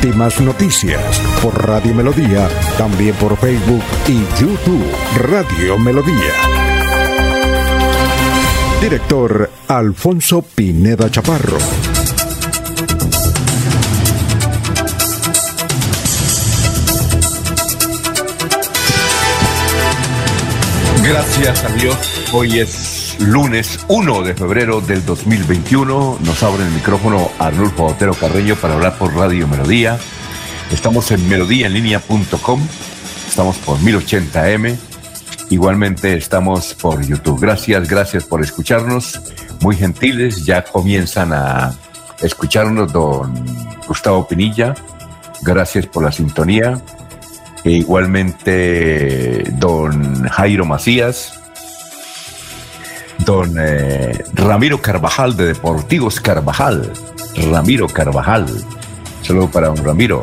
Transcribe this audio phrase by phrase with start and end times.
[0.00, 1.02] Últimas noticias
[1.42, 2.48] por Radio Melodía,
[2.78, 6.34] también por Facebook y YouTube Radio Melodía.
[8.80, 11.58] Director Alfonso Pineda Chaparro.
[21.02, 26.18] Gracias a Dios, hoy es lunes 1 de febrero del 2021.
[26.20, 29.98] Nos abre el micrófono Arnulfo Otero Carreño para hablar por Radio Melodía.
[30.70, 32.60] Estamos en melodíaenlínea.com,
[33.26, 34.76] estamos por 1080m,
[35.50, 37.40] igualmente estamos por YouTube.
[37.40, 39.20] Gracias, gracias por escucharnos,
[39.60, 41.74] muy gentiles, ya comienzan a
[42.20, 43.32] escucharnos don
[43.86, 44.74] Gustavo Pinilla,
[45.42, 46.82] gracias por la sintonía,
[47.64, 51.37] e igualmente don Jairo Macías,
[53.28, 56.90] don eh, Ramiro Carvajal de Deportivos Carvajal,
[57.50, 58.46] Ramiro Carvajal,
[59.20, 60.22] saludo para don Ramiro.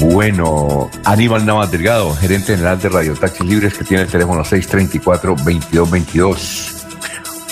[0.00, 6.84] Bueno, Aníbal Navas Delgado, gerente general de Radio Taxis Libres, que tiene el teléfono 634-2222.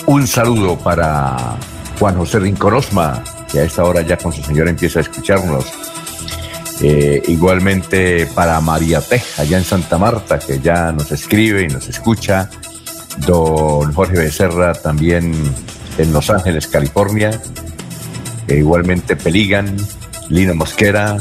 [0.07, 1.55] Un saludo para
[1.97, 5.67] Juan José Rinconosma, que a esta hora ya con su señora empieza a escucharnos.
[6.81, 11.87] Eh, igualmente para María Teja, allá en Santa Marta, que ya nos escribe y nos
[11.87, 12.49] escucha.
[13.25, 15.33] Don Jorge Becerra, también
[15.97, 17.39] en Los Ángeles, California.
[18.47, 19.75] E igualmente Peligan,
[20.29, 21.17] Lino Mosquera,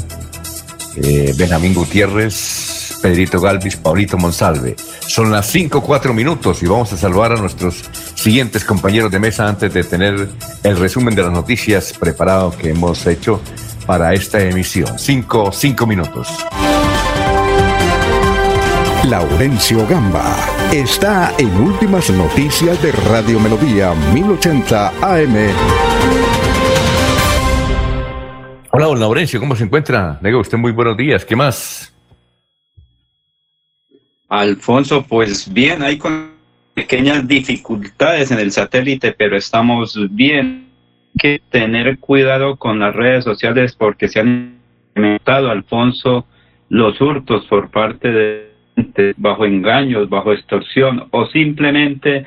[0.96, 4.76] eh, Benjamín Gutiérrez, Pedrito Galvis, Paulito Monsalve.
[5.06, 7.84] Son las 5, 4 minutos y vamos a saludar a nuestros
[8.14, 10.28] siguientes compañeros de mesa antes de tener
[10.62, 13.40] el resumen de las noticias preparado que hemos hecho
[13.86, 14.98] para esta emisión.
[14.98, 16.28] 5, 5 minutos.
[19.08, 20.36] Laurencio Gamba
[20.70, 25.34] está en Últimas Noticias de Radio Melodía 1080 AM.
[28.70, 30.18] Hola, don Laurencio, ¿cómo se encuentra?
[30.20, 31.24] Digo, usted muy buenos días.
[31.24, 31.94] ¿Qué más?
[34.28, 36.32] Alfonso, pues bien, hay con
[36.74, 40.68] pequeñas dificultades en el satélite, pero estamos bien.
[41.14, 44.58] Hay que tener cuidado con las redes sociales porque se han
[44.88, 46.26] implementado, Alfonso,
[46.68, 48.47] los hurtos por parte de
[49.16, 52.26] bajo engaños, bajo extorsión o simplemente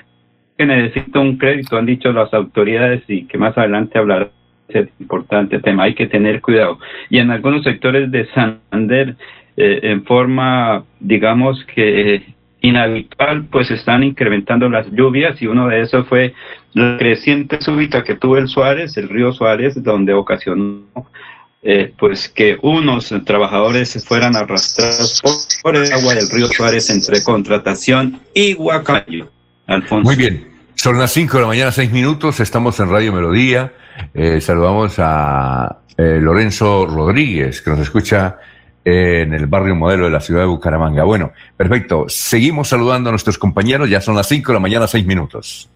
[0.58, 4.30] que necesita un crédito, han dicho las autoridades y que más adelante hablarán
[4.74, 6.80] es importante tema, hay que tener cuidado.
[7.10, 9.16] Y en algunos sectores de Santander,
[9.58, 12.24] eh, en forma, digamos que
[12.62, 16.34] inhabitual, pues están incrementando las lluvias y uno de esos fue
[16.74, 20.84] la creciente súbita que tuvo el Suárez, el río Suárez, donde ocasionó
[21.64, 25.22] eh, pues que unos trabajadores fueran arrastrados
[25.62, 29.30] por el agua del río Suárez entre contratación y Huacayo.
[29.68, 30.04] Alfonso.
[30.04, 33.74] Muy bien, son las 5 de la mañana, 6 minutos, estamos en Radio Melodía.
[34.14, 38.38] Eh, saludamos a eh, Lorenzo Rodríguez, que nos escucha
[38.84, 41.04] en el barrio modelo de la ciudad de Bucaramanga.
[41.04, 42.06] Bueno, perfecto.
[42.08, 43.88] Seguimos saludando a nuestros compañeros.
[43.88, 45.70] Ya son las 5 de la mañana, 6 minutos.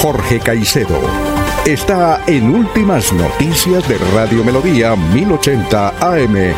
[0.00, 6.54] Jorge Caicedo está en Últimas Noticias de Radio Melodía 1080 AM.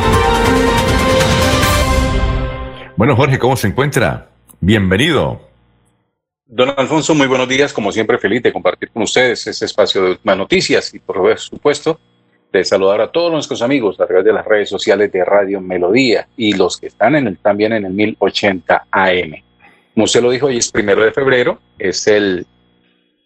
[2.97, 4.31] Bueno, Jorge, ¿cómo se encuentra?
[4.61, 5.43] Bienvenido.
[6.47, 7.75] Don Alfonso, muy buenos días.
[7.75, 12.01] Como siempre, feliz de compartir con ustedes este espacio de últimas noticias y, por supuesto,
[12.51, 16.29] de saludar a todos nuestros amigos a través de las redes sociales de Radio Melodía
[16.35, 19.35] y los que están en el, también en el 1080 AM.
[19.93, 22.47] Como usted lo dijo, hoy es primero de febrero, es el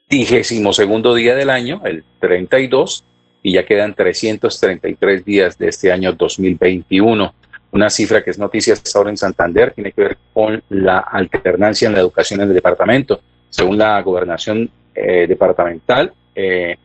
[0.09, 3.05] vigésimo segundo día del año, el 32,
[3.43, 7.35] y ya quedan 333 días de este año 2021
[7.71, 11.95] una cifra que es noticia ahora en Santander, tiene que ver con la alternancia en
[11.95, 13.21] la educación en el departamento.
[13.51, 16.77] Según la gobernación eh, departamental, eh,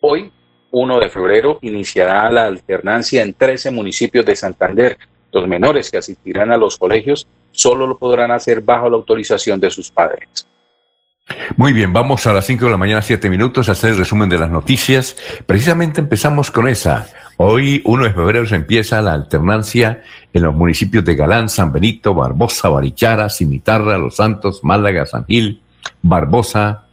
[0.00, 0.32] hoy,
[0.70, 4.98] 1 de febrero, iniciará la alternancia en 13 municipios de Santander.
[5.30, 9.70] Los menores que asistirán a los colegios solo lo podrán hacer bajo la autorización de
[9.70, 10.46] sus padres.
[11.56, 14.28] Muy bien, vamos a las 5 de la mañana, 7 minutos, a hacer el resumen
[14.28, 15.16] de las noticias.
[15.46, 17.06] Precisamente empezamos con esa.
[17.36, 22.12] Hoy, 1 de febrero, se empieza la alternancia en los municipios de Galán, San Benito,
[22.14, 25.62] Barbosa, Barichara, Cimitarra, Los Santos, Málaga, San Gil,
[26.02, 26.84] Barbosa,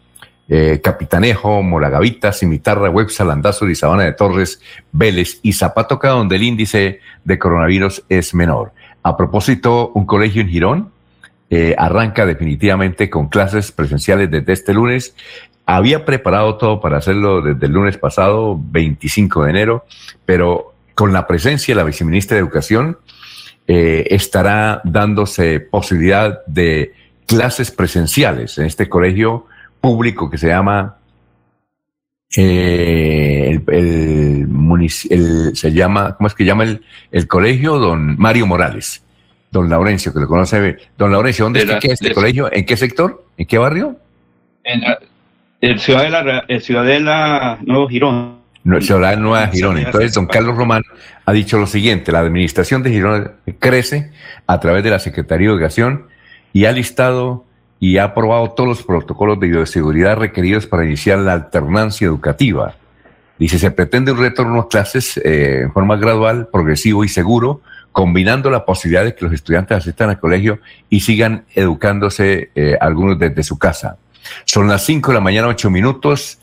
[0.48, 4.62] eh, Capitanejo, Moragavita, Cimitarra, Websa, Landazo y Sabana de Torres,
[4.92, 8.72] Vélez y Zapatoca, donde el índice de coronavirus es menor.
[9.04, 11.01] A propósito, un colegio en Girón
[11.54, 15.14] eh, arranca definitivamente con clases presenciales desde este lunes.
[15.66, 19.86] Había preparado todo para hacerlo desde el lunes pasado, 25 de enero,
[20.26, 23.00] pero con la presencia de la viceministra de Educación,
[23.68, 26.94] eh, estará dándose posibilidad de
[27.26, 29.46] clases presenciales en este colegio
[29.82, 30.96] público que se llama
[32.38, 34.48] eh, el,
[35.54, 36.80] se llama, ¿cómo es que llama
[37.12, 37.78] el colegio?
[37.78, 39.04] Don Mario Morales.
[39.52, 40.78] Don Laurencio, que lo conoce.
[40.98, 42.52] Don Laurencio, ¿dónde está este colegio?
[42.52, 43.26] ¿En qué sector?
[43.38, 43.98] ¿En qué barrio?
[44.64, 44.82] En
[45.60, 48.40] el Ciudadela, el Ciudadela Nuevo Girón.
[48.64, 49.78] No, Ciudadela Nueva Girón.
[49.78, 50.84] Entonces, don Carlos Román
[51.26, 54.12] ha dicho lo siguiente, la administración de Girón crece
[54.48, 56.08] a través de la Secretaría de Educación
[56.54, 57.46] y ha listado
[57.80, 62.76] y ha aprobado todos los protocolos de bioseguridad requeridos para iniciar la alternancia educativa.
[63.40, 67.62] Dice, se pretende un retorno a clases eh, en forma gradual, progresivo y seguro,
[67.92, 70.60] combinando la posibilidad de que los estudiantes asistan al colegio
[70.90, 73.98] y sigan educándose eh, algunos desde su casa.
[74.46, 76.40] Son las 5 de la mañana, 8 minutos.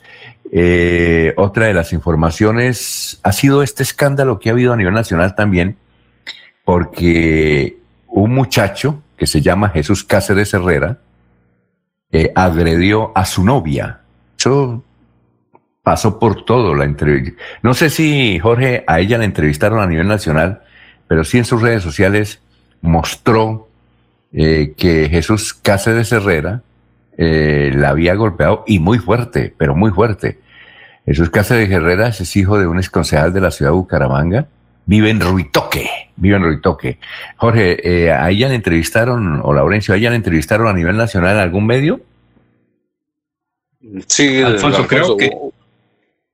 [0.51, 5.35] Eh, otra de las informaciones ha sido este escándalo que ha habido a nivel nacional
[5.35, 5.77] también,
[6.65, 10.99] porque un muchacho que se llama Jesús Cáceres Herrera,
[12.11, 13.99] eh, agredió a su novia.
[14.37, 14.83] Eso
[15.83, 16.87] pasó por todo la.
[17.61, 20.61] No sé si Jorge a ella la entrevistaron a nivel nacional,
[21.09, 22.39] pero sí en sus redes sociales
[22.81, 23.67] mostró
[24.31, 26.61] eh, que Jesús Cáceres Herrera
[27.17, 30.37] eh, la había golpeado y muy fuerte, pero muy fuerte.
[31.07, 34.47] Jesús Cáceres Herrera es hijo de un exconcejal de la ciudad de Bucaramanga.
[34.85, 36.99] Vive en Ruitoque, vive en Ruitoque.
[37.37, 41.37] Jorge, eh, ¿a ella le entrevistaron, o Laurencio, a ella le entrevistaron a nivel nacional
[41.37, 42.01] en algún medio?
[44.05, 45.31] Sí, Alfonso, creo que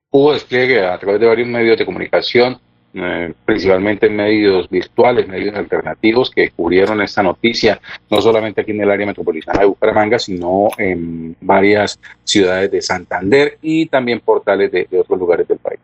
[0.10, 2.60] hubo despliegue a través de varios medios de comunicación,
[2.98, 8.90] eh, principalmente medios virtuales, medios alternativos que cubrieron esta noticia, no solamente aquí en el
[8.90, 15.20] área metropolitana de Bucaramanga, sino en varias ciudades de Santander y también portales de, otros
[15.20, 15.80] lugares del país.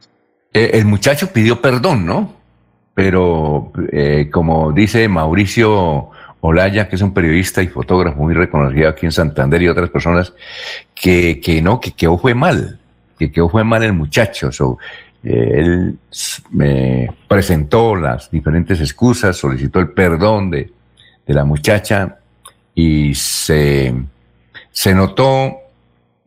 [0.53, 2.33] Eh, el muchacho pidió perdón, ¿no?
[2.93, 9.05] Pero eh, como dice Mauricio Olaya, que es un periodista y fotógrafo muy reconocido aquí
[9.05, 10.33] en Santander y otras personas,
[10.95, 12.79] que, que no, que quedó fue mal,
[13.19, 14.49] que quedó fue mal el muchacho.
[15.23, 15.97] Eh, él
[16.51, 20.71] me presentó las diferentes excusas, solicitó el perdón de,
[21.25, 22.17] de la muchacha
[22.73, 23.93] y se,
[24.71, 25.57] se notó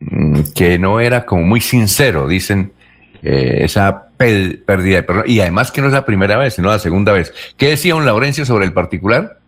[0.00, 2.73] mm, que no era como muy sincero, dicen,
[3.23, 5.25] eh, esa pérdida de perdón.
[5.26, 7.32] Y además que no es la primera vez, sino la segunda vez.
[7.56, 9.38] ¿Qué decía un Laurencio sobre el particular?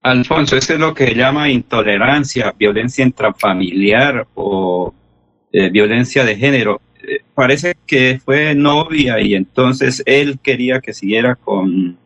[0.00, 4.92] Alfonso, eso es lo que llama intolerancia, violencia intrafamiliar o
[5.52, 6.80] eh, violencia de género.
[7.34, 11.96] Parece que fue novia y entonces él quería que siguiera con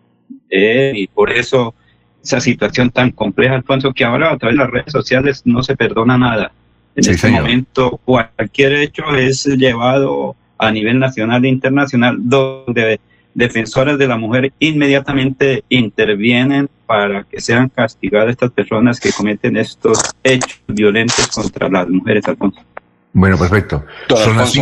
[0.49, 1.75] él y por eso
[2.23, 5.77] esa situación tan compleja, Alfonso, que ahora a través de las redes sociales no se
[5.77, 6.53] perdona nada.
[6.95, 12.99] En este momento cualquier hecho es llevado a nivel nacional e internacional donde
[13.35, 20.01] defensoras de la mujer inmediatamente intervienen para que sean castigadas estas personas que cometen estos
[20.25, 22.63] hechos violentos contra las mujeres, Alfonso.
[23.17, 23.83] Bueno, perfecto.
[24.15, 24.53] Son las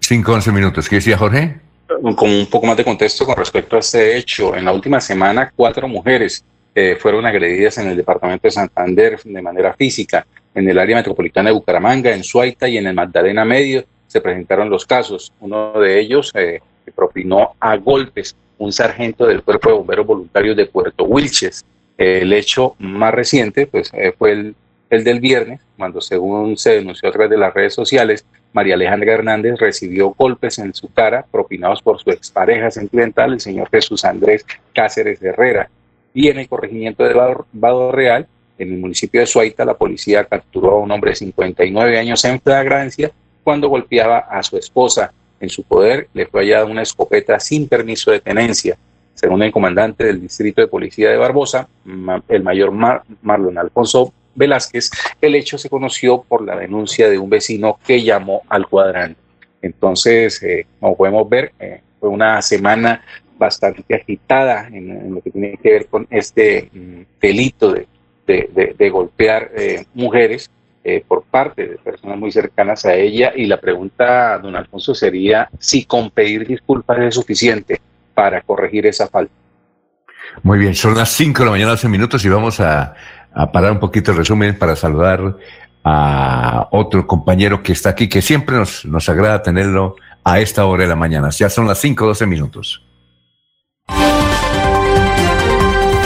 [0.00, 0.88] 5, 11 minutos.
[0.88, 1.60] ¿Qué decía Jorge?
[1.86, 4.56] Con un poco más de contexto con respecto a este hecho.
[4.56, 9.40] En la última semana, cuatro mujeres eh, fueron agredidas en el departamento de Santander de
[9.40, 10.26] manera física.
[10.52, 14.68] En el área metropolitana de Bucaramanga, en Suaita y en el Magdalena Medio se presentaron
[14.68, 15.32] los casos.
[15.38, 16.60] Uno de ellos eh,
[16.96, 21.64] propinó a golpes un sargento del Cuerpo de Bomberos Voluntarios de Puerto Wilches.
[21.96, 24.54] el hecho más reciente pues, eh, fue el,
[24.92, 29.14] el, del viernes, cuando según se denunció a través de las redes sociales, María Alejandra
[29.14, 34.44] Hernández recibió golpes en su cara propinados por su expareja sentimental, el señor Jesús Andrés
[34.74, 35.70] Cáceres Herrera.
[36.12, 37.14] Y en el corregimiento de
[37.52, 38.26] Vado Real,
[38.58, 42.38] en el municipio de Suaita, la policía capturó a un hombre de 59 años en
[42.38, 43.10] flagrancia
[43.42, 45.12] cuando golpeaba a su esposa.
[45.40, 48.76] En su poder le fue hallada una escopeta sin permiso de tenencia.
[49.14, 51.66] Según el comandante del Distrito de Policía de Barbosa,
[52.28, 52.72] el mayor
[53.22, 58.42] Marlon Alfonso Velázquez, el hecho se conoció por la denuncia de un vecino que llamó
[58.48, 59.20] al cuadrante.
[59.60, 63.04] Entonces, eh, como podemos ver, eh, fue una semana
[63.38, 67.88] bastante agitada en, lo que tiene que ver con este mm, delito de,
[68.90, 70.50] golpear eh, mujeres
[71.06, 75.84] por parte de personas muy cercanas a ella y la pregunta, don Alfonso, sería si
[75.84, 77.80] con pedir disculpas es suficiente
[78.14, 79.32] para corregir esa falta.
[80.42, 82.94] Muy bien, son las 5 de la mañana, 12 minutos y vamos a,
[83.52, 85.36] parar un poquito el resumen para saludar
[85.84, 90.84] a otro compañero que está aquí, que siempre nos, nos agrada tenerlo a esta hora
[90.84, 91.30] de la mañana.
[91.30, 92.82] Ya son las 5, 12 minutos.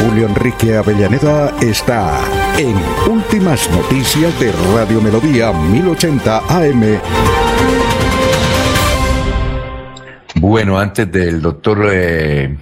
[0.00, 2.20] Julio Enrique Avellaneda está
[2.58, 2.76] en
[3.10, 7.00] Últimas Noticias de Radio Melodía 1080 AM.
[10.36, 12.56] Bueno, antes del doctor, eh,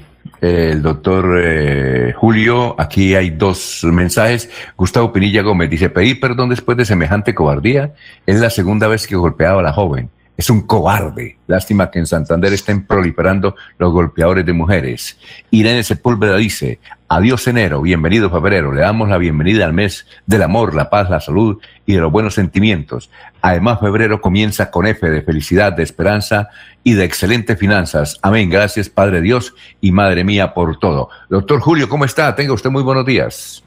[0.44, 4.50] el doctor eh, Julio, aquí hay dos mensajes.
[4.76, 7.94] Gustavo Pinilla Gómez dice, pedir perdón después de semejante cobardía.
[8.26, 11.38] Es la segunda vez que golpeaba a la joven es un cobarde.
[11.46, 15.18] Lástima que en Santander estén proliferando los golpeadores de mujeres.
[15.50, 20.74] Irene Sepúlveda dice, adiós enero, bienvenido febrero, le damos la bienvenida al mes del amor,
[20.74, 23.10] la paz, la salud y de los buenos sentimientos.
[23.42, 26.48] Además, febrero comienza con F de felicidad, de esperanza
[26.82, 28.18] y de excelentes finanzas.
[28.22, 31.10] Amén, gracias Padre Dios y Madre mía por todo.
[31.30, 32.34] Doctor Julio, ¿cómo está?
[32.34, 33.62] Tenga usted muy buenos días.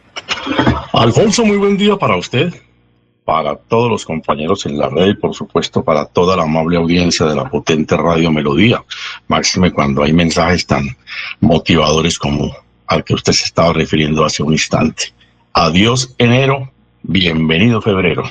[0.94, 2.54] Alfonso, muy buen día para usted
[3.28, 7.26] para todos los compañeros en la red y por supuesto para toda la amable audiencia
[7.26, 8.82] de la potente Radio Melodía,
[9.28, 10.96] máxime cuando hay mensajes tan
[11.42, 12.56] motivadores como
[12.88, 15.14] al que usted se estaba refiriendo hace un instante.
[15.52, 16.72] Adiós enero,
[17.04, 18.24] bienvenido febrero.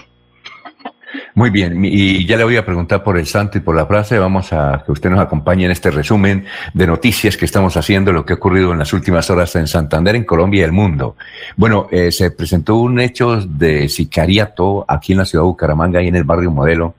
[1.35, 4.19] Muy bien, y ya le voy a preguntar por el santo y por la frase.
[4.19, 8.25] Vamos a que usted nos acompañe en este resumen de noticias que estamos haciendo, lo
[8.25, 11.17] que ha ocurrido en las últimas horas en Santander, en Colombia y el mundo.
[11.57, 16.09] Bueno, eh, se presentó un hecho de sicariato aquí en la ciudad de Bucaramanga y
[16.09, 16.95] en el barrio Modelo.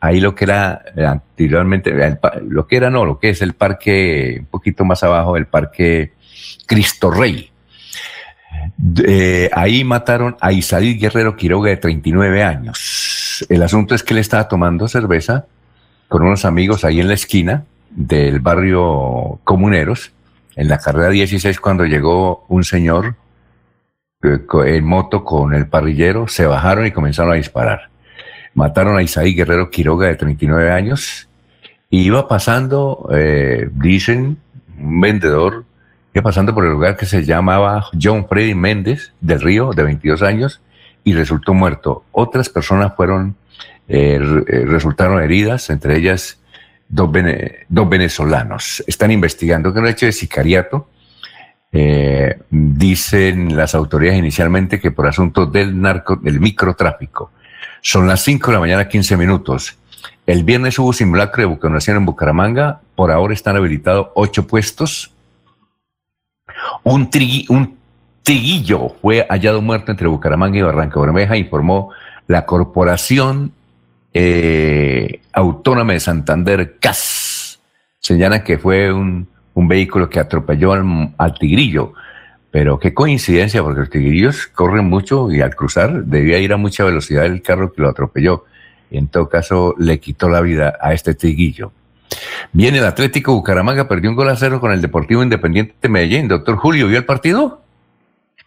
[0.00, 1.92] Ahí lo que era eh, anteriormente,
[2.48, 6.12] lo que era no, lo que es el parque, un poquito más abajo, el parque
[6.66, 7.50] Cristo Rey.
[9.06, 13.03] Eh, ahí mataron a Isaí Guerrero Quiroga de 39 años
[13.48, 15.46] el asunto es que él estaba tomando cerveza
[16.08, 20.12] con unos amigos ahí en la esquina del barrio Comuneros,
[20.56, 23.16] en la carrera 16, cuando llegó un señor
[24.22, 27.90] eh, en moto con el parrillero, se bajaron y comenzaron a disparar.
[28.54, 31.28] Mataron a Isaí Guerrero Quiroga de 39 años
[31.90, 34.38] y iba pasando, eh, dicen,
[34.78, 35.64] un vendedor,
[36.12, 40.22] iba pasando por el lugar que se llamaba John Freddy Méndez del Río, de 22
[40.22, 40.60] años,
[41.04, 42.04] y resultó muerto.
[42.10, 43.36] Otras personas fueron,
[43.86, 46.40] eh, eh, resultaron heridas, entre ellas
[46.88, 47.10] dos,
[47.68, 48.82] dos, venezolanos.
[48.86, 50.88] Están investigando que un hecho de sicariato.
[51.76, 57.32] Eh, dicen las autoridades inicialmente que por asuntos del narco, del microtráfico.
[57.80, 59.76] Son las 5 de la mañana, 15 minutos.
[60.24, 62.80] El viernes hubo simulacro de vacunación en Bucaramanga.
[62.94, 65.12] Por ahora están habilitados ocho puestos.
[66.84, 67.76] Un, tri, un
[68.24, 71.90] Tiguillo fue hallado muerto entre Bucaramanga y Barranca Bermeja, informó
[72.26, 73.52] la Corporación
[74.14, 77.60] eh, Autónoma de Santander, CAS.
[78.00, 81.92] Señala que fue un, vehículo que atropelló al, tigrillo.
[82.50, 86.82] Pero qué coincidencia, porque los tigrillos corren mucho y al cruzar debía ir a mucha
[86.84, 88.46] velocidad el carro que lo atropelló.
[88.90, 91.72] Y en todo caso le quitó la vida a este tigrillo.
[92.54, 96.28] Viene el Atlético Bucaramanga, perdió un gol a cero con el Deportivo Independiente de Medellín.
[96.28, 97.63] Doctor Julio, ¿vio el partido?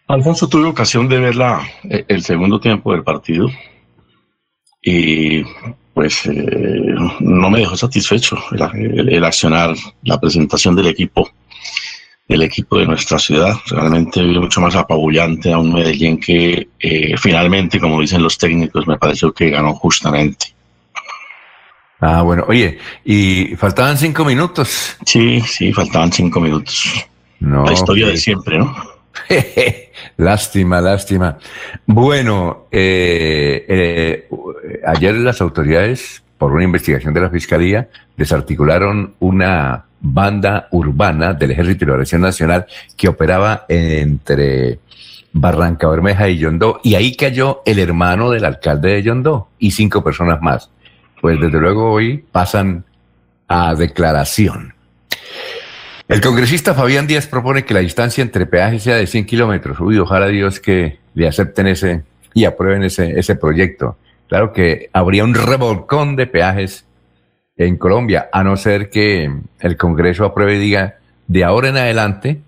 [0.08, 3.50] Alfonso, tuve ocasión de ver la, eh, el segundo tiempo del partido
[4.82, 5.44] y
[5.94, 11.30] pues eh, no me dejó satisfecho el, accionar, la presentación del equipo,
[12.28, 13.56] del equipo de nuestra ciudad.
[13.70, 18.88] Realmente vi mucho más apabullante a un Medellín que eh, finalmente, como dicen los técnicos,
[18.88, 20.54] me pareció que ganó justamente.
[22.00, 24.96] Ah, bueno, oye, y faltaban cinco minutos.
[25.04, 26.94] Sí, sí, faltaban cinco minutos.
[27.40, 28.74] la historia de siempre, ¿no?
[30.18, 31.38] lástima, lástima.
[31.86, 34.30] Bueno, eh, eh,
[34.86, 41.80] ayer las autoridades, por una investigación de la Fiscalía, desarticularon una banda urbana del Ejército
[41.80, 44.80] de Liberación Nacional que operaba entre
[45.34, 50.04] Barranca Bermeja y Yondó, y ahí cayó el hermano del alcalde de Yondó y cinco
[50.04, 50.70] personas más.
[51.22, 52.86] Pues desde luego hoy pasan
[53.48, 54.77] a declaración.
[56.08, 59.80] El congresista Fabián Díaz propone que la distancia entre peajes sea de 100 kilómetros.
[59.82, 63.98] Uy, ojalá Dios que le acepten ese y aprueben ese, ese proyecto.
[64.30, 66.86] Claro que habría un revolcón de peajes
[67.58, 70.96] en Colombia, a no ser que el Congreso apruebe y diga,
[71.28, 72.40] de ahora en adelante,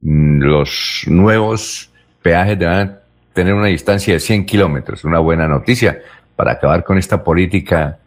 [0.00, 1.90] mm, los nuevos
[2.22, 2.96] peajes deben
[3.32, 5.04] tener una distancia de 100 kilómetros.
[5.04, 6.00] Una buena noticia
[6.36, 7.98] para acabar con esta política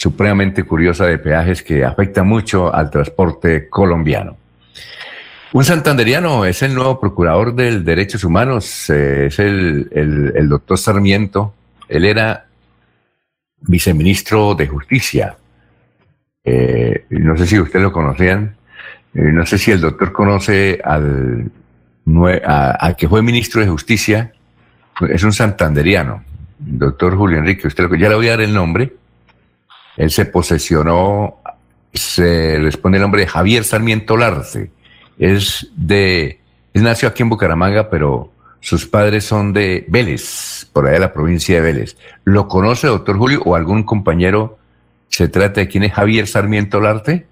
[0.00, 4.34] supremamente curiosa de peajes que afecta mucho al transporte colombiano.
[5.52, 11.52] Un santanderiano es el nuevo procurador de derechos humanos, eh, es el, doctor Sarmiento.
[11.86, 12.46] Él era
[13.60, 15.36] viceministro de justicia.
[16.44, 18.56] Eh, no sé si ustedes lo conocían.
[19.12, 21.50] Eh, no sé si el doctor conoce al,
[22.46, 24.32] al que fue ministro de justicia.
[25.10, 26.24] Es un santanderiano,
[26.58, 27.68] doctor Julio Enrique.
[27.68, 28.94] Usted ya le voy a dar el nombre.
[30.00, 31.40] Él se posesionó,
[31.92, 34.70] se les pone el nombre de Javier Sarmiento Larce,
[35.18, 36.40] es de
[36.72, 41.12] Él nació aquí en Bucaramanga, pero sus padres son de Vélez, por allá de la
[41.12, 41.98] provincia de Vélez.
[42.24, 44.56] ¿Lo conoce, doctor Julio, o algún compañero?
[45.10, 47.26] ¿Se trata de quién es Javier Sarmiento Larte?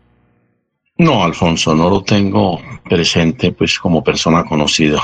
[0.99, 5.01] No, Alfonso, no lo tengo presente pues como persona conocida,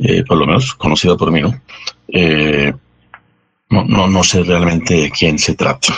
[0.00, 1.60] eh, por lo menos conocida por mí, ¿no?
[2.08, 2.74] Eh,
[3.70, 5.94] no, no, no sé realmente de quién se trata.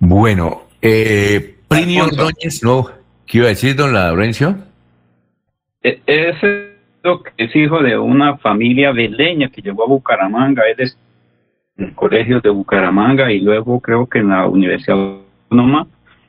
[0.00, 2.86] Bueno, eh, Plinio Ordóñez, no,
[3.26, 4.56] ¿qué iba a decir, don Laurencio?
[5.82, 6.70] E- Ese
[7.36, 10.62] es hijo de una familia veleña que llegó a Bucaramanga.
[10.68, 10.98] Él es
[11.76, 14.98] en el colegio de Bucaramanga y luego creo que en la Universidad
[15.50, 15.86] Autónoma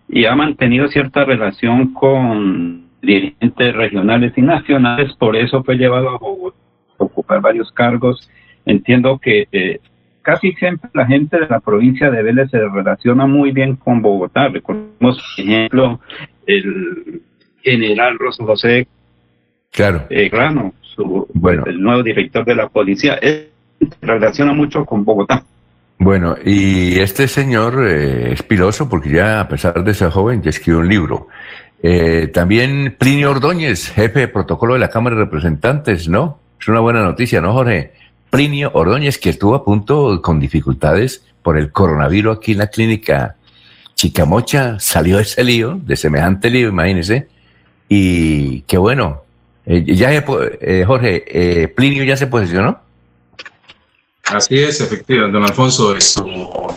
[0.07, 5.13] y ha mantenido cierta relación con dirigentes regionales y nacionales.
[5.15, 6.57] Por eso fue llevado a Bogotá
[6.99, 8.29] a ocupar varios cargos.
[8.65, 9.79] Entiendo que eh,
[10.21, 14.47] casi siempre la gente de la provincia de Vélez se relaciona muy bien con Bogotá.
[14.49, 15.99] Recordemos, por ejemplo,
[16.45, 17.21] el
[17.63, 18.87] general Rosso José
[19.71, 20.05] Claro.
[20.09, 21.63] eh, Grano, su, Bueno.
[21.65, 23.15] el nuevo director de la policía.
[23.15, 23.47] Él
[23.79, 25.43] se relaciona mucho con Bogotá.
[25.97, 30.49] Bueno, y este señor eh, es piloso porque ya, a pesar de ser joven, ya
[30.49, 31.27] escribió un libro.
[31.83, 36.39] Eh, también Plinio Ordóñez, jefe de protocolo de la Cámara de Representantes, ¿no?
[36.59, 37.91] Es una buena noticia, ¿no, Jorge?
[38.31, 43.35] Plinio Ordóñez, que estuvo a punto con dificultades por el coronavirus aquí en la clínica
[43.93, 47.27] Chicamocha, salió de ese lío, de semejante lío, imagínese.
[47.89, 49.23] Y qué bueno.
[49.65, 52.79] Eh, ya, eh, Jorge, eh, Plinio ya se posicionó.
[54.23, 55.93] Así es, efectivamente, don Alfonso.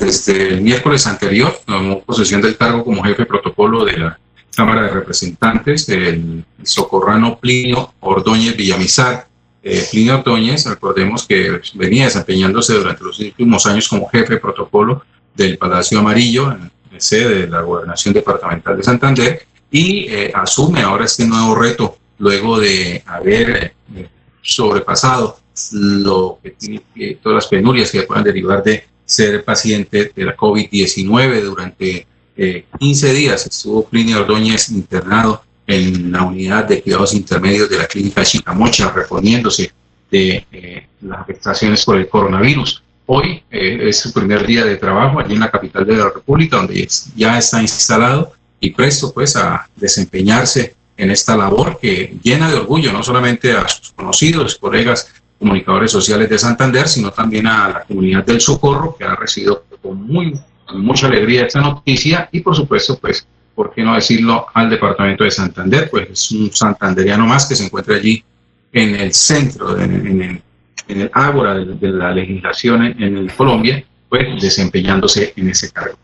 [0.00, 4.18] desde el miércoles anterior tomó posesión del cargo como jefe de protocolo de la
[4.56, 9.28] Cámara de Representantes, el socorrano Plinio Ordóñez Villamizar.
[9.66, 10.22] Eh, Plinio
[10.66, 15.02] recordemos que venía desempeñándose durante los últimos años como jefe de protocolo
[15.34, 21.06] del Palacio Amarillo, en sede de la Gobernación Departamental de Santander, y eh, asume ahora
[21.06, 24.08] este nuevo reto luego de haber eh,
[24.42, 25.38] sobrepasado
[25.72, 32.06] lo que- todas las penurias que puedan derivar de ser paciente de la COVID-19 durante
[32.36, 37.86] eh, 15 días estuvo Plinio Ordóñez internado en la unidad de cuidados intermedios de la
[37.86, 39.72] clínica Chicamocha reponiéndose
[40.10, 42.82] de eh, las afectaciones por el coronavirus.
[43.06, 46.56] Hoy eh, es su primer día de trabajo allí en la capital de la República
[46.56, 52.56] donde ya está instalado y presto pues a desempeñarse en esta labor que llena de
[52.56, 57.84] orgullo no solamente a sus conocidos, colegas comunicadores sociales de Santander, sino también a la
[57.84, 62.56] comunidad del Socorro, que ha recibido con, muy, con mucha alegría esta noticia y por
[62.56, 65.88] supuesto, pues, ¿por qué no decirlo al departamento de Santander?
[65.90, 68.24] Pues es un santanderiano más que se encuentra allí
[68.72, 70.42] en el centro, en, en el,
[70.88, 75.70] en el ágora de, de la legislación en, en el Colombia, pues desempeñándose en ese
[75.70, 75.96] cargo.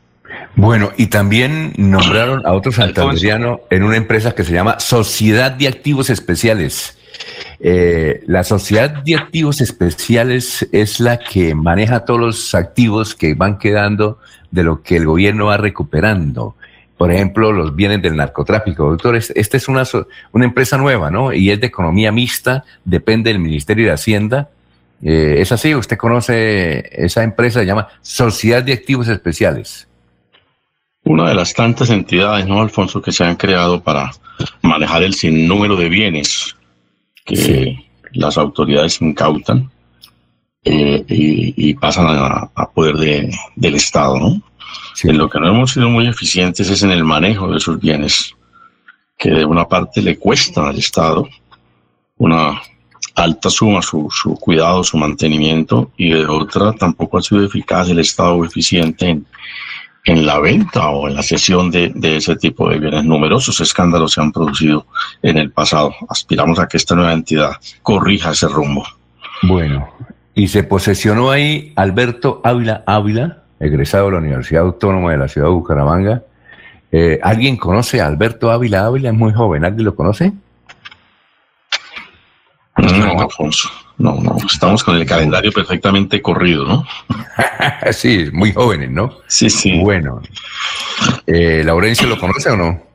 [0.56, 5.68] Bueno, y también nombraron a otro santanderiano en una empresa que se llama Sociedad de
[5.68, 6.96] Activos Especiales.
[7.60, 13.58] Eh, la Sociedad de Activos Especiales es la que maneja todos los activos que van
[13.58, 14.18] quedando
[14.50, 16.56] de lo que el gobierno va recuperando.
[17.00, 18.90] Por ejemplo, los bienes del narcotráfico.
[18.90, 19.84] Doctor, es- esta es una,
[20.32, 21.32] una empresa nueva, ¿no?
[21.32, 24.50] Y es de economía mixta, depende del Ministerio de Hacienda.
[25.02, 29.88] Eh, es así, usted conoce esa empresa, se llama Sociedad de Activos Especiales.
[31.04, 34.10] Una de las tantas entidades, ¿no, Alfonso, que se han creado para
[34.60, 36.54] manejar el sinnúmero de bienes
[37.24, 37.86] que Sí.
[38.12, 39.70] las autoridades incautan
[40.64, 44.42] eh, y, y pasan a, a poder de- del Estado, ¿no?
[44.94, 45.08] Sí.
[45.08, 48.34] En lo que no hemos sido muy eficientes es en el manejo de esos bienes,
[49.16, 51.28] que de una parte le cuesta al Estado
[52.16, 52.60] una
[53.14, 57.98] alta suma su, su cuidado, su mantenimiento, y de otra tampoco ha sido eficaz el
[57.98, 59.26] Estado eficiente en,
[60.04, 63.04] en la venta o en la cesión de, de ese tipo de bienes.
[63.04, 64.86] Numerosos escándalos se han producido
[65.22, 65.94] en el pasado.
[66.08, 68.86] Aspiramos a que esta nueva entidad corrija ese rumbo.
[69.42, 69.88] Bueno,
[70.34, 75.48] y se posesionó ahí Alberto Ávila Ávila, egresado de la Universidad Autónoma de la Ciudad
[75.48, 76.22] de Bucaramanga.
[76.90, 79.10] Eh, ¿Alguien conoce a Alberto Ávila Ávila?
[79.10, 80.32] Es muy joven, ¿alguien lo conoce?
[82.76, 83.68] No, Alfonso.
[83.98, 84.38] No, no.
[84.46, 86.86] Estamos con el calendario perfectamente corrido, ¿no?
[87.92, 89.18] sí, muy jóvenes, ¿no?
[89.26, 89.78] Sí, sí.
[89.78, 90.22] Bueno,
[91.26, 92.89] eh, ¿Laurencio lo conoce o no?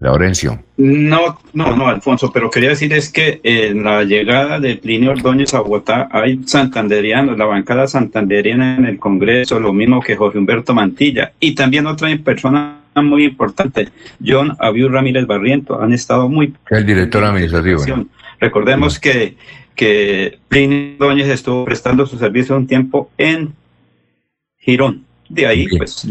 [0.00, 0.62] Laurencio.
[0.76, 5.54] No, no, no, Alfonso, pero quería decir es que en la llegada de Plinio Ordóñez
[5.54, 10.72] a Bogotá hay santanderianos, la bancada santanderiana en el Congreso, lo mismo que Jorge Humberto
[10.72, 13.88] Mantilla, y también otra persona muy importante,
[14.24, 17.84] John Abiu Ramírez Barriento, han estado muy El director administrativo.
[17.86, 18.06] ¿no?
[18.38, 19.36] Recordemos que,
[19.74, 23.52] que Plinio Ordóñez estuvo prestando su servicio un tiempo en
[24.58, 25.04] Girón.
[25.28, 25.78] De ahí, Bien.
[25.78, 26.08] pues,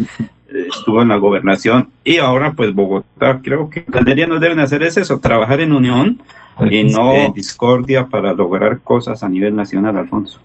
[0.50, 4.98] estuvo en la gobernación y ahora pues Bogotá, creo que Santandería no deben hacer es
[4.98, 6.22] eso, trabajar en unión
[6.70, 10.40] y no en discordia para lograr cosas a nivel nacional, Alfonso.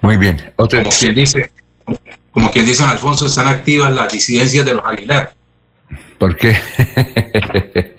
[0.00, 0.40] Muy bien.
[0.56, 1.50] Como quien dice,
[2.30, 5.34] como quien dice Alfonso, están activas las disidencias de los Aguilar.
[6.18, 6.56] ¿Por qué?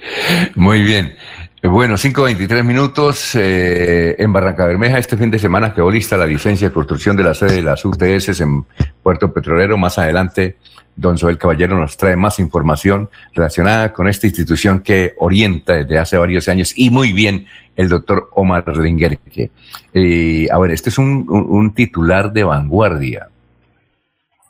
[0.55, 1.15] Muy bien.
[1.61, 3.35] Bueno, 5.23 minutos.
[3.35, 7.23] Eh, en Barranca Bermeja este fin de semana quedó lista la licencia de construcción de
[7.23, 8.65] la sede de las UTS en
[9.03, 9.77] Puerto Petrolero.
[9.77, 10.57] Más adelante,
[10.99, 16.17] don Joel Caballero nos trae más información relacionada con esta institución que orienta desde hace
[16.17, 19.51] varios años y muy bien el doctor Omar Lingerke.
[19.93, 23.29] Eh, a ver, este es un titular de vanguardia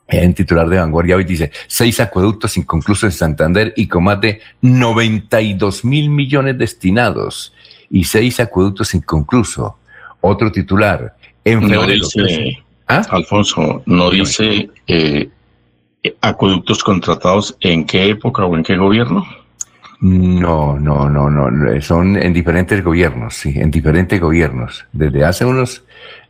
[0.09, 4.41] en titular de Vanguardia hoy dice, seis acueductos inconclusos en Santander y con más de
[4.61, 7.53] 92 mil millones destinados
[7.89, 9.73] y seis acueductos inconclusos.
[10.21, 12.07] Otro titular, en febrero.
[12.87, 13.05] ¿Ah?
[13.11, 15.29] Alfonso, no dice eh,
[16.21, 19.25] acueductos contratados en qué época o en qué gobierno.
[20.01, 24.85] No, no, no, no, son en diferentes gobiernos, sí, en diferentes gobiernos.
[24.93, 25.83] Desde hace unos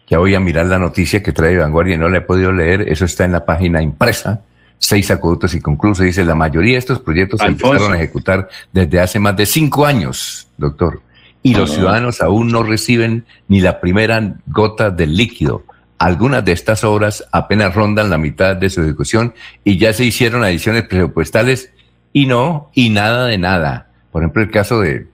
[0.10, 2.89] ya voy a mirar la noticia que trae Vanguardia y no la he podido leer.
[2.89, 4.41] Eso está en la página impresa.
[4.79, 6.03] Seis acueductos inconclusos.
[6.03, 9.86] Dice, la mayoría de estos proyectos se empezaron a ejecutar desde hace más de cinco
[9.86, 11.03] años, doctor.
[11.43, 15.63] Y los ciudadanos aún no reciben ni la primera gota del líquido.
[16.00, 19.34] Algunas de estas obras apenas rondan la mitad de su ejecución
[19.66, 21.74] y ya se hicieron adiciones presupuestales
[22.14, 23.90] y no, y nada de nada.
[24.12, 25.08] Por ejemplo, el caso de,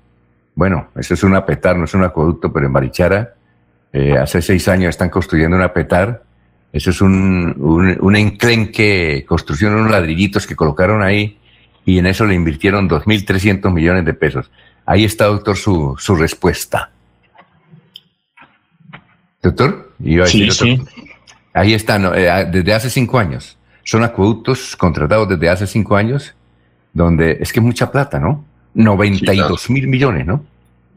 [0.54, 3.34] bueno, eso es un apetar, no es un acueducto, pero en Barichara,
[3.92, 6.24] eh, hace seis años están construyendo una petar.
[6.72, 11.40] Eso es un, un, enclenque, construcción unos ladrillitos que colocaron ahí
[11.86, 14.52] y en eso le invirtieron 2.300 millones de pesos.
[14.86, 16.92] Ahí está, doctor, su, su respuesta.
[19.42, 20.82] Doctor, iba a decir sí,
[21.54, 23.58] Ahí está, eh, desde hace cinco años.
[23.84, 26.34] Son acueductos contratados desde hace cinco años,
[26.92, 28.44] donde es que es mucha plata, ¿no?
[28.74, 30.44] 92 mil millones, ¿no?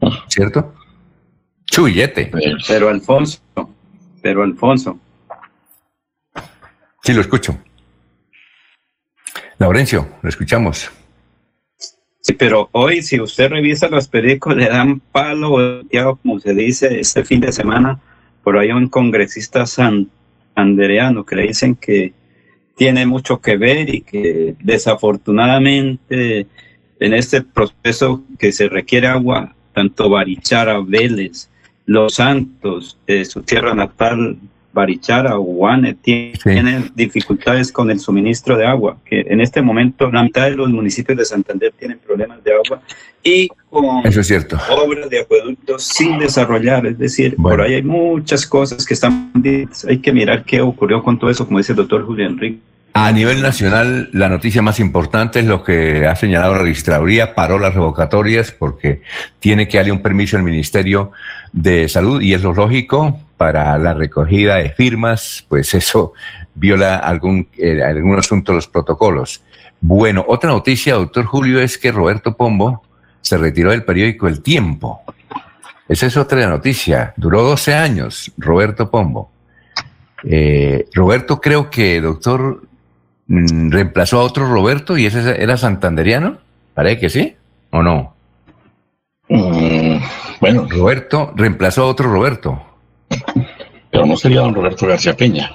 [0.01, 0.25] Ah.
[0.27, 0.73] ¿Cierto?
[1.65, 2.31] Chuyete.
[2.67, 3.39] Pero Alfonso,
[4.21, 4.99] pero Alfonso.
[7.03, 7.57] Sí, lo escucho.
[9.59, 10.91] Laurencio, lo escuchamos.
[12.21, 15.81] Sí, pero hoy si usted revisa los periódicos le dan palo,
[16.21, 17.99] como se dice, este fin de semana,
[18.43, 22.13] por ahí un congresista santandereano que le dicen que
[22.75, 26.47] tiene mucho que ver y que desafortunadamente
[26.99, 31.49] en este proceso que se requiere agua, tanto Barichara, Vélez,
[31.85, 34.37] los Santos, eh, su tierra natal,
[34.79, 40.45] Barichara, Guane, tienen dificultades con el suministro de agua, que en este momento la mitad
[40.45, 42.81] de los municipios de Santander tienen problemas de agua
[43.21, 44.57] y con Eso es cierto.
[44.69, 49.33] obras de acueductos sin desarrollar, es decir, por ahí hay muchas cosas que están,
[49.87, 52.59] hay que mirar qué ocurrió con todo eso, como dice el doctor Julio Enrique.
[52.93, 57.59] A nivel nacional, la noticia más importante es lo que ha señalado la registraduría, paró
[57.59, 59.01] las revocatorias porque
[59.39, 61.11] tiene que darle un permiso al Ministerio
[61.51, 66.13] de Salud y es lo lógico para la recogida de firmas, pues eso
[66.53, 69.41] viola algún, eh, algún asunto de los protocolos.
[69.81, 72.83] Bueno, otra noticia, doctor Julio, es que Roberto Pombo
[73.21, 75.01] se retiró del periódico El Tiempo.
[75.87, 77.15] Esa es otra noticia.
[77.17, 79.31] Duró 12 años, Roberto Pombo.
[80.23, 82.61] Eh, Roberto creo que, doctor,
[83.29, 86.39] Mm, reemplazó a otro Roberto y ese era santanderiano.
[86.73, 87.35] Parece que sí,
[87.69, 88.15] ¿o no?
[89.29, 89.97] Mm,
[90.41, 90.67] bueno.
[90.67, 92.59] Roberto reemplazó a otro Roberto.
[93.91, 95.51] Pero no sería don Roberto García Peña.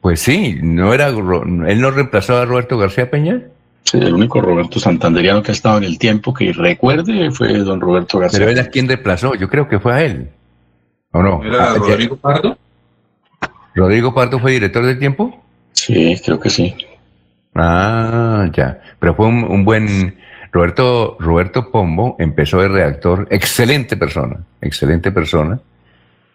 [0.00, 3.42] Pues sí, no era él no reemplazó a Roberto García Peña.
[3.84, 7.80] Sí, el único Roberto Santanderiano que ha estado en el tiempo que recuerde fue don
[7.80, 8.40] Roberto García.
[8.40, 10.28] Pero él a quién reemplazó, yo creo que fue a él.
[11.12, 11.42] ¿O no?
[11.42, 12.58] ¿Era Rodrigo Pardo?
[13.74, 15.42] ¿Rodrigo Pardo fue director del tiempo?
[15.72, 16.74] Sí, creo que sí.
[17.54, 18.80] Ah, ya.
[18.98, 20.16] Pero fue un, buen...
[20.50, 25.60] Roberto, Roberto Pombo empezó de redactor, excelente persona, excelente persona.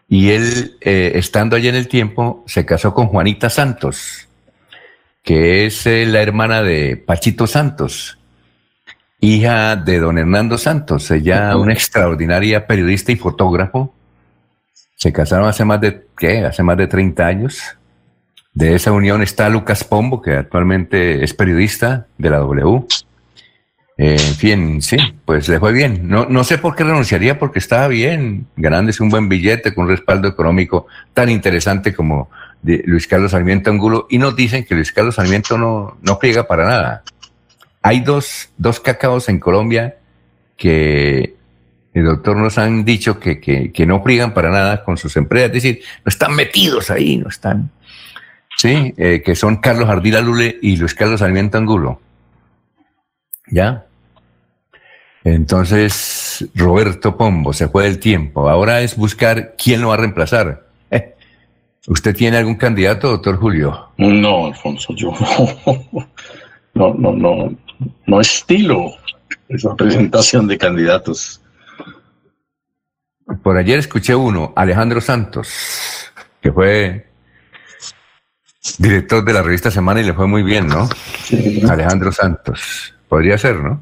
[0.07, 4.27] Y él, eh, estando allá en el tiempo, se casó con Juanita Santos,
[5.23, 8.19] que es eh, la hermana de Pachito Santos,
[9.19, 13.93] hija de don Hernando Santos, ella una extraordinaria periodista y fotógrafo.
[14.97, 16.45] Se casaron hace más de, ¿qué?
[16.45, 17.61] Hace más de 30 años.
[18.53, 22.85] De esa unión está Lucas Pombo, que actualmente es periodista de la W.
[23.97, 26.07] Eh, en fin, sí, pues le fue bien.
[26.07, 29.91] No, no sé por qué renunciaría, porque estaba bien, ganándose un buen billete con un
[29.91, 32.29] respaldo económico tan interesante como
[32.63, 34.07] Luis Carlos Sarmiento Angulo.
[34.09, 37.03] Y nos dicen que Luis Carlos Sarmiento no, no para nada.
[37.81, 39.97] Hay dos, dos cacaos en Colombia
[40.57, 41.35] que
[41.93, 45.49] el doctor nos han dicho que, que, que no pliegan para nada con sus empresas,
[45.49, 47.69] es decir, no están metidos ahí, no están
[48.57, 51.99] Sí, eh, que son Carlos Ardila Lule y Luis Carlos Sarmiento Angulo.
[53.47, 53.85] ¿Ya?
[55.23, 58.49] Entonces, Roberto Pombo, se fue del tiempo.
[58.49, 60.67] Ahora es buscar quién lo va a reemplazar.
[60.91, 61.15] Eh,
[61.87, 63.89] ¿Usted tiene algún candidato, doctor Julio?
[63.97, 65.13] No, Alfonso, yo
[66.73, 67.55] no, no, no,
[68.05, 68.93] no estilo
[69.47, 71.41] esa presentación de candidatos.
[73.41, 77.07] Por ayer escuché uno, Alejandro Santos, que fue
[78.77, 80.89] director de la revista Semana y le fue muy bien, ¿no?
[81.69, 82.92] Alejandro Santos.
[83.13, 83.79] Podría ser, ¿no?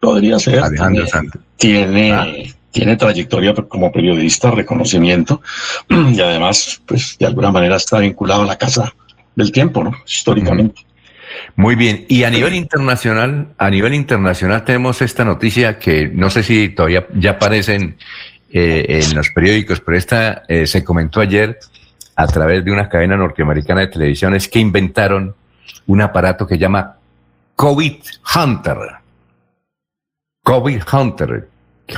[0.00, 0.58] Podría ser.
[0.58, 1.40] Alejandro Santos.
[1.56, 2.26] Tiene, Ah.
[2.72, 5.40] tiene trayectoria como periodista, reconocimiento,
[5.88, 8.92] y además, pues, de alguna manera está vinculado a la Casa
[9.36, 9.92] del Tiempo, ¿no?
[10.04, 10.84] Históricamente.
[11.54, 12.06] Muy bien.
[12.08, 17.06] Y a nivel internacional, a nivel internacional tenemos esta noticia que no sé si todavía
[17.14, 17.98] ya aparecen
[18.52, 21.60] eh, en los periódicos, pero esta eh, se comentó ayer
[22.16, 25.36] a través de una cadena norteamericana de televisión, es que inventaron
[25.86, 26.96] un aparato que llama
[27.56, 27.96] COVID
[28.34, 28.78] Hunter.
[30.42, 31.48] COVID Hunter.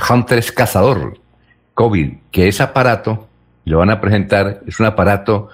[0.09, 1.19] Hunter es cazador.
[1.73, 3.27] COVID, que ese aparato,
[3.65, 5.49] lo van a presentar, es un aparato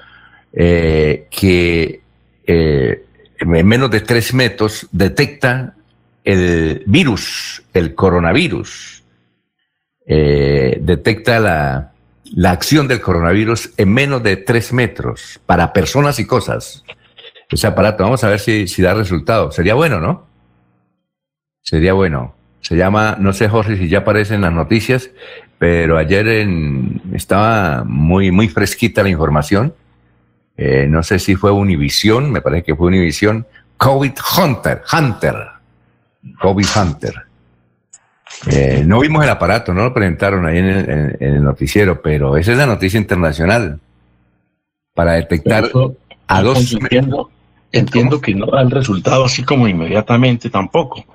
[0.54, 2.02] eh, que
[2.46, 3.06] eh,
[3.40, 5.76] en menos de tres metros detecta
[6.24, 9.04] el virus, el coronavirus.
[10.06, 11.94] Eh, detecta la,
[12.36, 16.84] la acción del coronavirus en menos de tres metros para personas y cosas.
[17.50, 19.52] Ese aparato, vamos a ver si, da resultado.
[19.52, 20.26] Sería bueno, ¿no?
[21.62, 22.36] Sería bueno.
[22.62, 25.12] Se llama, no sé, Jorge, si ya aparece en las noticias,
[25.58, 26.48] pero ayer
[27.14, 29.74] estaba muy, muy fresquita la información.
[30.56, 33.46] Eh, no sé si fue Univisión, me parece que fue Univisión.
[33.78, 35.36] COVID Hunter, Hunter.
[36.40, 37.14] COVID Hunter.
[38.48, 42.58] Eh, no vimos el aparato, no lo presentaron ahí en el, noticiero, pero esa es
[42.58, 43.80] la noticia internacional.
[44.94, 45.72] Para detectar
[46.28, 47.32] a dos Alfonso, entiendo,
[47.72, 51.06] entiendo que no da el resultado así como inmediatamente tampoco.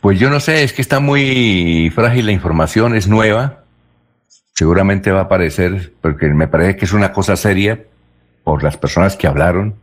[0.00, 3.64] Pues yo no sé, es que está muy frágil la información, es nueva.
[4.54, 7.82] Seguramente va a aparecer, porque me parece que es una cosa seria
[8.44, 9.74] por las personas que hablaron.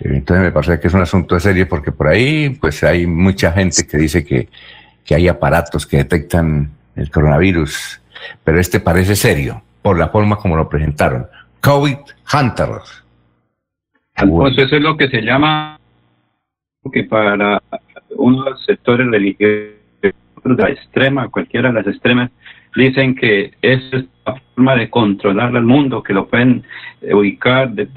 [0.00, 3.86] Entonces me parece que es un asunto serio porque por ahí pues hay mucha gente
[3.86, 4.48] que dice que,
[5.04, 8.00] que hay aparatos que detectan el coronavirus,
[8.42, 11.26] pero este parece serio por la forma como lo presentaron.
[11.60, 11.98] COVID
[12.32, 12.68] Hunter.
[14.16, 15.78] Alfonso, eso es lo que se llama
[16.92, 17.60] que para
[18.16, 19.72] unos sectores religiosos
[20.44, 22.30] la extrema, cualquiera de las extremas,
[22.76, 26.62] dicen que esa es la forma de controlar al mundo, que lo pueden
[27.12, 27.88] ubicar de,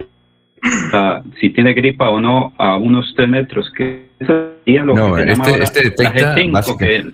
[0.93, 5.15] a- si tiene gripa o no a unos tres metros, que eso sería lo No,
[5.15, 7.05] que se llama este- ahora este detecta la G5, básica- que,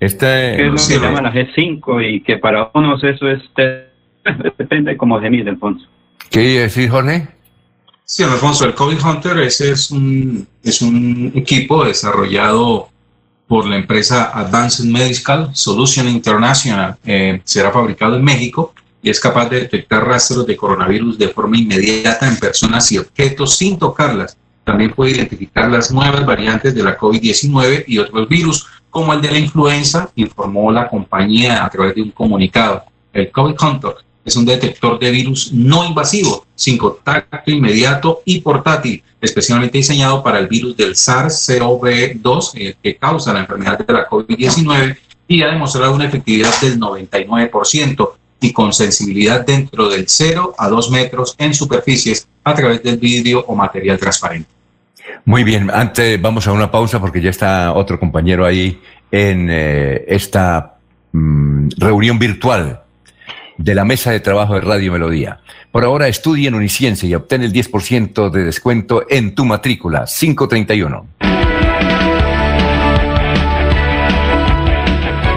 [0.00, 1.04] Este, que es lo sí, que no.
[1.06, 3.42] llama la G5 y que para unos eso es
[4.58, 5.88] depende como de mí, Alfonso.
[6.30, 7.28] ¿Qué iba a decir, Jorge?
[8.10, 12.88] Sí, Alfonso, el COVID Hunter ese es un, es un equipo desarrollado
[13.46, 16.96] por la empresa Advanced Medical Solution International.
[17.04, 21.58] Eh, será fabricado en México y es capaz de detectar rastros de coronavirus de forma
[21.58, 24.38] inmediata en personas y objetos sin tocarlas.
[24.64, 29.32] También puede identificar las nuevas variantes de la COVID-19 y otros virus, como el de
[29.32, 32.84] la influenza, informó la compañía a través de un comunicado.
[33.12, 33.96] El COVID Hunter
[34.28, 40.38] es un detector de virus no invasivo, sin contacto inmediato y portátil, especialmente diseñado para
[40.38, 45.94] el virus del SARS-CoV-2 eh, que causa la enfermedad de la COVID-19 y ha demostrado
[45.94, 48.10] una efectividad del 99%
[48.40, 53.44] y con sensibilidad dentro del 0 a 2 metros en superficies a través del vidrio
[53.46, 54.48] o material transparente.
[55.24, 58.78] Muy bien, antes vamos a una pausa porque ya está otro compañero ahí
[59.10, 60.76] en eh, esta
[61.12, 62.82] mm, reunión virtual
[63.58, 65.40] de la mesa de trabajo de Radio Melodía.
[65.70, 71.06] Por ahora estudia en Uniciencia y obtén el 10% de descuento en tu matrícula 531.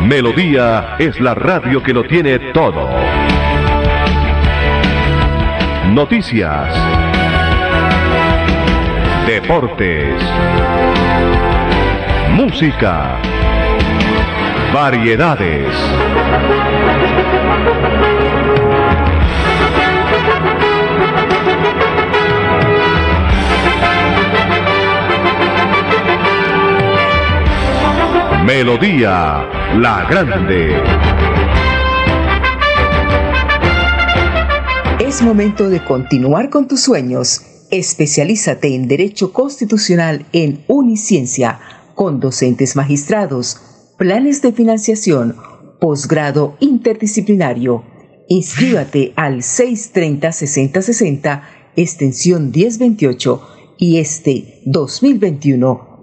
[0.07, 2.89] Melodía es la radio que lo tiene todo.
[5.93, 6.73] Noticias.
[9.27, 10.21] Deportes.
[12.35, 13.19] Música.
[14.73, 15.75] Variedades.
[28.53, 30.75] Melodía La Grande.
[34.99, 37.43] Es momento de continuar con tus sueños.
[37.71, 41.61] Especialízate en Derecho Constitucional en Uniciencia,
[41.95, 43.61] con docentes magistrados,
[43.97, 45.37] planes de financiación,
[45.79, 47.85] posgrado interdisciplinario.
[48.27, 51.43] Inscríbate al 630-6060
[51.77, 55.90] extensión 1028 y este 2021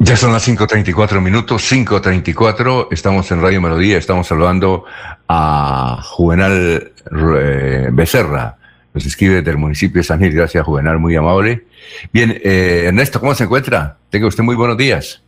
[0.00, 4.84] Ya son las 5.34 minutos, 5.34, estamos en Radio Melodía, estamos saludando
[5.26, 6.92] a Juvenal
[7.36, 8.58] eh, Becerra,
[8.94, 11.66] nos escribe del municipio de San Gil, gracias Juvenal, muy amable.
[12.12, 13.96] Bien, eh, Ernesto, ¿cómo se encuentra?
[14.08, 15.20] Tenga usted muy buenos días.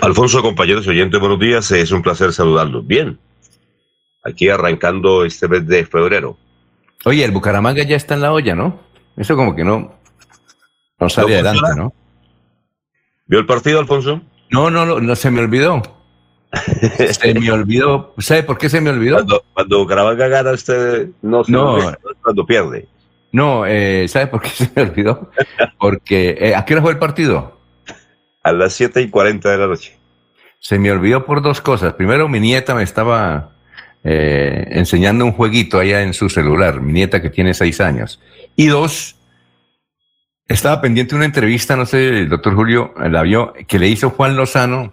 [0.00, 2.86] Alfonso, compañeros oyentes, buenos días, es un placer saludarlos.
[2.86, 3.18] Bien,
[4.22, 6.38] aquí arrancando este mes de febrero.
[7.04, 8.78] Oye, el Bucaramanga ya está en la olla, ¿no?
[9.16, 9.92] Eso como que no,
[11.00, 11.92] no sale adelante, ¿no?
[13.26, 14.20] ¿Vio el partido, Alfonso?
[14.50, 15.82] No, no, no, no se me olvidó.
[17.10, 18.14] se me olvidó.
[18.18, 19.16] ¿Sabe por qué se me olvidó?
[19.16, 21.72] Cuando, cuando Bucaramanga gana, usted no se No.
[21.74, 22.86] olvida, cuando pierde.
[23.32, 25.30] No, eh, ¿sabe por qué se me olvidó?
[25.78, 27.58] Porque, eh, ¿a qué hora fue el partido?
[28.42, 29.96] A las 7 y 40 de la noche.
[30.60, 31.94] Se me olvidó por dos cosas.
[31.94, 33.50] Primero, mi nieta me estaba
[34.04, 38.20] eh, enseñando un jueguito allá en su celular, mi nieta que tiene seis años.
[38.54, 39.13] Y dos,
[40.48, 44.36] estaba pendiente una entrevista, no sé, el doctor Julio la vio, que le hizo Juan
[44.36, 44.92] Lozano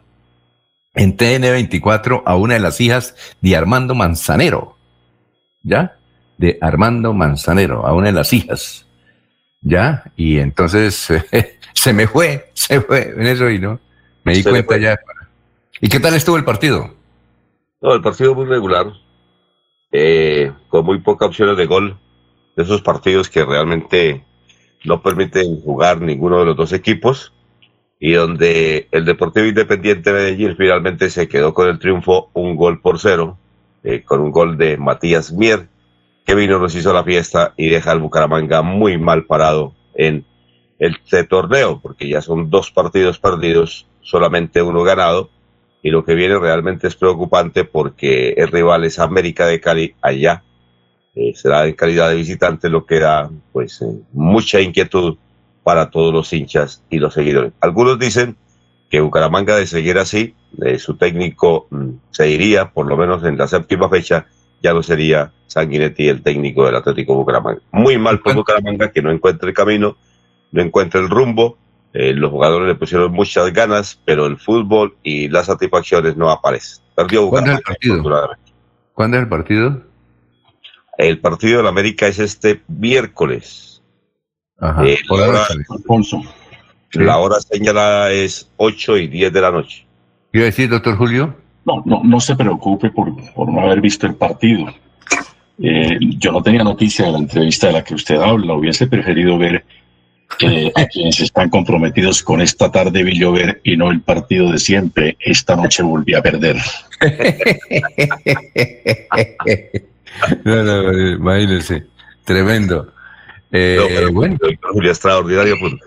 [0.93, 4.77] en TN24 a una de las hijas de Armando Manzanero.
[5.63, 5.97] ¿Ya?
[6.37, 8.87] De Armando Manzanero, a una de las hijas.
[9.61, 10.03] ¿Ya?
[10.15, 11.07] Y entonces
[11.73, 13.79] se me fue, se fue en eso y no.
[14.23, 14.99] Me di Se cuenta ya.
[15.79, 16.93] ¿Y qué tal estuvo el partido?
[17.81, 18.87] No, el partido muy regular,
[19.91, 21.99] eh, con muy pocas opciones de gol.
[22.55, 24.25] De esos partidos que realmente
[24.83, 27.33] no permiten jugar ninguno de los dos equipos
[27.99, 32.81] y donde el Deportivo Independiente de Medellín finalmente se quedó con el triunfo un gol
[32.81, 33.37] por cero,
[33.83, 35.67] eh, con un gol de Matías Mier,
[36.25, 40.25] que vino, nos hizo la fiesta y deja al Bucaramanga muy mal parado en
[40.79, 45.29] este torneo, porque ya son dos partidos perdidos, solamente uno ganado,
[45.83, 50.43] y lo que viene realmente es preocupante porque el rival es América de Cali allá,
[51.15, 55.17] eh, será en calidad de visitante, lo que da pues eh, mucha inquietud
[55.63, 57.53] para todos los hinchas y los seguidores.
[57.59, 58.35] Algunos dicen
[58.89, 63.37] que Bucaramanga de seguir así, eh, su técnico mm, se iría, por lo menos en
[63.37, 64.27] la séptima fecha,
[64.61, 67.61] ya no sería Sanguinetti el técnico del Atlético Bucaramanga.
[67.71, 69.97] Muy mal por Bucaramanga que no encuentra el camino,
[70.51, 71.57] no encuentra el rumbo,
[71.93, 76.83] eh, los jugadores le pusieron muchas ganas, pero el fútbol y las satisfacciones no aparecen.
[76.95, 77.57] Perdió ¿Cuándo es Bucaramanga.
[77.57, 77.93] el partido?
[77.93, 78.51] afortunadamente.
[78.93, 79.90] ¿Cuándo es el partido?
[81.01, 83.81] El partido de la América es este miércoles.
[84.59, 84.85] Ajá.
[84.85, 86.23] Eh, Por la, ahora, hora,
[86.93, 89.87] la hora señalada es 8 y 10 de la noche.
[90.31, 91.35] ¿Quiero decir, doctor Julio?
[91.65, 94.67] No, no, no se preocupe por, por no haber visto el partido.
[95.59, 98.53] Eh, yo no tenía noticia de la entrevista de la que usted habla.
[98.53, 99.65] Hubiese preferido ver
[100.39, 104.59] eh, a quienes están comprometidos con esta tarde vi llover y no el partido de
[104.59, 105.17] siempre.
[105.19, 106.57] Esta noche volví a perder.
[110.43, 111.85] no, no, imagínense.
[112.23, 112.93] Tremendo.
[113.51, 114.37] Eh, No, pero bueno.
[114.83, 115.85] extraordinario punto.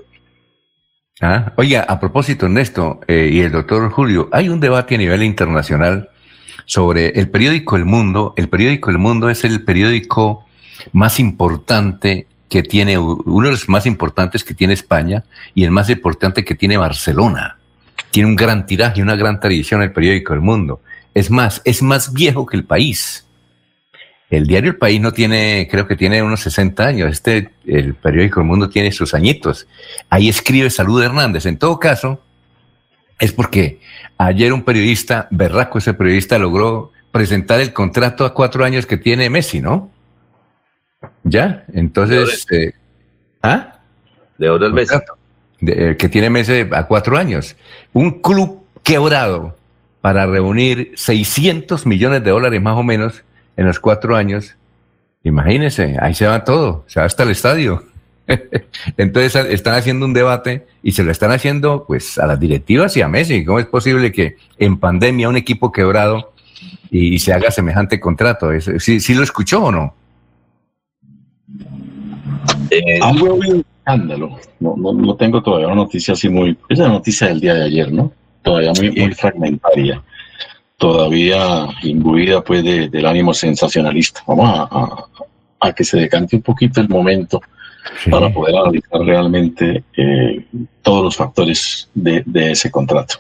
[1.21, 5.23] Ah, Oiga, a propósito, Ernesto eh, y el doctor Julio, hay un debate a nivel
[5.23, 6.11] internacional
[6.67, 8.35] sobre el periódico El Mundo.
[8.37, 10.45] El periódico El Mundo es el periódico
[10.93, 15.89] más importante que tiene, uno de los más importantes que tiene España y el más
[15.89, 17.59] importante que tiene Barcelona.
[18.11, 20.81] Tiene un gran tiraje, una gran tradición el periódico El Mundo.
[21.15, 23.24] Es más, es más viejo que el país.
[24.37, 27.13] El diario El País no tiene, creo que tiene unos 60 años.
[27.13, 29.69] Este, el periódico El Mundo tiene sus añitos.
[30.11, 31.47] Ahí escribe Salud Hernández.
[31.47, 32.21] En todo caso,
[33.21, 33.81] es porque
[34.19, 39.31] ayer un periodista, berraco ese periodista, logró presentar el contrato a cuatro años que tiene
[39.31, 39.93] Messi, ¿no?
[41.23, 42.45] Ya, entonces...
[42.51, 42.73] Eh,
[43.41, 43.79] ¿Ah?
[44.37, 44.97] ¿De dónde el Messi?
[45.61, 47.55] Eh, que tiene Messi a cuatro años.
[47.93, 49.57] Un club quebrado
[50.01, 53.23] para reunir 600 millones de dólares más o menos
[53.57, 54.57] en los cuatro años.
[55.23, 57.83] Imagínense, ahí se va todo, se va hasta el estadio.
[58.97, 63.03] Entonces están haciendo un debate y se lo están haciendo pues a las directivas y
[63.03, 63.45] a Messi.
[63.45, 66.33] ¿Cómo es posible que en pandemia un equipo quebrado
[66.91, 68.49] y, se haga semejante contrato?
[68.79, 69.95] ¿Sí, ¿Sí, lo escuchó o no?
[72.71, 74.39] Eh, un escándalo.
[74.61, 76.57] No, no, no, tengo todavía una noticia así muy...
[76.69, 78.13] Es la noticia del día de ayer, ¿no?
[78.43, 80.03] Todavía muy, muy fragmentaria.
[80.77, 84.23] Todavía imbuida pues del ánimo sensacionalista.
[84.27, 85.05] Vamos a,
[85.61, 87.41] a que se decante un poquito el momento
[88.11, 90.45] para poder analizar realmente eh,
[90.83, 93.17] todos los factores de, ese contrato.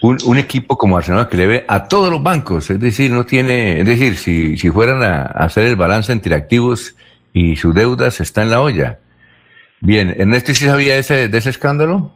[0.00, 3.78] Un, equipo como Arsenal que le ve a todos los bancos, es decir, no tiene,
[3.80, 6.96] es decir, si, si fueran a, hacer el balance entre activos
[7.32, 8.98] y sus deudas, está en la olla.
[9.80, 12.10] Bien, Ernesto, ¿sí sabía ese, de ese escándalo?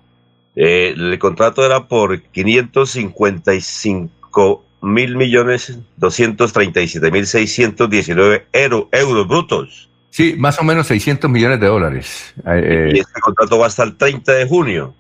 [0.57, 9.91] Eh, el contrato era por 555 mil millones 237 mil 619 euros brutos.
[10.11, 12.35] Sí, más o menos 600 millones de dólares.
[12.47, 14.95] Eh, y este contrato va hasta el 30 de junio.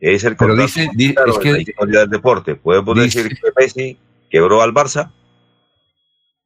[0.00, 2.54] Es el contrato dice, dice es que, de la historia del deporte.
[2.56, 3.98] ¿Podemos decir que Messi
[4.30, 5.12] quebró al Barça?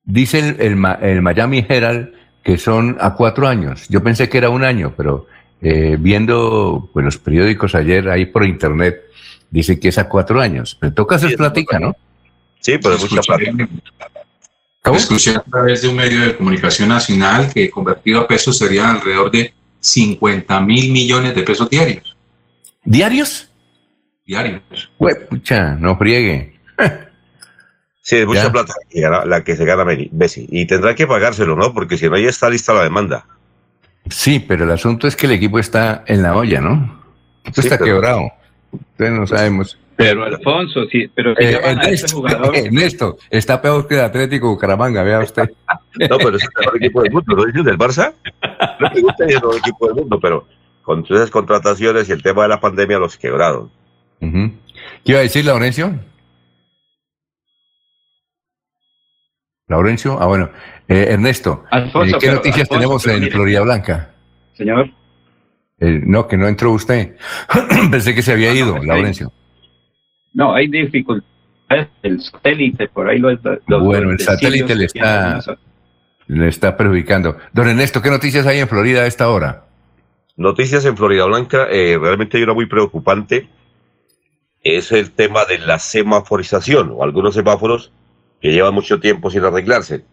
[0.04, 2.12] Dice el, el, Miami Herald
[2.44, 3.88] que son a cuatro años.
[3.88, 5.26] Yo pensé que era un año, pero
[5.60, 9.02] eh, viendo pues, los periódicos ayer ahí por internet,
[9.50, 10.76] dice que es a cuatro años.
[10.78, 11.96] Pero toca hacer platica, ¿no?
[12.64, 13.44] Sí, pero es mucha plata.
[14.96, 19.30] Escuché a través de un medio de comunicación nacional que convertido a pesos sería alrededor
[19.30, 22.16] de 50 mil millones de pesos diarios.
[22.82, 23.50] ¿Diarios?
[24.24, 24.62] Diarios.
[25.28, 26.58] pucha, no friegue.
[28.00, 28.74] Sí, es mucha plata
[29.26, 30.46] la que se gana Messi.
[30.50, 31.72] Y tendrá que pagárselo, ¿no?
[31.72, 33.26] Porque si no, ya está lista la demanda.
[34.08, 37.02] Sí, pero el asunto es que el equipo está en la olla, ¿no?
[37.44, 38.30] Esto está quebrado.
[38.72, 39.78] Entonces no sabemos.
[39.96, 42.56] Pero Alfonso, sí, pero si eh, Ernesto, jugador...
[42.56, 45.50] Ernesto, está peor que el Atlético Bucaramanga, vea usted.
[46.10, 48.12] No, pero es el mejor equipo del mundo, ¿no dices del Barça?
[48.80, 50.44] No me gusta el mejor equipo del mundo, pero
[50.82, 53.70] con esas contrataciones y el tema de la pandemia los quebraron.
[54.18, 54.58] ¿Qué
[55.04, 55.94] iba a decir, Laurencio?
[59.68, 60.50] Laurencio, ah, bueno.
[60.88, 64.10] Eh, Ernesto, eh, ¿qué noticias tenemos en Florida Blanca?
[64.54, 64.90] Señor.
[65.78, 67.16] no, que no entró usted.
[67.90, 69.32] Pensé que se había ido, Laurencio.
[70.34, 71.30] No, hay dificultades.
[72.02, 73.36] El satélite, por ahí lo,
[73.80, 75.40] Bueno, el satélite le está,
[76.26, 77.38] le está perjudicando.
[77.52, 79.64] Don Ernesto, ¿qué noticias hay en Florida a esta hora?
[80.36, 83.48] Noticias en Florida Blanca, eh, realmente hay una muy preocupante.
[84.62, 87.92] Es el tema de la semaforización o algunos semáforos
[88.40, 90.04] que llevan mucho tiempo sin arreglarse.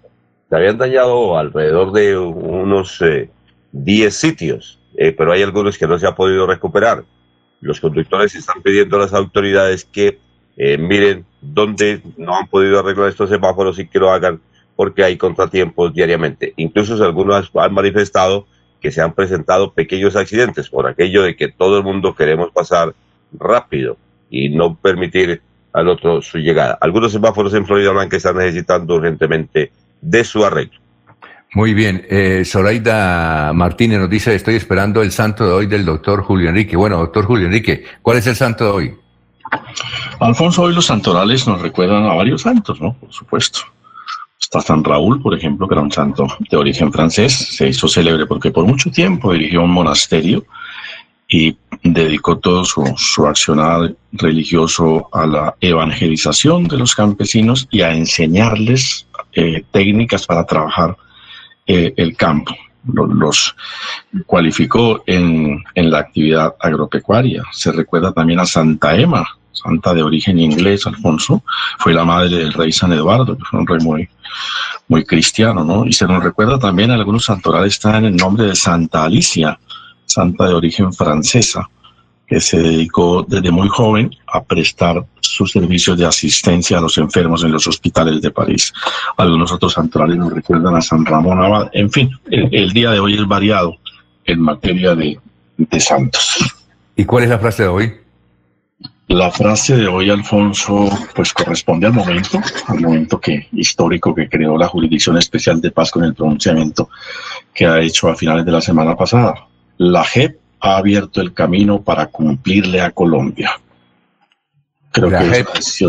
[0.49, 3.03] Se habían dañado alrededor de unos
[3.71, 7.03] 10 eh, sitios, eh, pero hay algunos que no se ha podido recuperar
[7.61, 10.19] los conductores están pidiendo a las autoridades que
[10.57, 14.41] eh, miren dónde no han podido arreglar estos semáforos y que lo hagan
[14.75, 16.53] porque hay contratiempos diariamente.
[16.57, 18.47] Incluso algunos han manifestado
[18.81, 22.95] que se han presentado pequeños accidentes por aquello de que todo el mundo queremos pasar
[23.31, 23.97] rápido
[24.29, 25.41] y no permitir
[25.71, 26.77] al otro su llegada.
[26.81, 30.79] Algunos semáforos en Florida Blanca están necesitando urgentemente de su arreglo.
[31.53, 32.05] Muy bien.
[32.09, 36.77] Eh, Zoraida Martínez nos dice, estoy esperando el santo de hoy del doctor Julio Enrique.
[36.77, 38.93] Bueno, doctor Julio Enrique, ¿cuál es el santo de hoy?
[40.21, 42.93] Alfonso, hoy los santorales nos recuerdan a varios santos, ¿no?
[42.93, 43.59] Por supuesto.
[44.39, 48.25] Está San Raúl, por ejemplo, que era un santo de origen francés, se hizo célebre
[48.25, 50.45] porque por mucho tiempo dirigió un monasterio
[51.27, 57.93] y dedicó todo su, su accionar religioso a la evangelización de los campesinos y a
[57.93, 60.97] enseñarles eh, técnicas para trabajar
[61.71, 62.53] eh, el campo.
[62.83, 63.55] Los,
[64.25, 67.43] cualificó en, en, la actividad agropecuaria.
[67.53, 71.43] Se recuerda también a Santa Emma, santa de origen inglés, Alfonso,
[71.79, 74.09] fue la madre del rey San Eduardo, que fue un rey muy,
[74.89, 75.85] muy cristiano, ¿no?
[75.85, 79.57] Y se nos recuerda también, algunos santorales están en el nombre de Santa Alicia,
[80.05, 81.69] santa de origen francesa,
[82.31, 87.43] que se dedicó desde muy joven a prestar sus servicios de asistencia a los enfermos
[87.43, 88.71] en los hospitales de París.
[89.17, 91.69] Algunos otros santuarios nos recuerdan a San Ramón Abad.
[91.73, 93.75] En fin, el, día de hoy es variado
[94.23, 95.19] en materia de,
[95.57, 96.37] de santos.
[96.95, 97.93] ¿Y cuál es la frase de hoy?
[99.09, 104.57] La frase de hoy, Alfonso, pues corresponde al momento, al momento que, histórico que creó
[104.57, 106.87] la Jurisdicción Especial de Paz con el pronunciamiento
[107.53, 109.49] que ha hecho a finales de la semana pasada.
[109.75, 113.51] La JEP ha abierto el camino para cumplirle a Colombia.
[114.93, 115.83] Creo que es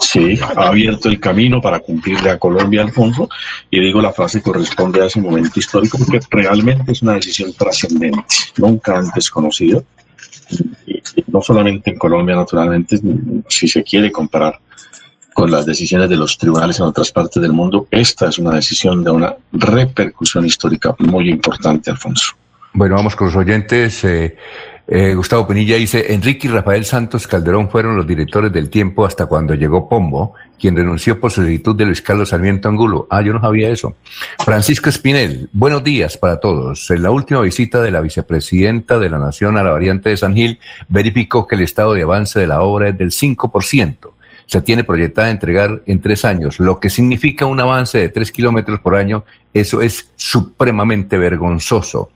[0.00, 3.28] sí, ha abierto el camino para cumplirle a Colombia, Alfonso,
[3.70, 8.24] y digo la frase corresponde a ese momento histórico porque realmente es una decisión trascendente,
[8.56, 9.82] nunca antes conocida,
[10.86, 12.98] y no solamente en Colombia, naturalmente,
[13.48, 14.58] si se quiere comparar
[15.34, 19.04] con las decisiones de los tribunales en otras partes del mundo, esta es una decisión
[19.04, 22.39] de una repercusión histórica muy importante, Alfonso.
[22.72, 24.04] Bueno, vamos con los oyentes.
[24.04, 24.36] Eh,
[24.92, 29.26] eh, Gustavo Penilla dice, Enrique y Rafael Santos Calderón fueron los directores del tiempo hasta
[29.26, 33.06] cuando llegó Pombo, quien renunció por solicitud de Luis Carlos Sarmiento Angulo.
[33.08, 33.94] Ah, yo no sabía eso.
[34.44, 36.90] Francisco Espinel, buenos días para todos.
[36.90, 40.34] En la última visita de la vicepresidenta de la Nación a la variante de San
[40.34, 40.58] Gil,
[40.88, 44.10] verificó que el estado de avance de la obra es del 5%.
[44.46, 48.80] Se tiene proyectada entregar en tres años, lo que significa un avance de tres kilómetros
[48.80, 49.24] por año.
[49.54, 52.10] Eso es supremamente vergonzoso.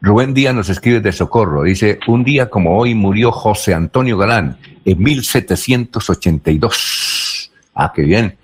[0.00, 4.56] Rubén Díaz nos escribe de Socorro, dice, un día como hoy murió José Antonio Galán
[4.84, 7.50] en 1782.
[7.74, 8.38] Ah, qué bien.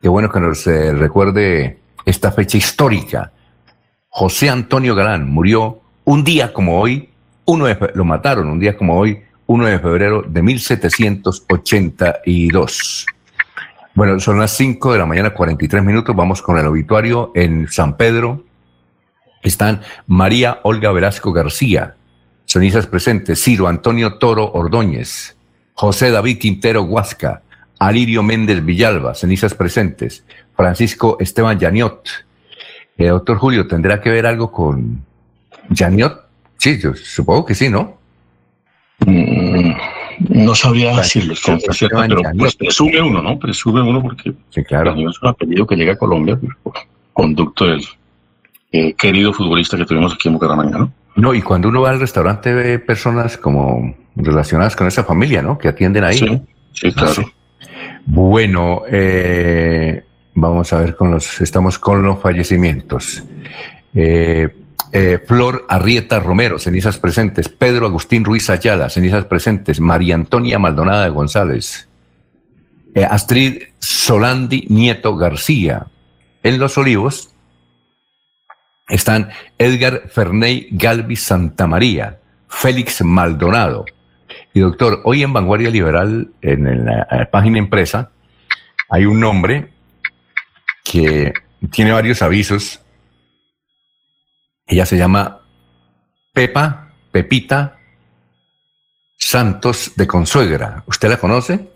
[0.00, 3.30] Qué bueno que nos eh, recuerde esta fecha histórica.
[4.08, 7.10] José Antonio Galán murió un día como hoy,
[7.44, 13.06] uno de, lo mataron un día como hoy, 1 de febrero de 1782.
[13.94, 16.16] Bueno, son las 5 de la mañana, 43 minutos.
[16.16, 18.44] Vamos con el obituario en San Pedro,
[19.48, 21.94] están María Olga Velasco García,
[22.44, 25.36] sonizas presentes, Ciro Antonio Toro Ordóñez,
[25.74, 27.42] José David Quintero Huasca,
[27.78, 30.24] Alirio Méndez Villalba, cenizas presentes,
[30.54, 32.08] Francisco Esteban Yaniot.
[32.96, 35.04] Eh, doctor Julio, ¿tendrá que ver algo con
[35.68, 36.24] Yaniot?
[36.56, 37.98] Sí, yo supongo que sí, ¿no?
[39.00, 39.72] Mm,
[40.30, 43.38] no sabría decirlo, pero pues presume uno, ¿no?
[43.38, 44.94] Presume uno porque sí, claro.
[44.94, 46.74] es un apellido que llega a Colombia pues, por
[47.12, 47.84] conducto del
[48.72, 50.92] eh, querido futbolista que tuvimos aquí en Bucaramanga, ¿no?
[51.14, 55.56] No, y cuando uno va al restaurante ve personas como relacionadas con esa familia, ¿no?
[55.56, 56.18] Que atienden ahí.
[56.18, 56.42] Sí,
[56.72, 57.30] sí claro.
[58.04, 60.04] Bueno, eh,
[60.34, 63.24] vamos a ver con los, estamos con los fallecimientos.
[63.94, 64.50] Eh,
[65.26, 67.48] Flor Arrieta Romero, cenizas presentes.
[67.48, 69.80] Pedro Agustín Ruiz Ayala, cenizas presentes.
[69.80, 71.88] María Antonia Maldonada de González.
[73.10, 75.86] Astrid Solandi Nieto García.
[76.42, 77.30] En Los Olivos,
[78.88, 82.18] están Edgar Ferney Galvis Santamaría,
[82.48, 83.84] Félix Maldonado.
[84.54, 88.10] Y doctor, hoy en Vanguardia Liberal, en la página impresa,
[88.88, 89.72] hay un nombre
[90.84, 91.32] que
[91.70, 92.80] tiene varios avisos.
[94.66, 95.40] Ella se llama
[96.32, 97.78] Pepa, Pepita
[99.16, 100.84] Santos de Consuegra.
[100.86, 101.70] ¿Usted la conoce?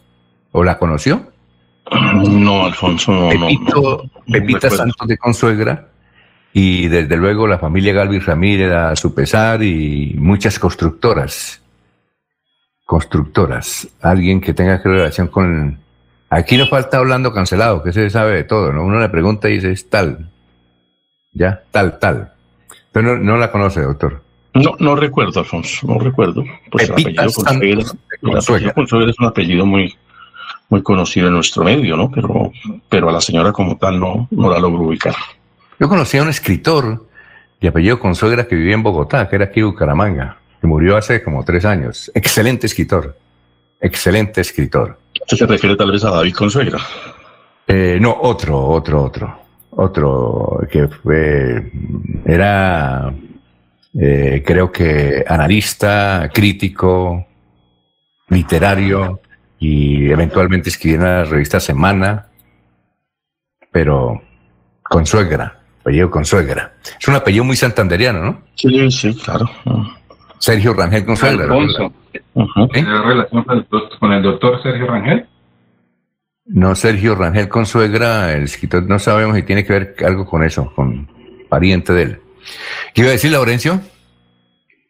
[0.53, 1.33] ¿O la conoció?
[2.29, 3.49] No, Alfonso, no.
[4.27, 5.90] Pepita Santos de Consuegra
[6.53, 11.63] y desde luego la familia Galvis Ramírez a su pesar y muchas constructoras.
[12.85, 13.89] Constructoras.
[14.01, 15.79] Alguien que tenga que relación con...
[16.29, 18.85] Aquí nos falta hablando cancelado, que se sabe de todo, ¿no?
[18.85, 20.29] Uno le pregunta y dice, es tal.
[21.33, 22.33] Ya, tal, tal.
[22.93, 24.23] Pero no, la conoce, doctor.
[24.55, 26.45] No, no recuerdo, Alfonso, no recuerdo.
[26.71, 27.33] Pues el apellido
[28.75, 29.95] Consuegra, es un apellido muy,
[30.69, 32.11] muy conocido en nuestro medio, ¿no?
[32.11, 32.51] Pero,
[32.89, 35.15] pero a la señora como tal no, no la logro ubicar.
[35.81, 37.07] Yo conocí a un escritor
[37.59, 41.43] de apellido Consuegra que vivía en Bogotá, que era aquí Bucaramanga, que murió hace como
[41.43, 42.13] tres años.
[42.15, 43.17] Excelente escritor.
[43.81, 44.99] Excelente escritor.
[45.23, 46.79] ¿Usted se refiere tal vez a David Consuegra?
[47.67, 49.41] Eh, no, otro, otro, otro.
[49.71, 51.73] Otro que fue,
[52.27, 53.15] era,
[53.99, 57.27] eh, creo que analista, crítico,
[58.29, 59.21] literario
[59.59, 62.27] y eventualmente escribió en la revista Semana,
[63.73, 64.21] pero
[64.83, 66.75] Consuegra apellido Consuegra.
[66.99, 68.43] Es un apellido muy santanderiano, ¿no?
[68.55, 69.51] Sí, sí, claro.
[70.39, 71.45] Sergio Rangel Consuegra.
[71.45, 71.93] Alfonso,
[72.73, 73.45] ¿tiene relación
[73.99, 75.27] con el, doctor, Sergio Rangel?
[76.47, 80.73] No, Sergio Rangel Consuegra, el escritor, no sabemos si tiene que ver algo con eso,
[80.75, 81.09] con
[81.49, 82.19] pariente de él.
[82.95, 83.81] ¿Qué iba a decir, Laurencio?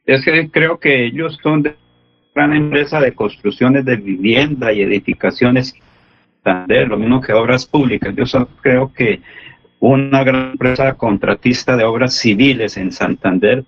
[0.07, 1.77] Es que creo que ellos son de
[2.35, 5.75] gran empresa de construcciones de vivienda y edificaciones,
[6.45, 8.15] lo mismo que obras públicas.
[8.17, 8.25] Yo
[8.63, 9.21] creo que
[9.81, 13.65] una gran empresa contratista de obras civiles en Santander,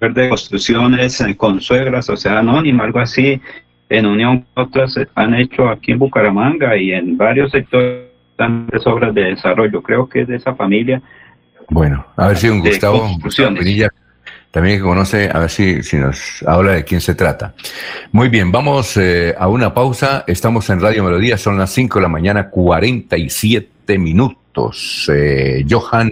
[0.00, 3.40] de construcciones en Consuegra, Sociedad Anónima, algo así,
[3.90, 8.04] en unión con otras han hecho aquí en Bucaramanga y en varios sectores
[8.38, 9.82] de obras de desarrollo.
[9.82, 11.02] Creo que es de esa familia.
[11.68, 13.10] Bueno, a ver si un Gustavo,
[14.50, 17.54] también que conoce, a ver si, si nos habla de quién se trata.
[18.10, 20.24] Muy bien, vamos eh, a una pausa.
[20.26, 24.39] Estamos en Radio Melodía, son las 5 de la mañana, 47 minutos.
[25.08, 26.10] Eh, Johan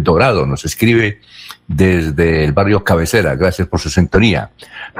[0.00, 1.20] Dorado nos escribe
[1.66, 3.36] desde el barrio Cabecera.
[3.36, 4.50] Gracias por su sintonía.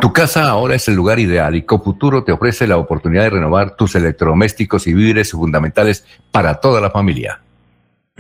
[0.01, 3.77] Tu casa ahora es el lugar ideal y Cofuturo te ofrece la oportunidad de renovar
[3.77, 7.41] tus electrodomésticos y víveres fundamentales para toda la familia.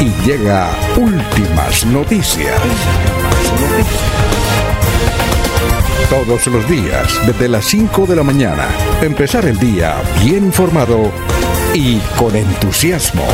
[0.00, 2.58] y llega últimas noticias.
[6.08, 8.68] Todos los días, desde las 5 de la mañana,
[9.02, 11.12] empezar el día bien informado
[11.74, 13.26] y con entusiasmo.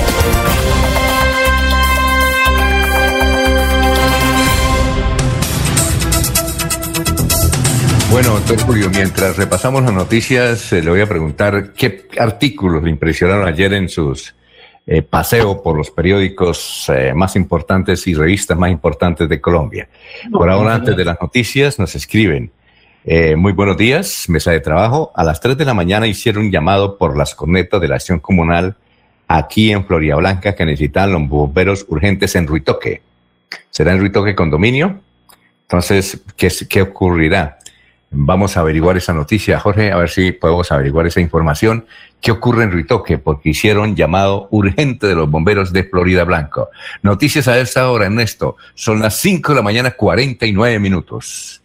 [8.11, 12.91] Bueno, doctor Julio, mientras repasamos las noticias, eh, le voy a preguntar qué artículos le
[12.91, 14.35] impresionaron ayer en sus
[14.89, 19.89] eh, paseo por los periódicos eh, más importantes y revistas más importantes de Colombia.
[20.31, 22.53] Por ahora, antes de las noticias, nos escriben.
[23.05, 25.11] Eh, muy buenos días, mesa de trabajo.
[25.15, 28.21] A las 3 de la mañana hicieron un llamado por las cornetas de la acción
[28.21, 28.77] comunal
[29.27, 33.03] aquí en Floria Blanca que necesitan los bomberos urgentes en Ruitoque.
[33.71, 35.01] ¿Será en Ruitoque condominio?
[35.63, 37.59] Entonces, ¿qué, qué ocurrirá?
[38.11, 41.87] Vamos a averiguar esa noticia, Jorge, a ver si podemos averiguar esa información.
[42.21, 43.19] ¿Qué ocurre en Ritoque?
[43.19, 46.71] Porque hicieron llamado urgente de los bomberos de Florida Blanco.
[47.03, 48.57] Noticias a esta hora, Ernesto.
[48.75, 51.63] Son las 5 de la mañana, 49 minutos.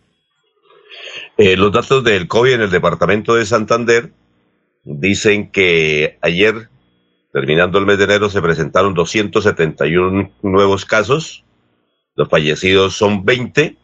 [1.37, 4.11] Eh, los datos del COVID en el departamento de Santander
[4.83, 6.69] dicen que ayer,
[7.31, 11.43] terminando el mes de enero, se presentaron 271 nuevos casos.
[12.15, 13.77] Los fallecidos son 20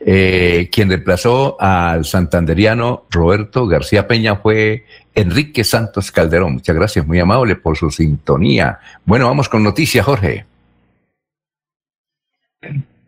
[0.00, 4.84] Eh, quien reemplazó al santanderiano Roberto García Peña fue
[5.14, 6.52] Enrique Santos Calderón.
[6.52, 8.80] Muchas gracias, muy amable por su sintonía.
[9.06, 10.44] Bueno, vamos con noticias, Jorge.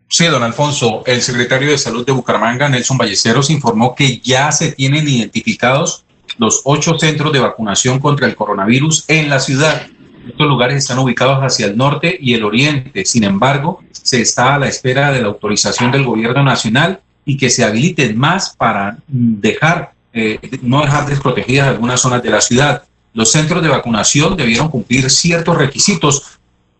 [0.09, 4.73] Sí, don Alfonso, el secretario de Salud de Bucaramanga, Nelson Ballesteros, informó que ya se
[4.73, 6.05] tienen identificados
[6.39, 9.87] los ocho centros de vacunación contra el coronavirus en la ciudad.
[10.29, 13.05] Estos lugares están ubicados hacia el norte y el oriente.
[13.05, 17.51] Sin embargo, se está a la espera de la autorización del gobierno nacional y que
[17.51, 22.85] se habiliten más para dejar, eh, no dejar desprotegidas algunas zonas de la ciudad.
[23.13, 26.36] Los centros de vacunación debieron cumplir ciertos requisitos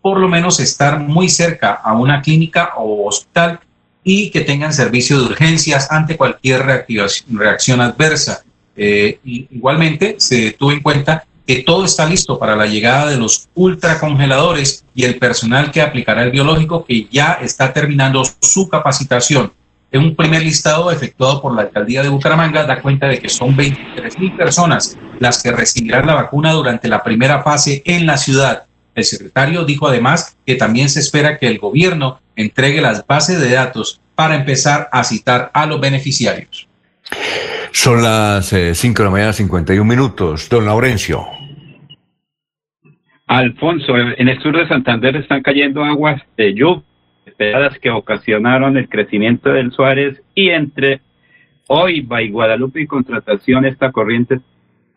[0.07, 3.59] por lo menos estar muy cerca a una clínica o hospital
[4.05, 8.41] y que tengan servicio de urgencias ante cualquier reacción adversa.
[8.77, 13.49] Eh, igualmente, se tuvo en cuenta que todo está listo para la llegada de los
[13.53, 19.51] ultracongeladores y el personal que aplicará el biológico que ya está terminando su capacitación.
[19.91, 23.57] En un primer listado efectuado por la alcaldía de Bucaramanga da cuenta de que son
[23.57, 28.66] 23 mil personas las que recibirán la vacuna durante la primera fase en la ciudad.
[28.97, 33.51] El secretario dijo además que también se espera que el gobierno entregue las bases de
[33.53, 36.67] datos para empezar a citar a los beneficiarios.
[37.71, 40.49] Son las 5 eh, de la mañana, 51 minutos.
[40.49, 41.27] Don Laurencio.
[43.27, 46.81] Alfonso, en el sur de Santander están cayendo aguas de lluvia
[47.79, 51.01] que ocasionaron el crecimiento del Suárez y entre
[51.67, 54.39] hoy y Guadalupe y contratación esta corriente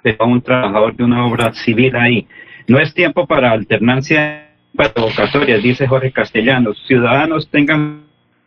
[0.03, 2.27] de un trabajador de una obra civil ahí.
[2.71, 4.47] No es tiempo para alternancia
[4.77, 6.81] provocatorias, dice Jorge Castellanos.
[6.87, 8.05] Ciudadanos tengan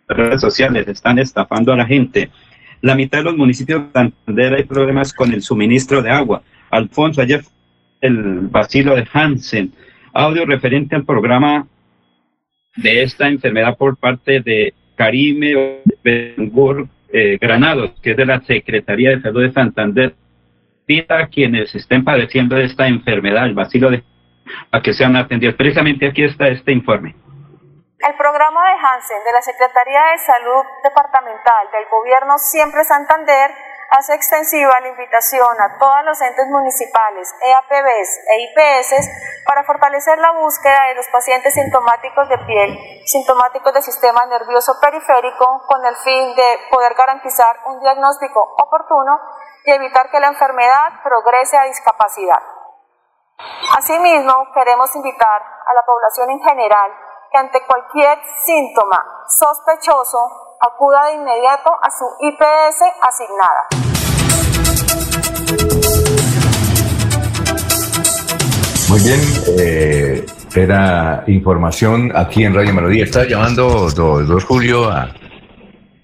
[0.08, 2.30] redes sociales, están estafando a la gente.
[2.80, 6.42] La mitad de los municipios de Santander hay problemas con el suministro de agua.
[6.72, 7.42] Alfonso, ayer
[8.00, 9.74] el vacilo de Hansen.
[10.14, 11.68] Audio referente al programa
[12.78, 19.10] de esta enfermedad por parte de Karime Bengur eh, Granados, que es de la Secretaría
[19.10, 20.16] de Salud de Santander.
[20.86, 24.02] Pita a quienes estén padeciendo de esta enfermedad, el vacilo de
[24.72, 25.56] a que sean atendidos.
[25.56, 27.16] Precisamente aquí está este informe.
[28.00, 33.52] El programa de Hansen de la Secretaría de Salud Departamental del Gobierno Siempre Santander
[33.92, 38.92] hace extensiva la invitación a todos los entes municipales, EAPBs e IPS
[39.46, 45.64] para fortalecer la búsqueda de los pacientes sintomáticos de piel, sintomáticos del sistema nervioso periférico,
[45.68, 49.20] con el fin de poder garantizar un diagnóstico oportuno
[49.64, 52.53] y evitar que la enfermedad progrese a discapacidad.
[53.78, 56.92] Asimismo, queremos invitar a la población en general
[57.32, 63.68] que ante cualquier síntoma sospechoso acuda de inmediato a su IPS asignada.
[68.90, 69.20] Muy bien,
[69.58, 70.26] eh,
[70.56, 73.06] era información aquí en Radio Melodía.
[73.06, 75.10] Estaba llamando dos Julio a,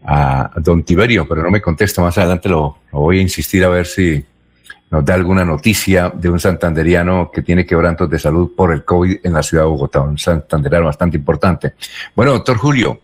[0.06, 2.02] a, don Tiberio, pero no me contesta.
[2.02, 4.26] Más adelante lo, voy a insistir a ver si
[4.92, 9.20] nos da alguna noticia de un santanderiano que tiene quebrantos de salud por el COVID
[9.24, 11.74] en la ciudad de Bogotá, un santanderiano bastante importante.
[12.16, 13.02] Bueno, doctor Julio,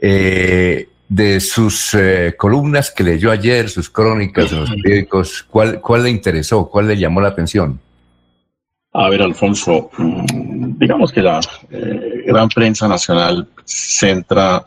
[0.00, 6.04] eh, de sus eh, columnas que leyó ayer, sus crónicas en los periódicos, ¿cuál, ¿cuál
[6.04, 6.68] le interesó?
[6.68, 7.80] ¿Cuál le llamó la atención?
[8.92, 11.40] A ver, Alfonso, mm, digamos que la
[11.70, 14.64] eh, gran prensa nacional centra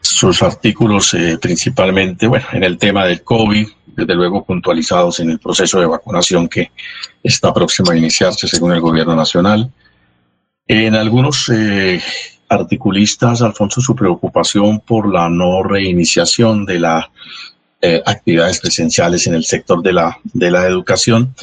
[0.00, 3.66] sus artículos principalmente bueno, en el tema del COVID,
[3.96, 6.70] desde luego puntualizados en el proceso de vacunación que
[7.22, 9.70] está próximo a iniciarse según el gobierno nacional.
[10.68, 12.00] En algunos eh,
[12.48, 17.06] articulistas, Alfonso, su preocupación por la no reiniciación de las
[17.80, 21.34] eh, actividades presenciales en el sector de la, de la educación.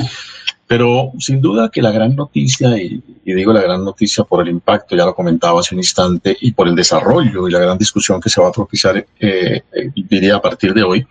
[0.68, 4.95] Pero sin duda que la gran noticia, y, digo la gran noticia por el impacto,
[4.95, 8.30] ya lo comentaba hace un instante, y por el desarrollo y la gran discusión que
[8.30, 9.62] se va a propiciar, eh,
[9.95, 11.06] diría a partir de hoy,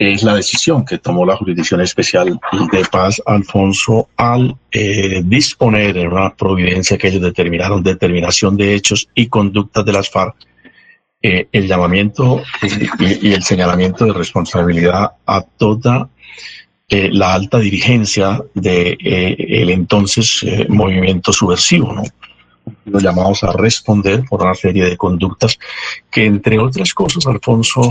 [0.00, 2.40] es la decisión que tomó la Jurisdicción Especial
[2.72, 9.10] de Paz, Alfonso, al eh, disponer en una providencia que ellos determinaron, determinación de hechos
[9.14, 10.36] y conductas de las FARC,
[11.20, 12.42] eh, el llamamiento
[12.98, 16.08] y, el señalamiento de responsabilidad a toda
[16.88, 22.04] eh, la alta dirigencia del de, el entonces movimiento subversivo, ¿no?
[22.86, 25.58] Lo llamamos a responder por una serie de conductas
[26.10, 27.90] que, entre otras cosas, Alfonso,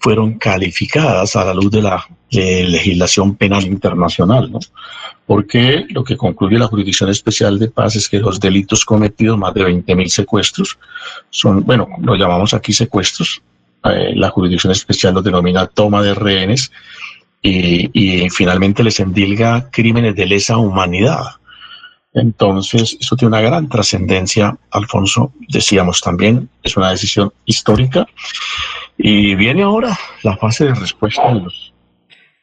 [0.00, 4.58] fueron calificadas a la luz de la legislación penal internacional, ¿no?
[5.26, 9.54] Porque lo que concluye la Jurisdicción Especial de Paz es que los delitos cometidos, más
[9.54, 10.78] de 20.000 secuestros,
[11.30, 13.40] son, bueno, lo llamamos aquí secuestros,
[13.84, 16.70] eh, la Jurisdicción Especial los denomina toma de rehenes
[17.40, 21.24] y, y finalmente les endilga crímenes de lesa humanidad.
[22.12, 28.06] Entonces, eso tiene una gran trascendencia, Alfonso, decíamos también, es una decisión histórica
[28.96, 31.72] y viene ahora la fase de respuesta de los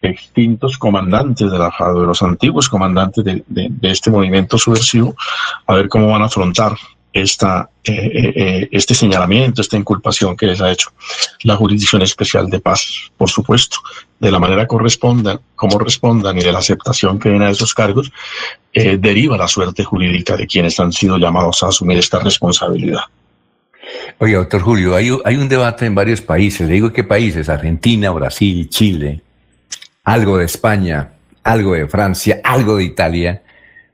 [0.01, 5.15] extintos comandantes de la de los antiguos comandantes de, este movimiento subversivo,
[5.67, 6.75] a ver cómo van a afrontar
[7.13, 10.91] esta, eh, eh, eh, este señalamiento, esta inculpación que les ha hecho
[11.43, 13.77] la Jurisdicción Especial de Paz, por supuesto,
[14.19, 18.11] de la manera correspondan, como respondan y de la aceptación que den a esos cargos,
[18.73, 23.01] deriva la suerte jurídica de quienes han sido llamados a asumir esta responsabilidad.
[24.19, 26.67] Oye, doctor Julio, hay, hay un debate en varios países.
[26.67, 29.21] Le digo qué países, Argentina, Brasil, Chile,
[30.03, 31.13] algo de España,
[31.43, 33.41] algo de Francia, algo de Italia,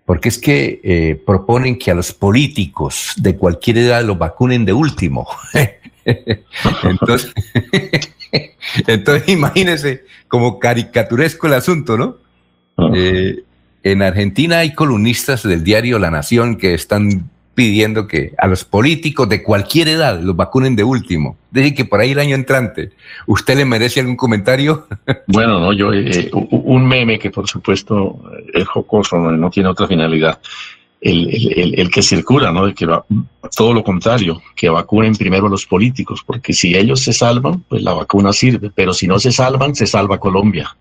[0.05, 4.73] porque es que eh, proponen que a los políticos de cualquier edad los vacunen de
[4.73, 5.27] último.
[6.83, 7.33] entonces,
[8.87, 12.17] entonces, imagínense como caricaturesco el asunto, ¿no?
[12.77, 12.89] Ah.
[12.93, 13.43] Eh,
[13.83, 19.27] en Argentina hay columnistas del diario La Nación que están pidiendo que a los políticos
[19.27, 21.37] de cualquier edad los vacunen de último.
[21.49, 22.91] Deje que por ahí el año entrante.
[23.25, 24.85] ¿Usted le merece algún comentario?
[25.25, 28.21] Bueno, no, yo, eh, un meme que por supuesto
[28.53, 30.39] es jocoso, no tiene otra finalidad
[31.01, 32.65] el, el, que circula, ¿no?
[32.65, 33.05] De que va,
[33.55, 37.81] todo lo contrario, que vacunen primero a los políticos, porque si ellos se salvan, pues
[37.81, 40.75] la vacuna sirve, pero si no se salvan, se salva Colombia.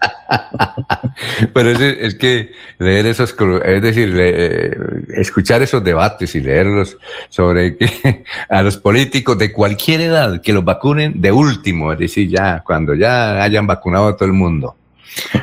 [1.53, 4.77] pero es, es, que leer esos, es decir, eh,
[5.17, 6.97] escuchar esos debates y leerlos
[7.29, 12.29] sobre que a los políticos de cualquier edad que los vacunen de último, es decir,
[12.29, 14.77] ya cuando ya hayan vacunado a todo el mundo.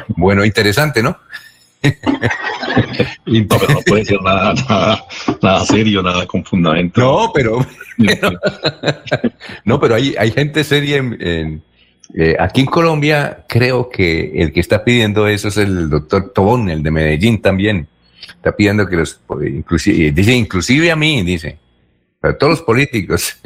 [0.09, 1.17] Bueno, interesante, ¿no?
[3.25, 4.53] no, pero no puede ser nada,
[5.41, 7.01] nada, serio, nada con fundamento.
[7.01, 7.65] No, pero,
[9.65, 11.61] no, pero hay, hay gente seria en,
[12.15, 16.69] Eh, aquí en Colombia creo que el que está pidiendo eso es el doctor Tobón,
[16.69, 17.88] el de Medellín también.
[18.36, 21.57] Está pidiendo que los, inclusive, dice, inclusive a mí, dice,
[22.19, 23.38] para todos los políticos.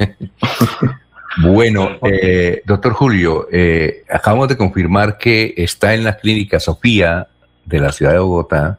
[1.42, 7.28] bueno, eh, doctor Julio, eh, acabamos de confirmar que está en la clínica Sofía
[7.68, 8.78] de la ciudad de Bogotá